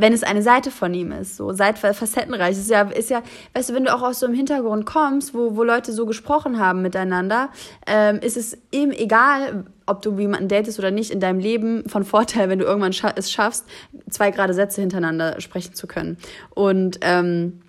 wenn 0.00 0.14
es 0.14 0.22
eine 0.22 0.42
Seite 0.42 0.70
von 0.70 0.94
ihm 0.94 1.12
ist, 1.12 1.36
so 1.36 1.52
seit 1.52 1.78
facettenreich. 1.78 2.52
Ist 2.52 2.70
ja, 2.70 2.82
ist 2.82 3.10
ja, 3.10 3.22
weißt 3.54 3.70
du, 3.70 3.74
wenn 3.74 3.84
du 3.84 3.94
auch 3.94 4.02
aus 4.02 4.20
so 4.20 4.26
einem 4.26 4.34
Hintergrund 4.34 4.86
kommst, 4.86 5.34
wo, 5.34 5.56
wo 5.56 5.62
Leute 5.62 5.92
so 5.92 6.06
gesprochen 6.06 6.58
haben 6.58 6.80
miteinander, 6.80 7.50
ähm, 7.86 8.18
ist 8.20 8.38
es 8.38 8.56
ihm 8.70 8.92
egal, 8.92 9.64
ob 9.84 10.00
du 10.00 10.18
jemanden 10.18 10.48
datest 10.48 10.78
oder 10.78 10.90
nicht, 10.90 11.10
in 11.10 11.20
deinem 11.20 11.38
Leben 11.38 11.86
von 11.86 12.04
Vorteil, 12.04 12.48
wenn 12.48 12.58
du 12.58 12.64
irgendwann 12.64 12.94
scha 12.94 13.12
es 13.14 13.30
schaffst, 13.30 13.66
zwei 14.08 14.30
gerade 14.30 14.54
Sätze 14.54 14.80
hintereinander 14.80 15.38
sprechen 15.40 15.74
zu 15.74 15.86
können. 15.86 16.16
Und 16.54 16.98
ähm, 17.02 17.60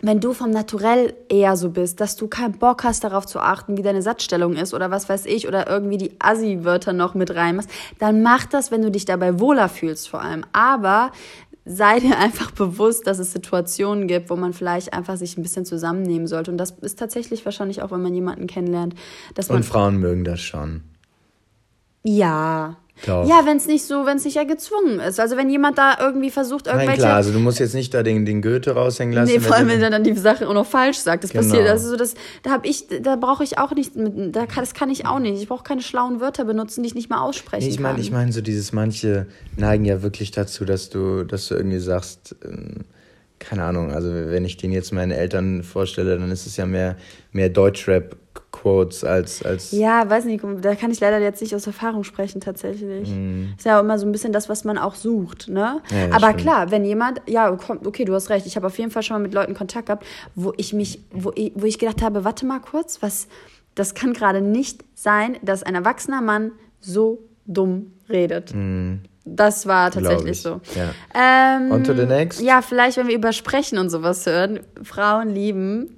wenn 0.00 0.20
du 0.20 0.32
vom 0.32 0.50
Naturell 0.50 1.14
eher 1.28 1.56
so 1.56 1.70
bist, 1.70 2.00
dass 2.00 2.14
du 2.16 2.28
keinen 2.28 2.58
Bock 2.58 2.84
hast, 2.84 3.02
darauf 3.02 3.26
zu 3.26 3.40
achten, 3.40 3.76
wie 3.76 3.82
deine 3.82 4.02
Satzstellung 4.02 4.54
ist 4.54 4.72
oder 4.72 4.90
was 4.90 5.08
weiß 5.08 5.26
ich, 5.26 5.48
oder 5.48 5.68
irgendwie 5.68 5.96
die 5.96 6.12
Assi-Wörter 6.20 6.92
noch 6.92 7.14
mit 7.14 7.34
reinmachst, 7.34 7.70
dann 7.98 8.22
mach 8.22 8.46
das, 8.46 8.70
wenn 8.70 8.82
du 8.82 8.90
dich 8.90 9.06
dabei 9.06 9.40
wohler 9.40 9.68
fühlst 9.68 10.08
vor 10.08 10.22
allem. 10.22 10.44
Aber 10.52 11.10
sei 11.68 12.00
dir 12.00 12.18
einfach 12.18 12.50
bewusst, 12.50 13.06
dass 13.06 13.18
es 13.18 13.32
Situationen 13.32 14.08
gibt, 14.08 14.30
wo 14.30 14.36
man 14.36 14.52
vielleicht 14.52 14.92
einfach 14.92 15.16
sich 15.16 15.36
ein 15.36 15.42
bisschen 15.42 15.64
zusammennehmen 15.64 16.26
sollte. 16.26 16.50
Und 16.50 16.58
das 16.58 16.70
ist 16.80 16.98
tatsächlich 16.98 17.44
wahrscheinlich 17.44 17.82
auch, 17.82 17.90
wenn 17.90 18.02
man 18.02 18.14
jemanden 18.14 18.46
kennenlernt. 18.46 18.94
Dass 19.34 19.48
man 19.48 19.58
Und 19.58 19.64
Frauen 19.64 19.98
mögen 19.98 20.24
das 20.24 20.40
schon. 20.40 20.82
Ja, 22.02 22.76
Doch. 23.06 23.28
Ja, 23.28 23.42
wenn 23.44 23.56
es 23.56 23.66
nicht 23.66 23.84
so, 23.84 24.06
wenn 24.06 24.16
es 24.16 24.24
nicht 24.24 24.34
ja 24.34 24.44
gezwungen 24.44 25.00
ist. 25.00 25.20
Also 25.20 25.36
wenn 25.36 25.48
jemand 25.50 25.78
da 25.78 25.96
irgendwie 26.00 26.30
versucht, 26.30 26.66
irgendwelche. 26.66 26.90
Nein, 26.90 26.98
klar, 26.98 27.16
also 27.16 27.32
du 27.32 27.38
musst 27.38 27.58
jetzt 27.58 27.74
nicht 27.74 27.94
da 27.94 28.02
den, 28.02 28.26
den 28.26 28.42
Goethe 28.42 28.72
raushängen 28.72 29.14
lassen. 29.14 29.32
Nee, 29.32 29.40
vor 29.40 29.56
allem, 29.56 29.68
wenn 29.68 29.82
er 29.82 29.90
dann 29.90 30.04
die 30.04 30.14
Sache 30.14 30.48
auch 30.48 30.54
noch 30.54 30.66
falsch 30.66 30.98
sagt. 30.98 31.24
Das 31.24 31.30
genau. 31.30 31.44
passiert. 31.44 31.68
Also 31.68 31.96
das, 31.96 32.14
da 32.42 32.50
habe 32.50 32.66
ich, 32.66 32.86
da 33.02 33.16
brauche 33.16 33.44
ich 33.44 33.58
auch 33.58 33.72
nicht, 33.72 33.92
da 33.94 34.46
kann, 34.46 34.62
das 34.62 34.74
kann 34.74 34.90
ich 34.90 35.06
auch 35.06 35.18
nicht. 35.18 35.40
Ich 35.40 35.48
brauche 35.48 35.62
keine 35.62 35.82
schlauen 35.82 36.20
Wörter 36.20 36.44
benutzen, 36.44 36.82
die 36.82 36.88
ich 36.88 36.94
nicht 36.94 37.10
mal 37.10 37.20
aussprechen 37.20 37.64
nee, 37.64 37.70
ich 37.70 37.80
mein, 37.80 37.92
kann. 37.92 38.00
Ich 38.00 38.10
meine, 38.10 38.32
so 38.32 38.40
dieses, 38.40 38.72
manche 38.72 39.26
neigen 39.56 39.84
ja 39.84 40.02
wirklich 40.02 40.30
dazu, 40.30 40.64
dass 40.64 40.90
du, 40.90 41.24
dass 41.24 41.48
du 41.48 41.54
irgendwie 41.54 41.78
sagst, 41.78 42.36
ähm, 42.44 42.84
keine 43.38 43.64
Ahnung, 43.64 43.92
also 43.92 44.08
wenn 44.10 44.44
ich 44.44 44.56
den 44.56 44.72
jetzt 44.72 44.92
meinen 44.92 45.12
Eltern 45.12 45.62
vorstelle, 45.62 46.18
dann 46.18 46.30
ist 46.30 46.46
es 46.46 46.56
ja 46.56 46.66
mehr, 46.66 46.96
mehr 47.32 47.48
Deutschrap 47.48 48.16
Quotes 48.52 49.04
als, 49.04 49.42
als. 49.42 49.72
Ja, 49.72 50.08
weiß 50.08 50.24
nicht, 50.24 50.42
da 50.60 50.74
kann 50.74 50.90
ich 50.90 51.00
leider 51.00 51.18
jetzt 51.18 51.40
nicht 51.40 51.54
aus 51.54 51.66
Erfahrung 51.66 52.04
sprechen, 52.04 52.40
tatsächlich. 52.40 53.08
Mm. 53.08 53.54
Ist 53.56 53.64
ja 53.64 53.78
immer 53.78 53.98
so 53.98 54.06
ein 54.06 54.12
bisschen 54.12 54.32
das, 54.32 54.48
was 54.48 54.64
man 54.64 54.78
auch 54.78 54.94
sucht, 54.94 55.48
ne? 55.48 55.80
Ja, 55.90 56.06
Aber 56.10 56.28
stimmt. 56.28 56.40
klar, 56.40 56.70
wenn 56.70 56.84
jemand, 56.84 57.22
ja, 57.26 57.52
okay, 57.52 58.04
du 58.04 58.14
hast 58.14 58.30
recht, 58.30 58.46
ich 58.46 58.56
habe 58.56 58.66
auf 58.66 58.78
jeden 58.78 58.90
Fall 58.90 59.02
schon 59.02 59.16
mal 59.16 59.22
mit 59.22 59.34
Leuten 59.34 59.54
Kontakt 59.54 59.86
gehabt, 59.86 60.06
wo 60.34 60.52
ich 60.56 60.72
mich, 60.72 61.00
wo 61.12 61.32
ich, 61.34 61.52
wo 61.54 61.66
ich 61.66 61.78
gedacht 61.78 62.02
habe, 62.02 62.24
warte 62.24 62.46
mal 62.46 62.60
kurz, 62.60 63.00
was, 63.00 63.28
das 63.74 63.94
kann 63.94 64.12
gerade 64.12 64.40
nicht 64.40 64.84
sein, 64.94 65.36
dass 65.42 65.62
ein 65.62 65.74
erwachsener 65.74 66.20
Mann 66.20 66.52
so 66.80 67.20
dumm 67.46 67.92
redet. 68.08 68.52
Mm. 68.54 68.96
Das 69.24 69.66
war 69.66 69.90
tatsächlich 69.90 70.40
so. 70.40 70.60
Ja. 70.74 71.58
Ähm, 71.58 71.70
On 71.70 71.84
to 71.84 71.92
the 71.94 72.06
next. 72.06 72.40
Ja, 72.40 72.62
vielleicht, 72.62 72.96
wenn 72.96 73.08
wir 73.08 73.14
über 73.14 73.32
Sprechen 73.32 73.78
und 73.78 73.90
sowas 73.90 74.24
hören. 74.24 74.60
Frauen 74.82 75.28
lieben 75.28 75.97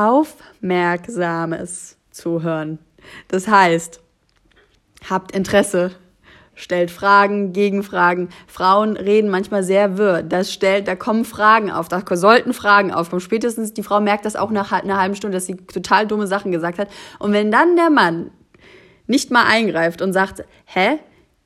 aufmerksames 0.00 1.98
Zuhören. 2.10 2.78
Das 3.28 3.48
heißt, 3.48 4.00
habt 5.08 5.32
Interesse, 5.32 5.90
stellt 6.54 6.90
Fragen, 6.90 7.52
Gegenfragen. 7.52 8.30
Frauen 8.46 8.96
reden 8.96 9.30
manchmal 9.30 9.62
sehr 9.62 9.98
wirr. 9.98 10.22
Das 10.22 10.52
stellt, 10.52 10.88
da 10.88 10.96
kommen 10.96 11.24
Fragen 11.24 11.70
auf, 11.70 11.88
da 11.88 12.02
sollten 12.16 12.54
Fragen 12.54 12.92
aufkommen. 12.92 13.20
Spätestens 13.20 13.74
die 13.74 13.82
Frau 13.82 14.00
merkt 14.00 14.24
das 14.24 14.36
auch 14.36 14.50
nach 14.50 14.72
einer 14.72 14.98
halben 14.98 15.16
Stunde, 15.16 15.36
dass 15.36 15.46
sie 15.46 15.56
total 15.56 16.06
dumme 16.06 16.26
Sachen 16.26 16.50
gesagt 16.50 16.78
hat. 16.78 16.88
Und 17.18 17.32
wenn 17.32 17.50
dann 17.50 17.76
der 17.76 17.90
Mann 17.90 18.30
nicht 19.06 19.30
mal 19.30 19.44
eingreift 19.44 20.00
und 20.02 20.12
sagt, 20.12 20.44
hä, 20.64 20.98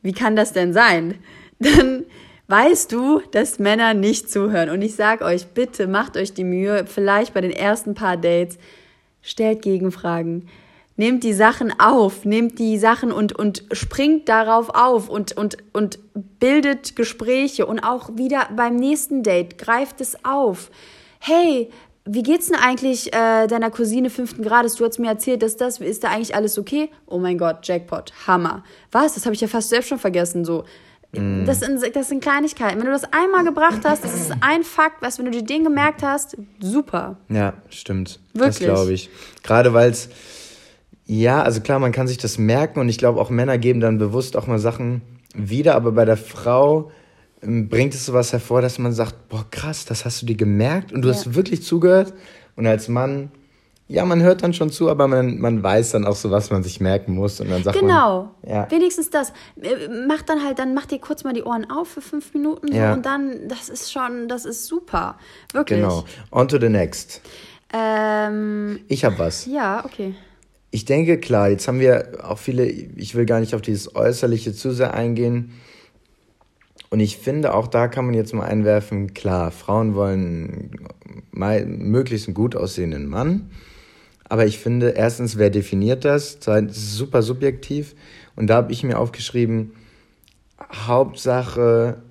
wie 0.02 0.12
kann 0.12 0.36
das 0.36 0.52
denn 0.52 0.72
sein? 0.72 1.18
Dann 1.58 2.04
weißt 2.54 2.92
du, 2.92 3.20
dass 3.32 3.58
Männer 3.58 3.94
nicht 3.94 4.30
zuhören. 4.30 4.70
Und 4.70 4.80
ich 4.80 4.94
sag 4.94 5.22
euch, 5.22 5.48
bitte 5.48 5.88
macht 5.88 6.16
euch 6.16 6.34
die 6.34 6.44
Mühe, 6.44 6.86
vielleicht 6.86 7.34
bei 7.34 7.40
den 7.40 7.50
ersten 7.50 7.94
paar 7.94 8.16
Dates, 8.16 8.58
stellt 9.22 9.60
Gegenfragen. 9.62 10.48
Nehmt 10.96 11.24
die 11.24 11.32
Sachen 11.32 11.74
auf, 11.80 12.24
nehmt 12.24 12.60
die 12.60 12.78
Sachen 12.78 13.10
und, 13.10 13.32
und 13.32 13.64
springt 13.72 14.28
darauf 14.28 14.68
auf 14.68 15.08
und, 15.08 15.36
und, 15.36 15.56
und 15.72 15.98
bildet 16.38 16.94
Gespräche 16.94 17.66
und 17.66 17.80
auch 17.80 18.10
wieder 18.14 18.46
beim 18.54 18.76
nächsten 18.76 19.24
Date 19.24 19.58
greift 19.58 20.00
es 20.00 20.24
auf. 20.24 20.70
Hey, 21.18 21.70
wie 22.04 22.22
geht's 22.22 22.46
denn 22.46 22.60
eigentlich 22.60 23.12
äh, 23.12 23.48
deiner 23.48 23.72
Cousine 23.72 24.10
fünften 24.10 24.44
Grades? 24.44 24.76
Du 24.76 24.84
hast 24.84 25.00
mir 25.00 25.08
erzählt, 25.08 25.42
dass 25.42 25.56
das, 25.56 25.80
ist 25.80 26.04
da 26.04 26.10
eigentlich 26.10 26.36
alles 26.36 26.56
okay? 26.56 26.88
Oh 27.06 27.18
mein 27.18 27.36
Gott, 27.36 27.66
Jackpot, 27.66 28.12
Hammer. 28.28 28.62
Was? 28.92 29.14
Das 29.14 29.24
habe 29.24 29.34
ich 29.34 29.40
ja 29.40 29.48
fast 29.48 29.70
selbst 29.70 29.88
schon 29.88 29.98
vergessen. 29.98 30.44
So. 30.44 30.62
Das, 31.46 31.60
sind, 31.60 31.80
das 31.94 32.08
sind 32.08 32.22
Kleinigkeiten. 32.22 32.78
Wenn 32.78 32.86
du 32.86 32.92
das 32.92 33.04
einmal 33.04 33.44
gebracht 33.44 33.80
hast, 33.84 34.04
das 34.04 34.14
ist 34.14 34.32
ein 34.40 34.62
Fakt, 34.64 35.02
was, 35.02 35.18
wenn 35.18 35.26
du 35.26 35.30
dir 35.30 35.42
den 35.42 35.64
gemerkt 35.64 36.02
hast, 36.02 36.36
super. 36.60 37.16
Ja, 37.28 37.54
stimmt. 37.70 38.20
Wirklich. 38.32 38.58
Das 38.58 38.58
glaube 38.58 38.92
ich. 38.92 39.10
Gerade 39.42 39.72
weil 39.74 39.90
es, 39.90 40.08
ja, 41.06 41.42
also 41.42 41.60
klar, 41.60 41.78
man 41.78 41.92
kann 41.92 42.06
sich 42.06 42.18
das 42.18 42.38
merken 42.38 42.80
und 42.80 42.88
ich 42.88 42.98
glaube 42.98 43.20
auch 43.20 43.30
Männer 43.30 43.58
geben 43.58 43.80
dann 43.80 43.98
bewusst 43.98 44.36
auch 44.36 44.46
mal 44.46 44.58
Sachen 44.58 45.02
wieder, 45.34 45.74
aber 45.74 45.92
bei 45.92 46.04
der 46.04 46.16
Frau 46.16 46.90
ähm, 47.42 47.68
bringt 47.68 47.94
es 47.94 48.06
sowas 48.06 48.32
hervor, 48.32 48.62
dass 48.62 48.78
man 48.78 48.92
sagt, 48.92 49.28
boah, 49.28 49.46
krass, 49.50 49.84
das 49.84 50.04
hast 50.04 50.22
du 50.22 50.26
dir 50.26 50.36
gemerkt 50.36 50.92
und 50.92 51.02
du 51.02 51.08
ja. 51.08 51.14
hast 51.14 51.34
wirklich 51.34 51.62
zugehört. 51.62 52.14
Und 52.56 52.66
als 52.66 52.88
Mann 52.88 53.30
ja, 53.86 54.04
man 54.06 54.22
hört 54.22 54.42
dann 54.42 54.54
schon 54.54 54.70
zu, 54.70 54.88
aber 54.88 55.08
man, 55.08 55.38
man 55.38 55.62
weiß 55.62 55.92
dann 55.92 56.06
auch 56.06 56.16
so, 56.16 56.30
was 56.30 56.50
man 56.50 56.62
sich 56.62 56.80
merken 56.80 57.14
muss. 57.14 57.40
Und 57.40 57.50
dann 57.50 57.62
sagt 57.62 57.78
genau. 57.78 58.34
Man, 58.42 58.50
ja. 58.50 58.70
Wenigstens 58.70 59.10
das. 59.10 59.30
Äh, 59.60 59.88
mach 60.08 60.22
dann 60.22 60.42
halt, 60.42 60.58
dann 60.58 60.72
mach 60.72 60.86
dir 60.86 60.98
kurz 60.98 61.22
mal 61.22 61.34
die 61.34 61.42
Ohren 61.42 61.70
auf 61.70 61.88
für 61.88 62.00
fünf 62.00 62.32
Minuten 62.32 62.68
so, 62.68 62.74
ja. 62.74 62.94
und 62.94 63.04
dann, 63.04 63.48
das 63.48 63.68
ist 63.68 63.92
schon, 63.92 64.28
das 64.28 64.46
ist 64.46 64.66
super. 64.66 65.18
Wirklich. 65.52 65.80
Genau. 65.80 66.04
On 66.32 66.48
to 66.48 66.58
the 66.58 66.70
next. 66.70 67.20
Ähm, 67.74 68.80
ich 68.88 69.04
habe 69.04 69.18
was. 69.18 69.44
Ja, 69.46 69.84
okay. 69.84 70.14
Ich 70.70 70.86
denke, 70.86 71.18
klar, 71.18 71.50
jetzt 71.50 71.68
haben 71.68 71.78
wir 71.78 72.24
auch 72.24 72.38
viele, 72.38 72.64
ich 72.64 73.14
will 73.14 73.26
gar 73.26 73.40
nicht 73.40 73.54
auf 73.54 73.62
dieses 73.62 73.94
Äußerliche 73.94 74.54
zu 74.54 74.70
sehr 74.70 74.94
eingehen. 74.94 75.52
Und 76.88 77.00
ich 77.00 77.18
finde, 77.18 77.54
auch 77.54 77.66
da 77.66 77.88
kann 77.88 78.06
man 78.06 78.14
jetzt 78.14 78.32
mal 78.32 78.46
einwerfen, 78.46 79.14
klar, 79.14 79.50
Frauen 79.50 79.94
wollen 79.94 80.70
möglichst 81.32 82.28
einen 82.28 82.34
gut 82.34 82.56
aussehenden 82.56 83.08
Mann. 83.08 83.50
Aber 84.28 84.46
ich 84.46 84.58
finde, 84.58 84.90
erstens, 84.90 85.36
wer 85.36 85.50
definiert 85.50 86.04
das? 86.04 86.40
Zweitens, 86.40 86.96
super 86.96 87.22
subjektiv. 87.22 87.94
Und 88.36 88.48
da 88.48 88.56
habe 88.56 88.72
ich 88.72 88.82
mir 88.82 88.98
aufgeschrieben, 88.98 89.72
Hauptsache, 90.72 92.02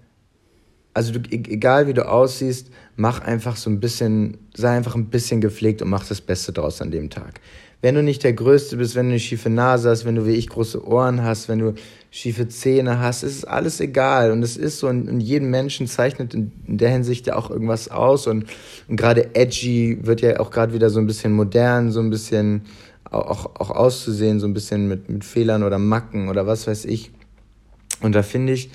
also 0.94 1.14
du, 1.14 1.20
e-, 1.20 1.52
egal 1.52 1.88
wie 1.88 1.94
du 1.94 2.08
aussiehst, 2.08 2.70
mach 2.96 3.22
einfach 3.22 3.56
so 3.56 3.70
ein 3.70 3.80
bisschen, 3.80 4.38
sei 4.54 4.76
einfach 4.76 4.96
ein 4.96 5.10
bisschen 5.10 5.42
gepflegt 5.42 5.82
und 5.82 5.90
mach 5.90 6.08
das 6.08 6.22
Beste 6.22 6.54
draus 6.54 6.82
an 6.82 6.92
dem 6.92 7.10
Tag 7.10 7.40
wenn 7.84 7.96
du 7.96 8.02
nicht 8.02 8.24
der 8.24 8.32
Größte 8.32 8.78
bist, 8.78 8.96
wenn 8.96 9.08
du 9.08 9.12
eine 9.12 9.20
schiefe 9.20 9.50
Nase 9.50 9.90
hast, 9.90 10.06
wenn 10.06 10.16
du 10.16 10.26
wie 10.26 10.32
ich 10.32 10.48
große 10.48 10.88
Ohren 10.88 11.22
hast, 11.22 11.50
wenn 11.50 11.60
du 11.60 11.74
schiefe 12.12 12.48
Zähne 12.48 13.00
hast, 13.00 13.24
ist 13.24 13.44
alles 13.44 13.82
egal. 13.82 14.32
Und 14.32 14.42
es 14.42 14.56
ist 14.56 14.80
so, 14.80 14.88
und 14.88 15.20
jeden 15.20 15.50
Menschen 15.50 15.88
zeichnet 15.88 16.34
in, 16.34 16.54
der 16.66 16.92
Hinsicht 16.92 17.28
ja 17.28 17.36
auch 17.36 17.50
irgendwas 17.50 17.90
aus. 17.90 18.26
Und, 18.26 18.46
und 18.88 18.96
gerade 18.96 19.36
edgy 19.36 20.00
wird 20.02 20.22
ja 20.22 20.40
auch 20.40 20.50
gerade 20.50 20.74
wieder 20.74 20.90
so 20.90 21.02
ein 21.02 21.08
bisschen 21.08 21.34
modern, 21.34 21.92
so 21.92 22.00
ein 22.00 22.10
bisschen 22.10 22.62
auch, 23.12 23.48
auch 23.60 23.72
auszusehen, 23.72 24.40
so 24.40 24.48
ein 24.48 24.54
bisschen 24.54 24.88
mit, 24.88 25.10
mit 25.10 25.26
Fehlern 25.26 25.62
oder 25.62 25.78
Macken 25.78 26.30
oder 26.30 26.48
was 26.48 26.68
weiß 26.68 26.86
ich. 26.86 27.12
Und 28.00 28.16
da 28.16 28.24
finde 28.24 28.54
ich, 28.54 28.72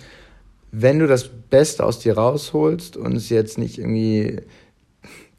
wenn 0.70 0.98
du 0.98 1.06
das 1.06 1.30
Beste 1.48 1.82
aus 1.82 1.98
dir 1.98 2.18
rausholst 2.18 2.98
und 2.98 3.16
es 3.16 3.30
jetzt 3.30 3.56
nicht 3.56 3.78
irgendwie 3.78 4.42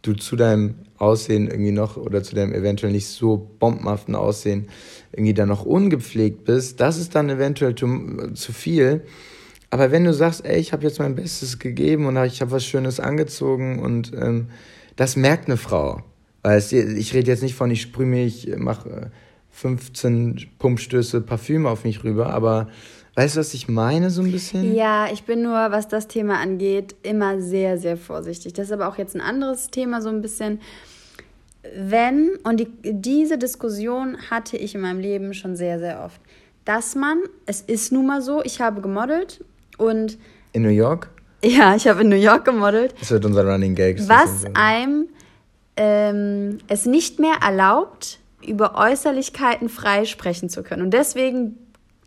du 0.02 0.14
zu 0.14 0.36
deinem 0.36 0.74
Aussehen 1.00 1.48
irgendwie 1.48 1.72
noch 1.72 1.98
oder 1.98 2.24
zu 2.24 2.36
deinem 2.36 2.54
eventuell 2.54 2.92
nicht 2.92 3.08
so 3.08 3.50
bombenhaften 3.60 4.16
Aussehen 4.16 4.68
irgendwie 5.12 5.34
dann 5.34 5.50
noch 5.50 5.66
ungepflegt 5.66 6.46
bist, 6.46 6.80
das 6.80 6.98
ist 6.98 7.16
dann 7.16 7.30
eventuell 7.30 7.76
zu, 7.76 7.88
zu 8.34 8.54
viel. 8.54 9.02
Aber 9.72 9.92
wenn 9.92 10.04
du 10.04 10.14
sagst, 10.14 10.46
ey, 10.46 10.60
ich 10.60 10.74
habe 10.74 10.84
jetzt 10.84 11.00
mein 11.00 11.16
Bestes 11.16 11.60
gegeben 11.60 12.06
und 12.06 12.18
ich 12.26 12.42
habe 12.42 12.52
was 12.52 12.66
Schönes 12.66 13.00
angezogen 13.00 13.80
und 13.80 14.12
ähm, 14.14 14.48
das 14.96 15.16
merkt 15.16 15.48
eine 15.48 15.58
Frau. 15.58 16.02
Weil 16.42 16.60
ich 16.60 17.14
rede 17.14 17.32
jetzt 17.32 17.44
nicht 17.44 17.56
von, 17.56 17.70
ich 17.70 17.82
sprühe 17.82 18.08
mich, 18.08 18.50
mache 18.58 19.12
15 19.52 20.48
Pumpstöße 20.58 21.22
Parfüm 21.22 21.66
auf 21.66 21.84
mich 21.84 22.04
rüber, 22.04 22.28
aber 22.34 22.68
Weißt 23.20 23.36
du, 23.36 23.42
was 23.42 23.54
ich 23.54 23.68
meine, 23.68 24.12
so 24.12 24.22
ein 24.22 24.32
bisschen? 24.32 24.74
Ja, 24.74 25.08
ich 25.12 25.24
bin 25.24 25.42
nur, 25.42 25.52
was 25.52 25.90
das 25.90 26.08
Thema 26.08 26.40
angeht, 26.40 26.96
immer 27.04 27.42
sehr, 27.42 27.78
sehr 27.78 27.98
vorsichtig. 27.98 28.54
Das 28.54 28.68
ist 28.68 28.72
aber 28.72 28.88
auch 28.88 28.98
jetzt 28.98 29.14
ein 29.14 29.20
anderes 29.20 29.72
Thema, 29.72 30.02
so 30.02 30.08
ein 30.08 30.22
bisschen. 30.22 30.62
Wenn, 31.76 32.38
und 32.44 32.60
die, 32.60 32.70
diese 32.84 33.38
Diskussion 33.38 34.18
hatte 34.30 34.58
ich 34.58 34.76
in 34.76 34.82
meinem 34.82 35.00
Leben 35.00 35.34
schon 35.34 35.56
sehr, 35.56 35.80
sehr 35.80 36.04
oft, 36.04 36.22
dass 36.66 36.96
man, 36.96 37.20
es 37.46 37.62
ist 37.62 37.92
nun 37.92 38.06
mal 38.06 38.22
so, 38.22 38.44
ich 38.44 38.62
habe 38.62 38.82
gemodelt 38.82 39.44
und. 39.78 40.18
In 40.54 40.64
New 40.64 40.70
York? 40.70 41.10
Ja, 41.44 41.76
ich 41.76 41.88
habe 41.88 42.02
in 42.02 42.10
New 42.10 42.16
York 42.16 42.46
gemodelt. 42.46 42.94
Das 43.00 43.12
wird 43.12 43.26
unser 43.26 43.46
Running 43.46 43.76
Gag. 43.76 43.98
Was 44.08 44.46
einem 44.54 45.08
ähm, 45.78 46.58
es 46.68 46.86
nicht 46.86 47.20
mehr 47.20 47.36
erlaubt, 47.42 48.20
über 48.46 48.76
Äußerlichkeiten 48.76 49.70
frei 49.70 50.06
sprechen 50.06 50.50
zu 50.50 50.64
können. 50.64 50.82
Und 50.82 50.92
deswegen 50.92 51.58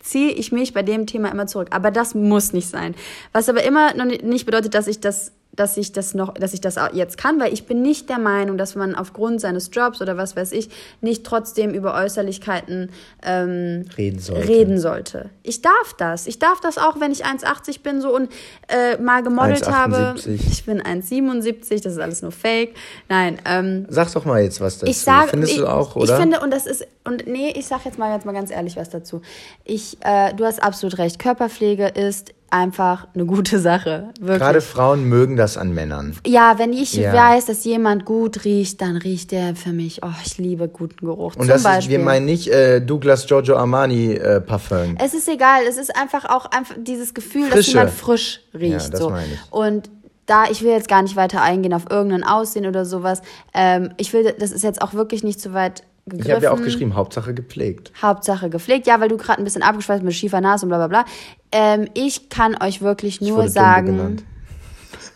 ziehe 0.00 0.32
ich 0.32 0.52
mich 0.52 0.74
bei 0.74 0.82
dem 0.82 1.06
Thema 1.06 1.30
immer 1.30 1.46
zurück. 1.46 1.68
Aber 1.70 1.90
das 1.90 2.14
muss 2.14 2.52
nicht 2.52 2.68
sein. 2.68 2.94
Was 3.32 3.48
aber 3.48 3.62
immer 3.64 3.94
noch 3.94 4.04
nicht 4.04 4.44
bedeutet, 4.44 4.74
dass 4.74 4.86
ich 4.86 5.00
das 5.00 5.32
dass 5.54 5.76
ich 5.76 5.92
das 5.92 6.14
noch, 6.14 6.32
dass 6.34 6.54
ich 6.54 6.62
das 6.62 6.76
jetzt 6.94 7.18
kann, 7.18 7.38
weil 7.38 7.52
ich 7.52 7.66
bin 7.66 7.82
nicht 7.82 8.08
der 8.08 8.18
Meinung, 8.18 8.56
dass 8.56 8.74
man 8.74 8.94
aufgrund 8.94 9.40
seines 9.40 9.70
Jobs 9.70 10.00
oder 10.00 10.16
was 10.16 10.34
weiß 10.34 10.52
ich 10.52 10.70
nicht 11.02 11.24
trotzdem 11.24 11.74
über 11.74 11.94
Äußerlichkeiten 11.94 12.90
ähm, 13.22 13.84
reden, 13.96 14.18
sollte. 14.18 14.48
reden 14.48 14.80
sollte. 14.80 15.30
Ich 15.42 15.60
darf 15.60 15.94
das. 15.98 16.26
Ich 16.26 16.38
darf 16.38 16.60
das 16.60 16.78
auch, 16.78 17.00
wenn 17.00 17.12
ich 17.12 17.26
1,80 17.26 17.82
bin 17.82 18.00
so 18.00 18.14
und 18.14 18.30
äh, 18.68 18.96
mal 18.96 19.22
gemodelt 19.22 19.66
1, 19.66 19.76
habe. 19.76 20.14
Ich 20.24 20.64
bin 20.64 20.80
1,77, 20.80 21.82
das 21.82 21.92
ist 21.92 21.98
alles 21.98 22.22
nur 22.22 22.32
Fake. 22.32 22.74
Nein. 23.10 23.38
Ähm, 23.44 23.86
sag 23.90 24.10
doch 24.12 24.24
mal 24.24 24.42
jetzt 24.42 24.60
was 24.60 24.78
dazu. 24.78 24.90
Ich 24.90 25.00
sag, 25.00 25.30
Findest 25.30 25.52
ich, 25.52 25.58
du 25.58 25.66
auch, 25.66 25.96
oder? 25.96 26.14
Ich 26.14 26.20
finde 26.20 26.40
und 26.40 26.50
das 26.50 26.66
ist 26.66 26.86
und 27.04 27.26
nee, 27.26 27.52
ich 27.54 27.66
sag 27.66 27.84
jetzt 27.84 27.98
mal 27.98 28.14
jetzt 28.14 28.24
mal 28.24 28.32
ganz 28.32 28.50
ehrlich 28.50 28.76
was 28.76 28.88
dazu. 28.88 29.20
Ich, 29.64 29.98
äh, 30.00 30.32
du 30.32 30.44
hast 30.44 30.62
absolut 30.62 30.98
recht. 30.98 31.18
Körperpflege 31.18 31.88
ist 31.88 32.32
einfach 32.52 33.08
eine 33.14 33.24
gute 33.24 33.58
Sache. 33.58 34.10
Wirklich. 34.20 34.38
Gerade 34.38 34.60
Frauen 34.60 35.08
mögen 35.08 35.36
das 35.36 35.56
an 35.56 35.72
Männern. 35.72 36.16
Ja, 36.26 36.58
wenn 36.58 36.72
ich 36.72 36.94
ja. 36.94 37.12
weiß, 37.12 37.46
dass 37.46 37.64
jemand 37.64 38.04
gut 38.04 38.44
riecht, 38.44 38.80
dann 38.80 38.96
riecht 38.96 39.32
der 39.32 39.56
für 39.56 39.72
mich. 39.72 40.02
Oh, 40.04 40.10
ich 40.24 40.38
liebe 40.38 40.68
guten 40.68 41.06
Geruch. 41.06 41.34
Und 41.34 41.42
Zum 41.42 41.48
das 41.48 41.62
Beispiel. 41.62 41.94
ist, 41.94 41.98
wir 41.98 42.04
meinen 42.04 42.26
nicht 42.26 42.48
äh, 42.48 42.80
Douglas 42.80 43.26
Giorgio 43.26 43.56
Armani 43.56 44.12
äh, 44.12 44.40
Parfum. 44.40 44.96
Es 45.02 45.14
ist 45.14 45.28
egal. 45.28 45.62
Es 45.68 45.78
ist 45.78 45.96
einfach 45.96 46.26
auch 46.26 46.46
einfach 46.46 46.76
dieses 46.78 47.14
Gefühl, 47.14 47.46
Frische. 47.48 47.56
dass 47.56 47.66
jemand 47.68 47.90
frisch 47.90 48.40
riecht. 48.54 48.84
Ja, 48.84 48.88
das 48.90 49.00
so. 49.00 49.10
meine 49.10 49.32
ich. 49.32 49.52
Und 49.52 49.90
da, 50.26 50.44
ich 50.50 50.62
will 50.62 50.70
jetzt 50.70 50.88
gar 50.88 51.02
nicht 51.02 51.16
weiter 51.16 51.42
eingehen 51.42 51.74
auf 51.74 51.90
irgendein 51.90 52.22
Aussehen 52.24 52.66
oder 52.66 52.84
sowas. 52.84 53.22
Ähm, 53.54 53.90
ich 53.96 54.12
will, 54.12 54.34
das 54.38 54.52
ist 54.52 54.62
jetzt 54.62 54.82
auch 54.82 54.94
wirklich 54.94 55.24
nicht 55.24 55.40
so 55.40 55.52
weit 55.52 55.82
gegriffen. 56.06 56.28
Ich 56.28 56.34
habe 56.34 56.44
ja 56.44 56.52
auch 56.52 56.62
geschrieben, 56.62 56.94
Hauptsache 56.94 57.34
gepflegt. 57.34 57.92
Hauptsache 58.00 58.50
gepflegt, 58.50 58.86
ja, 58.86 59.00
weil 59.00 59.08
du 59.08 59.16
gerade 59.16 59.40
ein 59.40 59.44
bisschen 59.44 59.62
abgeschweißt 59.62 60.02
mit 60.02 60.14
schiefer 60.14 60.40
Nase 60.40 60.66
und 60.66 60.70
bla 60.70 60.78
bla 60.78 60.88
bla. 60.88 61.04
Ähm, 61.52 61.88
ich 61.94 62.28
kann 62.30 62.60
euch 62.60 62.80
wirklich 62.80 63.20
nur 63.20 63.48
sagen. 63.48 64.22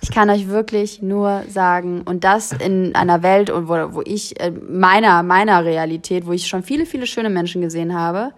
Ich 0.02 0.10
kann 0.10 0.30
euch 0.30 0.48
wirklich 0.48 1.02
nur 1.02 1.42
sagen, 1.48 2.02
und 2.02 2.22
das 2.22 2.52
in 2.52 2.94
einer 2.94 3.22
Welt, 3.22 3.50
wo, 3.52 3.94
wo 3.94 4.02
ich, 4.04 4.38
äh, 4.38 4.50
meiner, 4.50 5.22
meiner 5.22 5.64
Realität, 5.64 6.26
wo 6.26 6.32
ich 6.32 6.46
schon 6.46 6.62
viele, 6.62 6.86
viele 6.86 7.06
schöne 7.06 7.30
Menschen 7.30 7.60
gesehen 7.60 7.94
habe, 7.94 8.32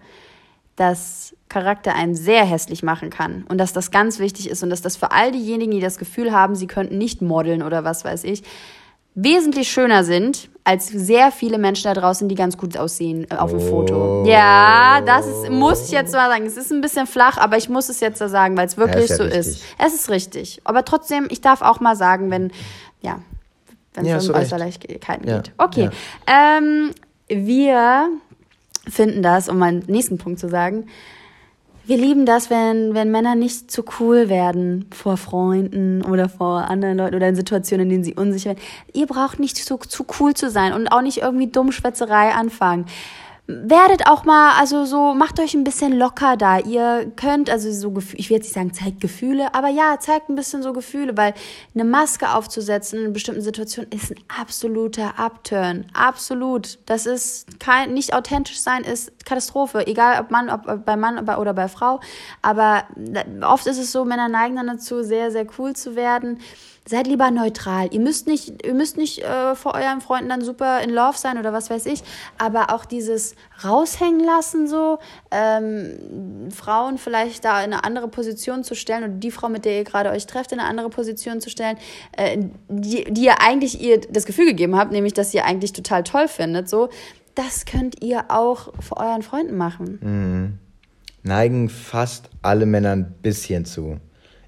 dass 0.77 1.35
Charakter 1.49 1.93
einen 1.93 2.15
sehr 2.15 2.45
hässlich 2.45 2.83
machen 2.83 3.09
kann. 3.09 3.43
Und 3.49 3.57
dass 3.57 3.73
das 3.73 3.91
ganz 3.91 4.19
wichtig 4.19 4.49
ist 4.49 4.63
und 4.63 4.69
dass 4.69 4.81
das 4.81 4.95
für 4.95 5.11
all 5.11 5.31
diejenigen, 5.31 5.71
die 5.71 5.81
das 5.81 5.97
Gefühl 5.97 6.31
haben, 6.31 6.55
sie 6.55 6.67
könnten 6.67 6.97
nicht 6.97 7.21
modeln 7.21 7.61
oder 7.61 7.83
was 7.83 8.05
weiß 8.05 8.23
ich, 8.23 8.43
wesentlich 9.15 9.69
schöner 9.69 10.03
sind 10.03 10.49
als 10.63 10.87
sehr 10.87 11.31
viele 11.31 11.57
Menschen 11.57 11.85
da 11.85 11.99
draußen, 11.99 12.29
die 12.29 12.35
ganz 12.35 12.55
gut 12.55 12.77
aussehen 12.77 13.25
äh, 13.31 13.35
auf 13.35 13.49
dem 13.49 13.59
oh. 13.59 13.69
Foto. 13.69 14.23
Ja, 14.27 15.01
das 15.03 15.25
ist, 15.25 15.49
muss 15.49 15.85
ich 15.85 15.91
jetzt 15.91 16.13
mal 16.13 16.29
sagen. 16.29 16.45
Es 16.45 16.57
ist 16.57 16.71
ein 16.71 16.81
bisschen 16.81 17.07
flach, 17.07 17.37
aber 17.37 17.57
ich 17.57 17.69
muss 17.69 17.89
es 17.89 18.01
jetzt 18.01 18.21
da 18.21 18.29
sagen, 18.29 18.55
weil 18.55 18.67
es 18.67 18.77
wirklich 18.77 18.97
ja, 18.97 19.03
ist 19.03 19.09
ja 19.09 19.15
so 19.17 19.23
richtig. 19.23 19.39
ist. 19.39 19.63
Es 19.79 19.93
ist 19.95 20.09
richtig. 20.11 20.61
Aber 20.65 20.85
trotzdem, 20.85 21.27
ich 21.31 21.41
darf 21.41 21.63
auch 21.63 21.79
mal 21.79 21.95
sagen, 21.95 22.29
wenn, 22.29 22.51
ja, 23.01 23.19
wenn 23.95 24.05
es 24.05 24.27
ja, 24.27 24.31
um 24.31 24.39
Äußerlichkeiten 24.39 25.27
ja. 25.27 25.37
geht. 25.37 25.53
Okay. 25.57 25.89
Ähm, 26.27 26.91
wir 27.27 28.09
finden 28.87 29.23
das, 29.23 29.49
um 29.49 29.57
meinen 29.57 29.83
nächsten 29.87 30.19
Punkt 30.19 30.39
zu 30.39 30.49
sagen, 30.49 30.87
wir 31.89 31.97
lieben 31.97 32.27
das, 32.27 32.51
wenn, 32.51 32.93
wenn 32.93 33.09
Männer 33.09 33.33
nicht 33.33 33.71
zu 33.71 33.83
cool 33.99 34.29
werden 34.29 34.85
vor 34.91 35.17
Freunden 35.17 36.03
oder 36.05 36.29
vor 36.29 36.69
anderen 36.69 36.99
Leuten 36.99 37.15
oder 37.15 37.27
in 37.27 37.35
Situationen, 37.35 37.85
in 37.85 37.89
denen 37.89 38.03
sie 38.03 38.13
unsicher 38.13 38.51
werden. 38.51 38.61
Ihr 38.93 39.07
braucht 39.07 39.39
nicht 39.39 39.57
so 39.57 39.77
zu 39.77 40.05
cool 40.19 40.35
zu 40.35 40.51
sein 40.51 40.73
und 40.73 40.89
auch 40.89 41.01
nicht 41.01 41.17
irgendwie 41.17 41.47
Dummschwätzerei 41.47 42.33
anfangen 42.33 42.85
werdet 43.49 44.05
auch 44.05 44.25
mal, 44.25 44.59
also 44.59 44.85
so, 44.85 45.15
macht 45.15 45.39
euch 45.39 45.55
ein 45.55 45.63
bisschen 45.63 45.97
locker 45.97 46.37
da. 46.37 46.59
Ihr 46.59 47.11
könnt, 47.15 47.49
also 47.49 47.71
so, 47.71 47.97
ich 48.13 48.29
will 48.29 48.37
jetzt 48.37 48.45
nicht 48.45 48.53
sagen, 48.53 48.73
zeigt 48.73 49.01
Gefühle, 49.01 49.55
aber 49.55 49.69
ja, 49.69 49.97
zeigt 49.99 50.29
ein 50.29 50.35
bisschen 50.35 50.61
so 50.61 50.71
Gefühle, 50.71 51.17
weil 51.17 51.33
eine 51.73 51.83
Maske 51.83 52.31
aufzusetzen 52.31 52.99
in 52.99 53.05
einer 53.05 53.13
bestimmten 53.13 53.41
Situation 53.41 53.87
ist 53.89 54.11
ein 54.11 54.19
absoluter 54.27 55.17
Upturn. 55.17 55.87
Absolut. 55.93 56.77
Das 56.85 57.07
ist 57.07 57.59
kein, 57.59 57.93
nicht 57.93 58.13
authentisch 58.13 58.59
sein 58.59 58.83
ist 58.83 59.25
Katastrophe. 59.25 59.87
Egal 59.87 60.21
ob 60.21 60.29
Mann, 60.29 60.49
ob 60.49 60.85
bei 60.85 60.95
Mann 60.95 61.17
oder 61.17 61.53
bei 61.55 61.67
Frau. 61.67 61.99
Aber 62.43 62.83
oft 63.41 63.65
ist 63.65 63.79
es 63.79 63.91
so, 63.91 64.05
Männer 64.05 64.29
neigen 64.29 64.57
dann 64.57 64.67
dazu, 64.67 65.01
sehr, 65.01 65.31
sehr 65.31 65.47
cool 65.57 65.75
zu 65.75 65.95
werden 65.95 66.39
seid 66.89 67.05
lieber 67.05 67.29
neutral. 67.29 67.87
Ihr 67.91 67.99
müsst 67.99 68.25
nicht, 68.25 68.65
ihr 68.65 68.73
müsst 68.73 68.97
nicht 68.97 69.19
äh, 69.19 69.53
vor 69.53 69.75
euren 69.75 70.01
Freunden 70.01 70.29
dann 70.29 70.41
super 70.41 70.81
in 70.81 70.89
Love 70.89 71.17
sein 71.17 71.37
oder 71.37 71.53
was 71.53 71.69
weiß 71.69 71.85
ich, 71.85 72.01
aber 72.39 72.73
auch 72.73 72.83
dieses 72.83 73.35
raushängen 73.63 74.25
lassen 74.25 74.67
so, 74.67 74.97
ähm, 75.29 76.49
Frauen 76.51 76.97
vielleicht 76.97 77.45
da 77.45 77.59
in 77.63 77.73
eine 77.73 77.83
andere 77.83 78.07
Position 78.07 78.63
zu 78.63 78.75
stellen 78.75 79.03
oder 79.03 79.13
die 79.13 79.29
Frau, 79.29 79.49
mit 79.49 79.65
der 79.65 79.77
ihr 79.77 79.83
gerade 79.83 80.09
euch 80.09 80.25
trefft, 80.25 80.51
in 80.51 80.59
eine 80.59 80.67
andere 80.67 80.89
Position 80.89 81.41
zu 81.41 81.51
stellen, 81.51 81.77
äh, 82.17 82.37
die, 82.67 83.03
die 83.03 83.25
ihr 83.25 83.39
eigentlich 83.41 83.79
ihr 83.79 84.01
das 84.01 84.25
Gefühl 84.25 84.47
gegeben 84.47 84.75
habt, 84.75 84.91
nämlich, 84.91 85.13
dass 85.13 85.33
ihr 85.33 85.45
eigentlich 85.45 85.73
total 85.73 86.03
toll 86.03 86.27
findet, 86.27 86.69
so, 86.69 86.89
das 87.35 87.65
könnt 87.65 88.03
ihr 88.03 88.25
auch 88.29 88.73
vor 88.81 88.97
euren 88.97 89.21
Freunden 89.21 89.55
machen. 89.55 89.99
Mhm. 90.01 90.59
Neigen 91.21 91.69
fast 91.69 92.29
alle 92.41 92.65
Männer 92.65 92.93
ein 92.93 93.13
bisschen 93.21 93.65
zu 93.65 93.99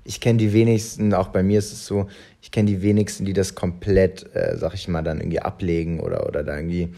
ich 0.04 0.20
kenne 0.20 0.40
die 0.40 0.54
wenigsten, 0.54 1.14
auch 1.14 1.28
bei 1.28 1.44
mir 1.44 1.60
ist 1.60 1.72
es 1.72 1.86
so, 1.86 2.08
ich 2.42 2.52
kenne 2.52 2.68
die 2.68 2.82
wenigsten, 2.82 3.26
die 3.26 3.34
das 3.34 3.56
komplett, 3.56 4.36
äh, 4.36 4.58
sag 4.58 4.74
ich 4.74 4.88
mal, 4.88 5.04
dann 5.04 5.20
irgendwie 5.20 5.40
ablegen 5.40 6.00
oder, 6.00 6.28
oder 6.28 6.44
da 6.44 6.56
irgendwie. 6.56 6.94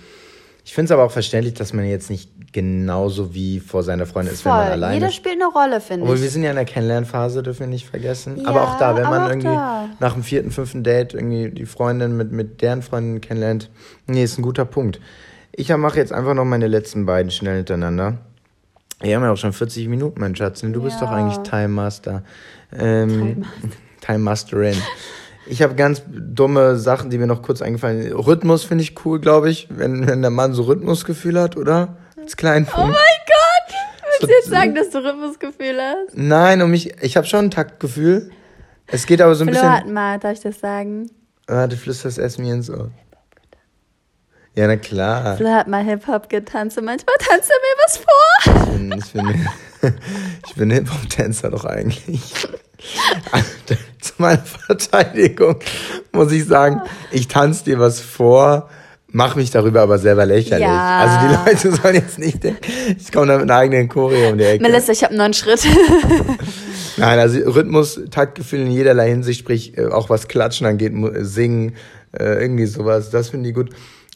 Ich 0.65 0.73
finde 0.73 0.85
es 0.85 0.91
aber 0.91 1.03
auch 1.03 1.11
verständlich, 1.11 1.55
dass 1.55 1.73
man 1.73 1.85
jetzt 1.85 2.09
nicht 2.09 2.53
genauso 2.53 3.33
wie 3.33 3.59
vor 3.59 3.83
seiner 3.83 4.05
Freundin 4.05 4.33
ist, 4.33 4.45
wenn 4.45 4.53
man 4.53 4.71
alleine 4.71 4.93
Jeder 4.93 5.11
spielt 5.11 5.35
eine 5.35 5.51
Rolle, 5.51 5.81
finde 5.81 6.05
ich. 6.05 6.09
Obwohl 6.09 6.21
wir 6.21 6.29
sind 6.29 6.43
ja 6.43 6.51
in 6.51 6.55
der 6.55 6.63
Kennenlernphase, 6.63 7.43
dürfen 7.43 7.61
wir 7.61 7.67
nicht 7.67 7.89
vergessen. 7.89 8.37
Ja, 8.37 8.47
aber 8.47 8.63
auch 8.63 8.77
da, 8.77 8.95
wenn 8.95 9.03
man 9.03 9.29
irgendwie 9.29 9.47
da. 9.47 9.89
nach 9.99 10.13
dem 10.13 10.23
vierten, 10.23 10.51
fünften 10.51 10.83
Date 10.83 11.13
irgendwie 11.13 11.49
die 11.49 11.65
Freundin 11.65 12.15
mit, 12.15 12.31
mit 12.31 12.61
deren 12.61 12.81
Freundin 12.81 13.19
kennenlernt, 13.19 13.69
nee, 14.07 14.23
ist 14.23 14.37
ein 14.37 14.43
guter 14.43 14.63
Punkt. 14.63 15.01
Ich 15.51 15.75
mache 15.75 15.97
jetzt 15.97 16.13
einfach 16.13 16.33
noch 16.33 16.45
meine 16.45 16.67
letzten 16.67 17.05
beiden 17.05 17.29
schnell 17.29 17.57
hintereinander. 17.57 18.19
Wir 19.01 19.17
haben 19.17 19.23
ja 19.23 19.33
auch 19.33 19.37
schon 19.37 19.51
40 19.51 19.89
Minuten, 19.89 20.21
mein 20.21 20.33
Schatz. 20.33 20.61
Du 20.61 20.81
bist 20.81 21.01
doch 21.01 21.11
eigentlich 21.11 21.39
Time 21.39 21.67
Master. 21.67 22.23
Ähm, 22.71 23.43
Time 23.99 24.19
Masterin. 24.19 24.77
Ich 25.45 25.61
habe 25.61 25.75
ganz 25.75 26.01
dumme 26.07 26.77
Sachen, 26.77 27.09
die 27.09 27.17
mir 27.17 27.27
noch 27.27 27.41
kurz 27.41 27.61
eingefallen 27.61 28.01
sind. 28.03 28.13
Rhythmus 28.13 28.63
finde 28.63 28.83
ich 28.83 29.05
cool, 29.05 29.19
glaube 29.19 29.49
ich, 29.49 29.67
wenn, 29.69 30.07
wenn 30.07 30.21
der 30.21 30.31
Mann 30.31 30.53
so 30.53 30.63
Rhythmusgefühl 30.63 31.39
hat, 31.39 31.57
oder? 31.57 31.97
Als 32.19 32.37
kleinen 32.37 32.67
Oh 32.75 32.81
mein 32.81 32.91
Gott! 32.91 33.75
Willst 34.19 34.23
du 34.23 34.27
jetzt 34.27 34.49
sagen, 34.49 34.75
dass 34.75 34.89
du 34.89 34.99
Rhythmusgefühl 34.99 35.77
hast? 35.81 36.15
Nein, 36.17 36.61
um 36.61 36.71
mich, 36.71 36.93
ich 37.01 37.17
habe 37.17 37.27
schon 37.27 37.45
ein 37.45 37.51
Taktgefühl. 37.51 38.31
Es 38.87 39.05
geht 39.05 39.21
aber 39.21 39.35
so 39.35 39.43
ein 39.43 39.53
Flo 39.53 39.61
bisschen. 39.61 39.93
mal, 39.93 40.19
darf 40.19 40.33
ich 40.33 40.41
das 40.41 40.59
sagen? 40.59 41.09
Warte, 41.47 41.75
flüsterst 41.75 42.19
es 42.19 42.37
mir 42.37 42.53
ins 42.53 42.69
Ohr. 42.69 42.91
Ja, 44.55 44.67
na 44.67 44.77
klar. 44.77 45.35
Flo 45.35 45.49
hat 45.49 45.67
mal 45.67 45.83
Hip-Hop 45.83 46.29
getanzt 46.29 46.77
und 46.77 46.85
manchmal 46.85 47.15
tanzt 47.19 47.49
er 47.49 47.57
mir 47.59 47.75
was 47.83 47.97
vor. 47.97 48.97
Ich 48.97 49.11
bin, 49.11 49.31
ich 49.31 49.81
bin, 49.81 49.95
ich 50.47 50.55
bin 50.55 50.71
Hip-Hop-Tänzer 50.71 51.49
doch 51.49 51.65
eigentlich. 51.65 52.21
Zu 54.03 54.13
meiner 54.17 54.43
Verteidigung 54.43 55.55
muss 56.11 56.31
ich 56.31 56.45
sagen, 56.45 56.81
ich 57.11 57.29
tanze 57.29 57.63
dir 57.63 57.79
was 57.79 58.01
vor, 58.01 58.69
mach 59.07 59.35
mich 59.35 59.49
darüber 59.49 59.81
aber 59.81 59.97
selber 59.97 60.25
lächerlich. 60.25 60.67
Ja. 60.67 60.99
Also 60.99 61.27
die 61.27 61.49
Leute 61.49 61.71
sollen 61.81 61.95
jetzt 61.95 62.19
nicht 62.19 62.43
denken, 62.43 62.59
ich 62.99 63.11
komme 63.13 63.27
da 63.27 63.37
mit 63.37 63.49
einer 63.49 63.59
eigenen 63.59 63.87
Choreo 63.87 64.31
um 64.31 64.37
die 64.37 64.43
Ecke. 64.43 64.61
Melissa, 64.61 64.91
ich 64.91 65.03
habe 65.03 65.11
einen 65.11 65.19
neuen 65.19 65.33
Schritt. 65.33 65.65
Nein, 66.97 67.19
also 67.19 67.39
Rhythmus, 67.39 68.01
Taktgefühl 68.11 68.59
in 68.59 68.71
jederlei 68.71 69.09
Hinsicht, 69.09 69.39
sprich 69.39 69.77
äh, 69.77 69.87
auch 69.87 70.09
was 70.09 70.27
Klatschen 70.27 70.67
angeht, 70.67 70.91
Singen, 71.21 71.75
äh, 72.11 72.41
irgendwie 72.41 72.65
sowas, 72.65 73.09
das 73.09 73.29
finde 73.29 73.49
ich 73.49 73.55
gut. 73.55 73.69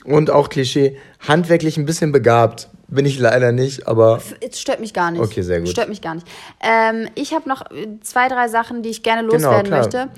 Und 0.03 0.29
auch 0.29 0.49
Klischee, 0.49 0.97
handwerklich 1.25 1.77
ein 1.77 1.85
bisschen 1.85 2.11
begabt. 2.11 2.69
Bin 2.89 3.05
ich 3.05 3.19
leider 3.19 3.51
nicht, 3.51 3.88
aber. 3.88 4.21
Es 4.39 4.59
stört 4.59 4.79
mich 4.79 4.93
gar 4.93 5.11
nicht. 5.11 5.21
Okay, 5.21 5.41
sehr 5.41 5.59
gut. 5.59 5.69
Stört 5.69 5.89
mich 5.89 6.01
gar 6.01 6.15
nicht. 6.15 6.27
Ähm, 6.61 7.09
ich 7.15 7.33
habe 7.33 7.49
noch 7.49 7.65
zwei, 8.01 8.29
drei 8.29 8.47
Sachen, 8.47 8.81
die 8.81 8.89
ich 8.89 9.03
gerne 9.03 9.21
genau, 9.27 9.33
loswerden 9.33 9.65
genau, 9.65 9.77
möchte. 9.77 10.09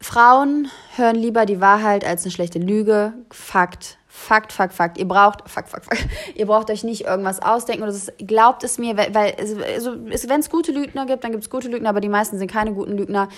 Frauen 0.00 0.68
hören 0.96 1.16
lieber 1.16 1.44
die 1.44 1.60
Wahrheit 1.60 2.04
als 2.04 2.22
eine 2.22 2.30
schlechte 2.30 2.58
Lüge. 2.58 3.12
Fakt. 3.30 3.98
Fakt, 4.06 4.52
Fakt, 4.52 4.74
Fakt. 4.74 4.98
Ihr 4.98 5.06
braucht, 5.06 5.48
Fakt, 5.48 5.68
Fakt, 5.68 5.84
Fakt. 5.84 6.06
Ihr 6.34 6.46
braucht 6.46 6.70
euch 6.70 6.82
nicht 6.82 7.04
irgendwas 7.04 7.40
ausdenken 7.40 7.82
oder 7.82 7.92
so. 7.92 8.10
Glaubt 8.18 8.64
es 8.64 8.78
mir, 8.78 8.96
weil, 8.96 9.14
weil 9.14 9.34
also, 9.34 9.94
wenn 9.96 10.40
es 10.40 10.50
gute 10.50 10.72
Lügner 10.72 11.06
gibt, 11.06 11.24
dann 11.24 11.32
gibt 11.32 11.44
es 11.44 11.50
gute 11.50 11.68
Lügner, 11.68 11.90
aber 11.90 12.00
die 12.00 12.08
meisten 12.08 12.38
sind 12.38 12.50
keine 12.50 12.72
guten 12.72 12.96
Lügner. 12.96 13.28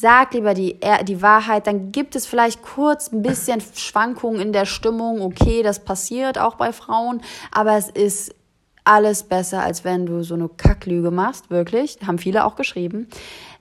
Sagt 0.00 0.32
lieber 0.32 0.54
die, 0.54 0.80
die 1.06 1.20
Wahrheit, 1.20 1.66
dann 1.66 1.92
gibt 1.92 2.16
es 2.16 2.24
vielleicht 2.24 2.62
kurz 2.62 3.12
ein 3.12 3.20
bisschen 3.20 3.60
Schwankungen 3.74 4.40
in 4.40 4.54
der 4.54 4.64
Stimmung. 4.64 5.20
Okay, 5.20 5.62
das 5.62 5.84
passiert 5.84 6.38
auch 6.38 6.54
bei 6.54 6.72
Frauen, 6.72 7.20
aber 7.52 7.76
es 7.76 7.90
ist 7.90 8.34
alles 8.82 9.24
besser, 9.24 9.62
als 9.62 9.84
wenn 9.84 10.06
du 10.06 10.22
so 10.22 10.36
eine 10.36 10.48
Kacklüge 10.48 11.10
machst, 11.10 11.50
wirklich. 11.50 11.98
Haben 12.06 12.16
viele 12.16 12.46
auch 12.46 12.56
geschrieben. 12.56 13.08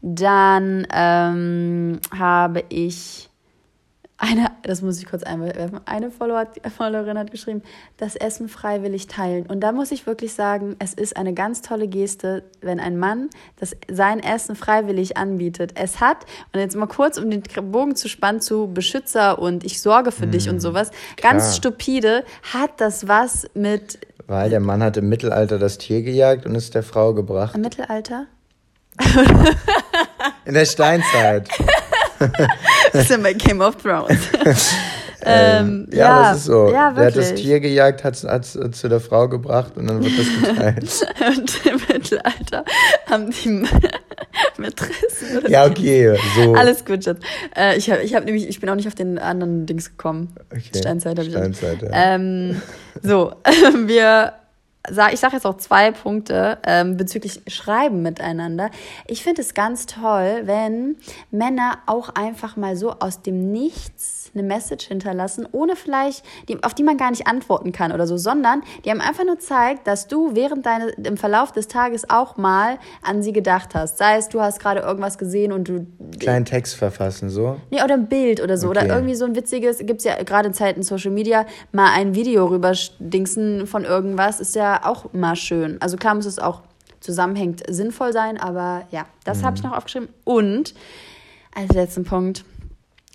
Dann 0.01 0.87
ähm, 0.93 1.99
habe 2.17 2.63
ich 2.69 3.28
eine, 4.22 4.51
das 4.63 4.82
muss 4.82 4.99
ich 4.99 5.05
kurz 5.05 5.24
einwerfen, 5.24 5.80
eine 5.86 6.11
Follower, 6.11 6.45
Followerin 6.76 7.17
hat 7.17 7.32
geschrieben, 7.32 7.63
das 7.95 8.17
Essen 8.17 8.49
freiwillig 8.49 9.07
teilen. 9.07 9.45
Und 9.45 9.61
da 9.61 9.72
muss 9.72 9.91
ich 9.91 10.05
wirklich 10.05 10.34
sagen, 10.34 10.76
es 10.80 10.93
ist 10.93 11.15
eine 11.15 11.34
ganz 11.34 11.61
tolle 11.61 11.88
Geste, 11.88 12.43
wenn 12.59 12.82
ein 12.82 12.97
Mann 12.97 13.30
das, 13.59 13.78
sein 13.89 14.20
Essen 14.20 14.57
freiwillig 14.57 15.15
anbietet. 15.15 15.72
Es 15.76 16.01
hat, 16.01 16.26
und 16.51 16.59
jetzt 16.59 16.76
mal 16.76 16.88
kurz, 16.88 17.17
um 17.17 17.32
den 17.32 17.43
Bogen 17.72 17.95
zu 17.95 18.09
spannen, 18.09 18.41
zu 18.41 18.67
Beschützer 18.67 19.39
und 19.39 19.63
ich 19.63 19.80
sorge 19.80 20.11
für 20.11 20.28
mhm, 20.28 20.32
dich 20.32 20.49
und 20.49 20.55
mhm. 20.55 20.59
sowas, 20.59 20.91
klar. 21.15 21.34
ganz 21.34 21.55
stupide, 21.55 22.26
hat 22.53 22.72
das 22.82 23.07
was 23.07 23.47
mit... 23.53 23.99
Weil 24.28 24.49
der 24.49 24.59
Mann 24.59 24.84
hat 24.84 24.97
im 24.97 25.07
Mittelalter 25.07 25.57
das 25.57 25.78
Tier 25.78 26.01
gejagt 26.01 26.45
und 26.45 26.55
ist 26.55 26.76
der 26.76 26.84
Frau 26.84 27.13
gebracht. 27.13 27.55
Im 27.55 27.61
Mittelalter? 27.61 28.26
In 30.43 30.53
der 30.53 30.65
Steinzeit. 30.65 31.47
das 32.93 33.03
ist 33.03 33.09
ja 33.09 33.17
bei 33.17 33.34
Game 33.34 33.61
of 33.61 33.76
Thrones. 33.78 34.20
Ähm, 35.22 35.88
ähm, 35.91 35.97
ja, 35.97 35.97
ja, 35.97 36.30
das 36.30 36.38
ist 36.38 36.45
so. 36.45 36.70
Ja, 36.72 36.91
Der 36.91 37.07
hat 37.07 37.15
das 37.15 37.34
Tier 37.36 37.59
gejagt, 37.59 38.03
hat 38.03 38.15
es 38.15 38.57
zu 38.72 38.88
der 38.88 38.99
Frau 38.99 39.28
gebracht 39.28 39.74
und 39.76 39.88
dann 39.88 40.03
wird 40.03 40.13
das 40.17 40.49
geteilt. 40.49 41.07
und 41.38 41.65
im 41.65 41.82
Mittelalter 41.93 42.65
haben 43.09 43.30
die 43.32 43.49
Mätressen. 44.57 45.43
Ja, 45.49 45.65
okay. 45.65 46.17
So. 46.36 46.53
Alles 46.53 46.86
gut, 46.86 47.03
Schatz. 47.03 47.20
Äh, 47.55 47.78
ich, 47.78 47.89
hab, 47.89 48.01
ich, 48.01 48.15
hab 48.15 48.26
nämlich, 48.26 48.47
ich 48.47 48.59
bin 48.59 48.70
auch 48.70 48.76
nicht 48.76 48.88
auf 48.88 48.95
den 48.95 49.17
anderen 49.17 49.65
Dings 49.65 49.89
gekommen. 49.89 50.34
Okay. 50.51 50.78
Steinzeit 50.78 51.17
habe 51.17 51.28
ich. 51.28 51.34
Steinzeit, 51.34 51.82
ja. 51.82 51.89
Ähm, 51.91 52.61
so, 53.01 53.34
wir 53.86 54.34
ich 54.89 55.19
sage 55.19 55.35
jetzt 55.35 55.45
auch 55.45 55.57
zwei 55.57 55.91
Punkte 55.91 56.57
ähm, 56.65 56.97
bezüglich 56.97 57.41
Schreiben 57.47 58.01
miteinander. 58.01 58.69
Ich 59.07 59.23
finde 59.23 59.41
es 59.41 59.53
ganz 59.53 59.85
toll, 59.85 60.41
wenn 60.45 60.97
Männer 61.31 61.79
auch 61.85 62.09
einfach 62.09 62.57
mal 62.57 62.75
so 62.75 62.91
aus 62.99 63.21
dem 63.21 63.51
Nichts 63.51 64.18
eine 64.34 64.43
Message 64.43 64.88
hinterlassen, 64.88 65.47
ohne 65.51 65.75
vielleicht, 65.75 66.23
die, 66.47 66.61
auf 66.63 66.73
die 66.73 66.84
man 66.84 66.97
gar 66.97 67.11
nicht 67.11 67.27
antworten 67.27 67.71
kann 67.71 67.91
oder 67.91 68.07
so, 68.07 68.17
sondern 68.17 68.61
die 68.86 68.91
haben 68.91 69.01
einfach 69.01 69.25
nur 69.25 69.39
zeigt, 69.39 69.88
dass 69.88 70.07
du 70.07 70.36
während 70.36 70.65
deines, 70.65 70.93
im 71.03 71.17
Verlauf 71.17 71.51
des 71.51 71.67
Tages 71.67 72.09
auch 72.09 72.38
mal 72.38 72.77
an 73.01 73.21
sie 73.23 73.34
gedacht 73.34 73.75
hast. 73.75 73.97
Sei 73.97 74.17
es, 74.17 74.30
du 74.30 74.41
hast 74.41 74.59
gerade 74.59 74.82
irgendwas 74.82 75.17
gesehen 75.17 75.51
und 75.51 75.67
du. 75.67 75.88
Kleinen 76.19 76.45
Text 76.45 76.75
verfassen, 76.75 77.30
so? 77.30 77.57
Nee, 77.71 77.84
oder 77.84 77.95
ein 77.95 78.07
Bild 78.07 78.41
oder 78.41 78.57
so. 78.57 78.69
Okay. 78.69 78.86
Oder 78.86 78.95
irgendwie 78.95 79.15
so 79.15 79.25
ein 79.25 79.36
witziges, 79.36 79.80
gibt 79.80 79.99
es 79.99 80.05
ja 80.05 80.21
gerade 80.23 80.49
in 80.49 80.53
Zeiten 80.53 80.84
Social 80.84 81.11
Media, 81.11 81.45
mal 81.71 81.91
ein 81.93 82.15
Video 82.15 82.45
rüber 82.47 82.73
dingsen 82.99 83.67
von 83.67 83.84
irgendwas, 83.86 84.39
ist 84.39 84.55
ja 84.55 84.86
auch 84.86 85.13
mal 85.13 85.36
schön. 85.36 85.82
Also 85.82 85.97
klar 85.97 86.15
muss 86.15 86.25
es 86.25 86.39
auch 86.39 86.61
zusammenhängt 86.99 87.63
sinnvoll 87.69 88.13
sein, 88.13 88.38
aber 88.39 88.88
ja, 88.91 89.05
das 89.23 89.39
mhm. 89.39 89.45
habe 89.45 89.57
ich 89.57 89.63
noch 89.63 89.75
aufgeschrieben. 89.75 90.09
Und 90.23 90.73
als 91.55 91.73
letzten 91.73 92.03
Punkt, 92.03 92.45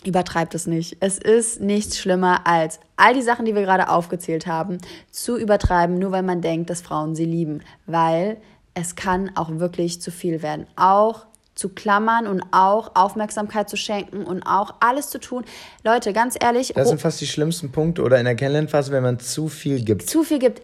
Übertreibt 0.05 0.53
es 0.53 0.67
nicht. 0.67 0.97
Es 0.99 1.17
ist 1.17 1.61
nichts 1.61 1.97
schlimmer 1.97 2.45
als 2.45 2.79
all 2.95 3.13
die 3.13 3.21
Sachen, 3.21 3.45
die 3.45 3.55
wir 3.55 3.63
gerade 3.63 3.89
aufgezählt 3.89 4.45
haben, 4.45 4.77
zu 5.11 5.37
übertreiben, 5.37 5.97
nur 5.97 6.11
weil 6.11 6.23
man 6.23 6.41
denkt, 6.41 6.69
dass 6.69 6.81
Frauen 6.81 7.15
sie 7.15 7.25
lieben. 7.25 7.61
Weil 7.87 8.37
es 8.75 8.95
kann 8.95 9.31
auch 9.35 9.49
wirklich 9.49 10.01
zu 10.01 10.11
viel 10.11 10.41
werden. 10.43 10.67
Auch 10.75 11.25
zu 11.55 11.69
klammern 11.69 12.27
und 12.27 12.43
auch 12.51 12.91
Aufmerksamkeit 12.95 13.69
zu 13.69 13.77
schenken 13.77 14.23
und 14.25 14.43
auch 14.43 14.75
alles 14.81 15.09
zu 15.09 15.19
tun. 15.19 15.45
Leute, 15.83 16.11
ganz 16.13 16.35
ehrlich. 16.39 16.73
Das 16.75 16.89
sind 16.89 17.01
fast 17.01 17.21
die 17.21 17.27
schlimmsten 17.27 17.71
Punkte 17.71 18.03
oder 18.03 18.19
in 18.19 18.25
der 18.25 18.35
Kennenlernphase, 18.35 18.91
wenn 18.91 19.03
man 19.03 19.19
zu 19.19 19.47
viel 19.47 19.83
gibt. 19.83 20.07
Zu 20.09 20.23
viel 20.23 20.39
gibt. 20.39 20.61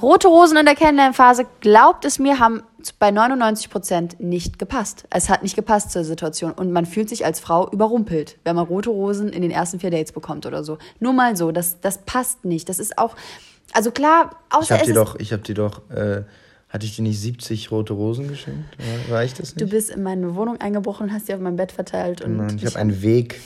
Rote 0.00 0.26
Rosen 0.28 0.56
in 0.56 0.66
der 0.66 0.74
Kennenlernphase, 0.74 1.46
glaubt 1.60 2.04
es 2.04 2.18
mir, 2.18 2.40
haben 2.40 2.62
bei 2.98 3.10
99 3.10 3.70
Prozent 3.70 4.20
nicht 4.20 4.58
gepasst. 4.58 5.04
Es 5.10 5.28
hat 5.28 5.42
nicht 5.42 5.54
gepasst 5.54 5.92
zur 5.92 6.04
Situation 6.04 6.52
und 6.52 6.72
man 6.72 6.84
fühlt 6.84 7.08
sich 7.08 7.24
als 7.24 7.40
Frau 7.40 7.70
überrumpelt, 7.70 8.38
wenn 8.44 8.56
man 8.56 8.66
rote 8.66 8.90
Rosen 8.90 9.28
in 9.28 9.42
den 9.42 9.50
ersten 9.50 9.80
vier 9.80 9.90
Dates 9.90 10.12
bekommt 10.12 10.46
oder 10.46 10.64
so. 10.64 10.78
Nur 10.98 11.12
mal 11.12 11.36
so, 11.36 11.52
das, 11.52 11.80
das 11.80 11.98
passt 11.98 12.44
nicht. 12.44 12.68
Das 12.68 12.78
ist 12.78 12.98
auch, 12.98 13.14
also 13.72 13.92
klar, 13.92 14.36
außer 14.50 14.74
ich 14.74 14.80
hab 14.80 14.86
dir 14.86 14.94
doch, 14.94 15.16
ich 15.16 15.32
habe 15.32 15.42
dir 15.42 15.54
doch 15.54 15.88
äh, 15.90 16.22
hatte 16.74 16.86
ich 16.86 16.96
dir 16.96 17.02
nicht 17.02 17.20
70 17.20 17.70
rote 17.70 17.92
Rosen 17.92 18.26
geschenkt? 18.26 18.64
Reicht 19.08 19.38
das 19.38 19.54
nicht? 19.54 19.60
Du 19.60 19.70
bist 19.70 19.90
in 19.90 20.02
meine 20.02 20.34
Wohnung 20.34 20.60
eingebrochen 20.60 21.06
und 21.06 21.12
hast 21.12 21.28
die 21.28 21.34
auf 21.34 21.38
mein 21.38 21.54
Bett 21.54 21.70
verteilt. 21.70 22.20
Und 22.20 22.36
Nein, 22.36 22.56
ich 22.56 22.66
habe 22.66 22.80
einen 22.80 23.00
Weg, 23.00 23.38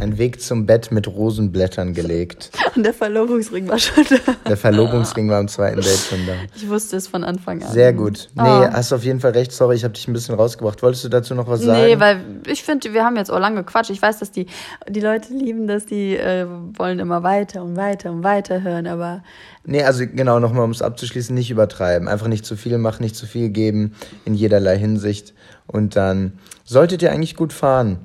einen 0.00 0.18
Weg 0.18 0.40
zum 0.40 0.64
Bett 0.64 0.92
mit 0.92 1.08
Rosenblättern 1.08 1.94
gelegt. 1.94 2.52
Und 2.76 2.84
der 2.84 2.94
Verlobungsring 2.94 3.68
war 3.68 3.78
schon 3.78 4.04
da. 4.08 4.34
Der 4.48 4.56
Verlobungsring 4.56 5.28
war 5.28 5.38
am 5.38 5.48
zweiten 5.48 5.80
Date 5.80 5.98
schon 5.98 6.26
da. 6.26 6.32
Ich 6.54 6.68
wusste 6.68 6.96
es 6.96 7.08
von 7.08 7.24
Anfang 7.24 7.62
an. 7.62 7.72
Sehr 7.72 7.92
gut. 7.92 8.28
Nee, 8.34 8.42
oh. 8.42 8.68
hast 8.72 8.92
auf 8.92 9.04
jeden 9.04 9.20
Fall 9.20 9.32
recht. 9.32 9.52
Sorry, 9.52 9.76
ich 9.76 9.84
habe 9.84 9.94
dich 9.94 10.06
ein 10.08 10.12
bisschen 10.12 10.34
rausgebracht. 10.34 10.82
Wolltest 10.82 11.04
du 11.04 11.08
dazu 11.08 11.34
noch 11.34 11.48
was 11.48 11.60
sagen? 11.60 11.86
Nee, 11.86 12.00
weil 12.00 12.20
ich 12.46 12.62
finde, 12.62 12.92
wir 12.92 13.04
haben 13.04 13.16
jetzt 13.16 13.30
auch 13.30 13.38
lange 13.38 13.64
gequatscht. 13.64 13.90
Ich 13.90 14.02
weiß, 14.02 14.18
dass 14.18 14.30
die, 14.30 14.46
die 14.88 15.00
Leute 15.00 15.32
lieben 15.32 15.66
das, 15.66 15.86
die 15.86 16.16
äh, 16.16 16.46
wollen 16.76 17.00
immer 17.00 17.22
weiter 17.22 17.62
und 17.62 17.76
weiter 17.76 18.10
und 18.12 18.22
weiter 18.24 18.62
hören, 18.62 18.86
aber 18.86 19.22
Nee, 19.66 19.82
also 19.82 20.04
genau, 20.06 20.40
nochmal, 20.40 20.64
um 20.64 20.70
es 20.70 20.82
abzuschließen, 20.82 21.34
nicht 21.34 21.50
übertreiben. 21.50 22.06
Einfach 22.06 22.28
nicht 22.28 22.44
zu 22.44 22.56
viel 22.56 22.76
machen, 22.76 23.02
nicht 23.02 23.16
zu 23.16 23.26
viel 23.26 23.48
geben 23.48 23.94
in 24.24 24.34
jederlei 24.34 24.76
Hinsicht. 24.76 25.32
Und 25.66 25.96
dann 25.96 26.34
solltet 26.64 27.02
ihr 27.02 27.10
eigentlich 27.10 27.34
gut 27.34 27.52
fahren. 27.52 28.04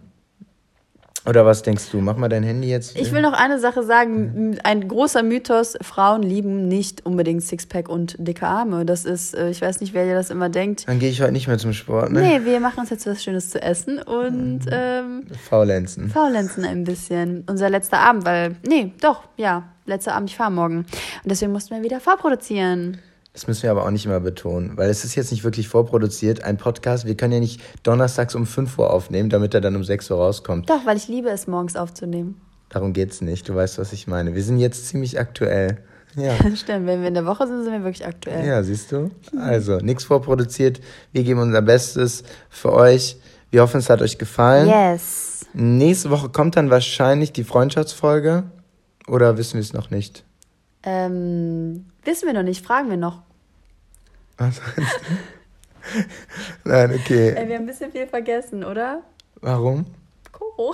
Oder 1.30 1.45
was 1.45 1.61
denkst 1.61 1.91
du? 1.91 2.01
Mach 2.01 2.17
mal 2.17 2.27
dein 2.27 2.41
Handy 2.41 2.69
jetzt. 2.69 2.97
Ich 2.97 3.11
will 3.11 3.21
noch 3.21 3.34
eine 3.34 3.59
Sache 3.59 3.84
sagen. 3.84 4.57
Ein 4.63 4.88
großer 4.88 5.21
Mythos, 5.21 5.77
Frauen 5.80 6.23
lieben 6.23 6.67
nicht 6.67 7.05
unbedingt 7.05 7.43
Sixpack 7.43 7.88
und 7.88 8.15
dicke 8.17 8.47
Arme. 8.47 8.84
Das 8.84 9.05
ist, 9.05 9.36
äh, 9.36 9.51
ich 9.51 9.61
weiß 9.61 9.80
nicht, 9.80 9.93
wer 9.93 10.05
dir 10.05 10.15
das 10.15 10.32
immer 10.32 10.49
denkt. 10.49 10.88
Dann 10.88 10.97
gehe 10.97 11.11
ich 11.11 11.21
heute 11.21 11.32
nicht 11.32 11.47
mehr 11.47 11.59
zum 11.59 11.73
Sport, 11.73 12.11
ne? 12.11 12.21
Nee, 12.21 12.45
wir 12.45 12.59
machen 12.59 12.80
uns 12.80 12.89
jetzt 12.89 13.05
was 13.05 13.23
Schönes 13.23 13.51
zu 13.51 13.61
essen 13.61 13.99
und 13.99 14.61
ähm, 14.71 15.27
Faulenzen. 15.47 16.09
Faulenzen 16.09 16.65
ein 16.65 16.84
bisschen. 16.84 17.43
Unser 17.47 17.69
letzter 17.69 17.99
Abend, 17.99 18.25
weil, 18.25 18.55
nee, 18.67 18.93
doch, 18.99 19.21
ja, 19.38 19.65
letzter 19.86 20.15
Abend, 20.15 20.32
ich 20.32 20.36
fahre 20.36 20.51
morgen. 20.51 20.77
Und 20.77 20.88
deswegen 21.25 21.51
mussten 21.51 21.75
wir 21.75 21.84
wieder 21.84 21.99
vorproduzieren. 21.99 22.97
Das 23.34 23.47
müssen 23.47 23.63
wir 23.63 23.71
aber 23.71 23.86
auch 23.86 23.91
nicht 23.91 24.05
immer 24.05 24.19
betonen, 24.19 24.75
weil 24.75 24.89
es 24.89 25.05
ist 25.05 25.15
jetzt 25.15 25.32
nicht 25.32 25.43
wirklich 25.43 25.67
vorproduziert. 25.67 26.43
Ein 26.43 26.57
Podcast, 26.57 27.05
wir 27.05 27.15
können 27.15 27.34
ja 27.34 27.39
nicht 27.39 27.61
donnerstags 27.84 28.36
um 28.36 28.45
5 28.45 28.77
Uhr 28.80 28.91
aufnehmen, 28.91 29.30
damit 29.30 29.53
er 29.53 29.61
dann 29.61 29.75
um 29.75 29.84
6 29.84 30.09
Uhr 30.11 30.17
rauskommt. 30.17 30.69
Doch, 30.69 30.86
weil 30.86 30.97
ich 30.97 31.07
liebe 31.07 31.30
es, 31.30 31.47
morgens 31.47 31.75
aufzunehmen. 31.75 32.41
Darum 32.69 32.93
geht's 32.93 33.21
nicht, 33.21 33.47
du 33.47 33.55
weißt, 33.55 33.77
was 33.77 33.93
ich 33.93 34.07
meine. 34.07 34.36
Wir 34.36 34.43
sind 34.43 34.59
jetzt 34.59 34.88
ziemlich 34.88 35.19
aktuell. 35.19 35.77
Ja. 36.15 36.34
Stimmt, 36.55 36.88
wenn 36.88 37.01
wir 37.01 37.07
in 37.07 37.13
der 37.13 37.25
Woche 37.25 37.47
sind, 37.47 37.63
sind 37.63 37.71
wir 37.71 37.84
wirklich 37.84 38.05
aktuell. 38.05 38.45
Ja, 38.45 38.63
siehst 38.63 38.91
du? 38.91 39.11
Also, 39.39 39.77
nichts 39.77 40.03
vorproduziert. 40.03 40.82
Wir 41.11 41.23
geben 41.23 41.39
unser 41.39 41.61
Bestes 41.61 42.23
für 42.49 42.73
euch. 42.73 43.17
Wir 43.51 43.61
hoffen, 43.61 43.77
es 43.77 43.89
hat 43.89 44.01
euch 44.01 44.17
gefallen. 44.17 44.67
Yes. 44.67 45.45
Nächste 45.53 46.09
Woche 46.09 46.30
kommt 46.30 46.55
dann 46.55 46.69
wahrscheinlich 46.69 47.32
die 47.32 47.43
Freundschaftsfolge. 47.43 48.43
Oder 49.07 49.38
wissen 49.38 49.55
wir 49.55 49.61
es 49.61 49.73
noch 49.73 49.89
nicht? 49.89 50.23
Ähm, 50.84 51.86
wissen 52.03 52.25
wir 52.27 52.34
noch 52.34 52.43
nicht, 52.43 52.65
fragen 52.65 52.89
wir 52.89 52.97
noch. 52.97 53.21
Was 54.38 54.61
meinst 54.77 54.99
du? 55.05 56.69
Nein, 56.69 56.93
okay. 56.93 57.34
Ey, 57.36 57.47
wir 57.47 57.55
haben 57.55 57.63
ein 57.63 57.65
bisschen 57.65 57.91
viel 57.91 58.07
vergessen, 58.07 58.63
oder? 58.63 59.01
Warum? 59.41 59.86
Koro. 60.32 60.73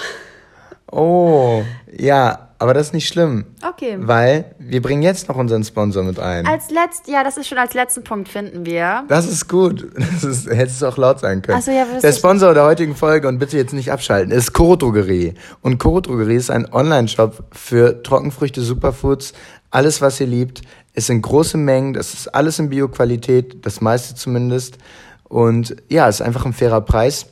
Oh, 0.92 1.64
ja, 1.92 2.50
aber 2.60 2.74
das 2.74 2.88
ist 2.88 2.94
nicht 2.94 3.08
schlimm. 3.08 3.46
Okay. 3.68 3.98
Weil 4.00 4.56
wir 4.60 4.82
bringen 4.82 5.02
jetzt 5.02 5.28
noch 5.28 5.36
unseren 5.36 5.64
Sponsor 5.64 6.04
mit 6.04 6.20
ein. 6.20 6.46
Als 6.46 6.70
letzt, 6.70 7.08
ja, 7.08 7.24
das 7.24 7.38
ist 7.38 7.48
schon 7.48 7.58
als 7.58 7.74
letzten 7.74 8.04
Punkt, 8.04 8.30
finden 8.30 8.66
wir. 8.66 9.04
Das 9.08 9.28
ist 9.28 9.50
gut. 9.50 9.88
Das 9.96 10.24
ist, 10.24 10.48
hättest 10.48 10.82
du 10.82 10.86
auch 10.86 10.98
laut 10.98 11.20
sein 11.20 11.42
können. 11.42 11.58
Ach 11.60 11.64
so, 11.64 11.72
ja, 11.72 11.86
Der 12.02 12.14
Sponsor 12.14 12.54
der 12.54 12.64
heutigen 12.64 12.96
Folge, 12.96 13.28
und 13.28 13.40
bitte 13.40 13.58
jetzt 13.58 13.74
nicht 13.74 13.92
abschalten, 13.92 14.32
ist 14.32 14.54
Koro 14.54 14.76
Drogerie. 14.76 15.34
Und 15.62 15.80
Koro 15.80 16.02
Drogerie 16.02 16.36
ist 16.36 16.50
ein 16.50 16.72
Online-Shop 16.72 17.44
für 17.52 18.02
Trockenfrüchte, 18.04 18.62
Superfoods, 18.62 19.34
alles, 19.76 20.02
was 20.02 20.20
ihr 20.22 20.28
liebt. 20.28 20.62
Es 20.94 21.08
sind 21.08 21.22
große 21.22 21.58
Mengen, 21.58 21.94
das 21.94 22.14
ist 22.14 22.34
alles 22.34 22.60
in 22.60 22.70
Bioqualität, 22.70 23.66
das 23.66 23.82
meiste 23.82 24.16
zumindest. 24.16 24.78
Und 25.26 25.76
ja, 25.90 26.08
es 26.08 26.16
ist 26.16 26.22
einfach 26.22 26.46
ein 26.46 26.54
fairer 26.54 26.82
Preis. 26.82 27.28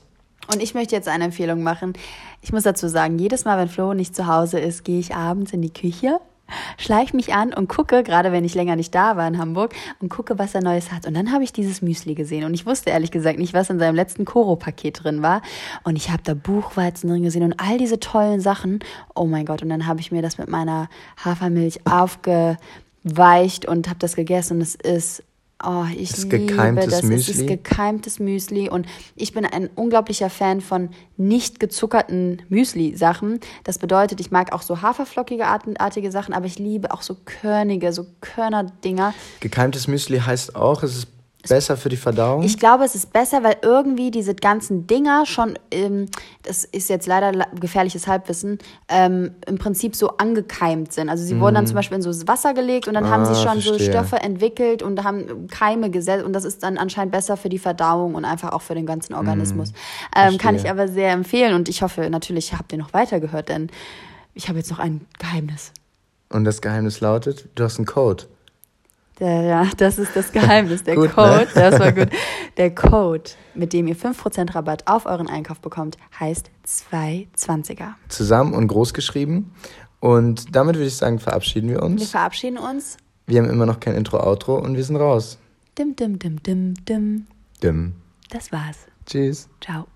Und 0.51 0.61
ich 0.61 0.73
möchte 0.73 0.93
jetzt 0.93 1.07
eine 1.07 1.23
Empfehlung 1.23 1.63
machen. 1.63 1.93
Ich 2.41 2.51
muss 2.51 2.63
dazu 2.63 2.89
sagen, 2.89 3.17
jedes 3.17 3.45
Mal, 3.45 3.57
wenn 3.57 3.69
Flo 3.69 3.93
nicht 3.93 4.13
zu 4.13 4.27
Hause 4.27 4.59
ist, 4.59 4.83
gehe 4.83 4.99
ich 4.99 5.15
abends 5.15 5.53
in 5.53 5.61
die 5.61 5.71
Küche 5.71 6.19
schleiche 6.77 7.15
mich 7.15 7.33
an 7.33 7.53
und 7.53 7.67
gucke, 7.67 8.03
gerade 8.03 8.31
wenn 8.31 8.45
ich 8.45 8.55
länger 8.55 8.75
nicht 8.75 8.93
da 8.93 9.17
war 9.17 9.27
in 9.27 9.37
Hamburg, 9.37 9.73
und 9.99 10.09
gucke, 10.09 10.37
was 10.39 10.55
er 10.55 10.61
Neues 10.61 10.91
hat. 10.91 11.05
Und 11.05 11.13
dann 11.13 11.31
habe 11.31 11.43
ich 11.43 11.53
dieses 11.53 11.81
Müsli 11.81 12.15
gesehen. 12.15 12.43
Und 12.43 12.53
ich 12.53 12.65
wusste 12.65 12.89
ehrlich 12.89 13.11
gesagt 13.11 13.39
nicht, 13.39 13.53
was 13.53 13.69
in 13.69 13.79
seinem 13.79 13.95
letzten 13.95 14.25
Koro-Paket 14.25 15.03
drin 15.03 15.21
war. 15.21 15.41
Und 15.83 15.95
ich 15.95 16.09
habe 16.09 16.23
da 16.23 16.33
Buchweizen 16.33 17.09
drin 17.09 17.23
gesehen 17.23 17.43
und 17.43 17.59
all 17.59 17.77
diese 17.77 17.99
tollen 17.99 18.41
Sachen. 18.41 18.79
Oh 19.15 19.25
mein 19.25 19.45
Gott. 19.45 19.61
Und 19.61 19.69
dann 19.69 19.87
habe 19.87 19.99
ich 19.99 20.11
mir 20.11 20.21
das 20.21 20.37
mit 20.37 20.49
meiner 20.49 20.89
Hafermilch 21.23 21.81
aufgeweicht 21.85 23.65
und 23.67 23.87
habe 23.87 23.99
das 23.99 24.15
gegessen. 24.15 24.57
Und 24.57 24.61
es 24.61 24.75
ist 24.75 25.23
Oh, 25.65 25.85
ich 25.95 26.09
das 26.09 26.25
liebe 26.25 26.75
das. 26.75 27.03
Müsli. 27.03 27.15
Es 27.15 27.29
ist 27.29 27.47
gekeimtes 27.47 28.19
Müsli 28.19 28.69
und 28.69 28.85
ich 29.15 29.33
bin 29.33 29.45
ein 29.45 29.69
unglaublicher 29.75 30.29
Fan 30.29 30.59
von 30.59 30.89
nicht 31.15 31.59
gezuckerten 31.59 32.41
Müsli-Sachen. 32.49 33.39
Das 33.63 33.77
bedeutet, 33.77 34.19
ich 34.19 34.31
mag 34.31 34.51
auch 34.51 34.61
so 34.61 34.81
haferflockige 34.81 35.45
artige 35.45 36.11
Sachen, 36.11 36.33
aber 36.33 36.47
ich 36.47 36.59
liebe 36.59 36.93
auch 36.93 37.01
so 37.01 37.15
körnige, 37.23 37.93
so 37.93 38.05
Körnerdinger. 38.19 39.13
Gekeimtes 39.39 39.87
Müsli 39.87 40.19
heißt 40.19 40.55
auch, 40.55 40.83
es 40.83 40.97
ist 40.97 41.07
Besser 41.49 41.75
für 41.75 41.89
die 41.89 41.97
Verdauung? 41.97 42.43
Ich 42.43 42.57
glaube, 42.57 42.85
es 42.85 42.95
ist 42.95 43.11
besser, 43.11 43.43
weil 43.43 43.57
irgendwie 43.61 44.11
diese 44.11 44.33
ganzen 44.33 44.87
Dinger 44.87 45.25
schon, 45.25 45.59
ähm, 45.71 46.05
das 46.43 46.63
ist 46.63 46.89
jetzt 46.89 47.05
leider 47.05 47.31
gefährliches 47.59 48.07
Halbwissen, 48.07 48.59
ähm, 48.87 49.31
im 49.45 49.57
Prinzip 49.57 49.95
so 49.95 50.17
angekeimt 50.17 50.93
sind. 50.93 51.09
Also 51.09 51.23
sie 51.23 51.35
mm. 51.35 51.41
wurden 51.41 51.55
dann 51.55 51.63
mhm. 51.65 51.67
zum 51.67 51.75
Beispiel 51.75 51.97
in 51.97 52.01
so 52.01 52.27
Wasser 52.27 52.53
gelegt 52.53 52.87
und 52.87 52.93
dann 52.93 53.05
ah, 53.05 53.09
haben 53.09 53.25
sie 53.25 53.35
schon 53.35 53.61
verstehe. 53.61 53.77
so 53.77 53.91
Stoffe 53.91 54.17
entwickelt 54.17 54.81
und 54.81 55.03
haben 55.03 55.47
Keime 55.47 55.89
gesetzt 55.89 56.23
und 56.23 56.33
das 56.33 56.45
ist 56.45 56.63
dann 56.63 56.77
anscheinend 56.77 57.11
besser 57.11 57.35
für 57.35 57.49
die 57.49 57.59
Verdauung 57.59 58.15
und 58.15 58.23
einfach 58.23 58.53
auch 58.53 58.61
für 58.61 58.75
den 58.75 58.85
ganzen 58.85 59.13
Organismus. 59.13 59.71
Mm. 59.71 59.75
Ähm, 60.15 60.37
kann 60.37 60.55
ich 60.55 60.69
aber 60.69 60.87
sehr 60.87 61.11
empfehlen 61.11 61.55
und 61.55 61.67
ich 61.67 61.81
hoffe 61.81 62.09
natürlich, 62.09 62.53
habt 62.53 62.71
ihr 62.71 62.77
noch 62.77 62.93
weitergehört, 62.93 63.49
denn 63.49 63.69
ich 64.33 64.47
habe 64.47 64.59
jetzt 64.59 64.71
noch 64.71 64.79
ein 64.79 65.05
Geheimnis. 65.19 65.71
Und 66.29 66.45
das 66.45 66.61
Geheimnis 66.61 67.01
lautet, 67.01 67.49
du 67.55 67.63
hast 67.63 67.77
einen 67.77 67.85
Code. 67.85 68.23
Ja, 69.27 69.69
das 69.77 69.99
ist 69.99 70.15
das 70.15 70.31
Geheimnis. 70.31 70.83
Der 70.83 70.95
gut, 70.95 71.05
ne? 71.05 71.13
Code, 71.13 71.45
ne? 71.45 71.47
das 71.53 71.79
war 71.79 71.91
gut. 71.91 72.09
Der 72.57 72.75
Code, 72.75 73.31
mit 73.53 73.73
dem 73.73 73.87
ihr 73.87 73.95
5% 73.95 74.53
Rabatt 74.53 74.87
auf 74.87 75.05
euren 75.05 75.27
Einkauf 75.27 75.59
bekommt, 75.61 75.97
heißt 76.19 76.51
220er. 76.67 77.93
Zusammen 78.09 78.53
und 78.53 78.67
groß 78.67 78.93
geschrieben. 78.93 79.53
Und 79.99 80.53
damit 80.55 80.75
würde 80.75 80.87
ich 80.87 80.97
sagen, 80.97 81.19
verabschieden 81.19 81.69
wir 81.69 81.81
uns. 81.81 82.01
Wir 82.01 82.07
verabschieden 82.07 82.57
uns. 82.57 82.97
Wir 83.25 83.41
haben 83.41 83.49
immer 83.49 83.65
noch 83.65 83.79
kein 83.79 83.95
Intro-Outro 83.95 84.57
und 84.57 84.75
wir 84.75 84.83
sind 84.83 84.97
raus. 84.97 85.37
Dim, 85.77 85.95
dim, 85.95 86.19
dim, 86.19 86.43
dim, 86.43 86.73
dim. 86.85 87.27
Dim. 87.63 87.93
Das 88.29 88.51
war's. 88.51 88.77
Tschüss. 89.05 89.47
Ciao. 89.61 89.87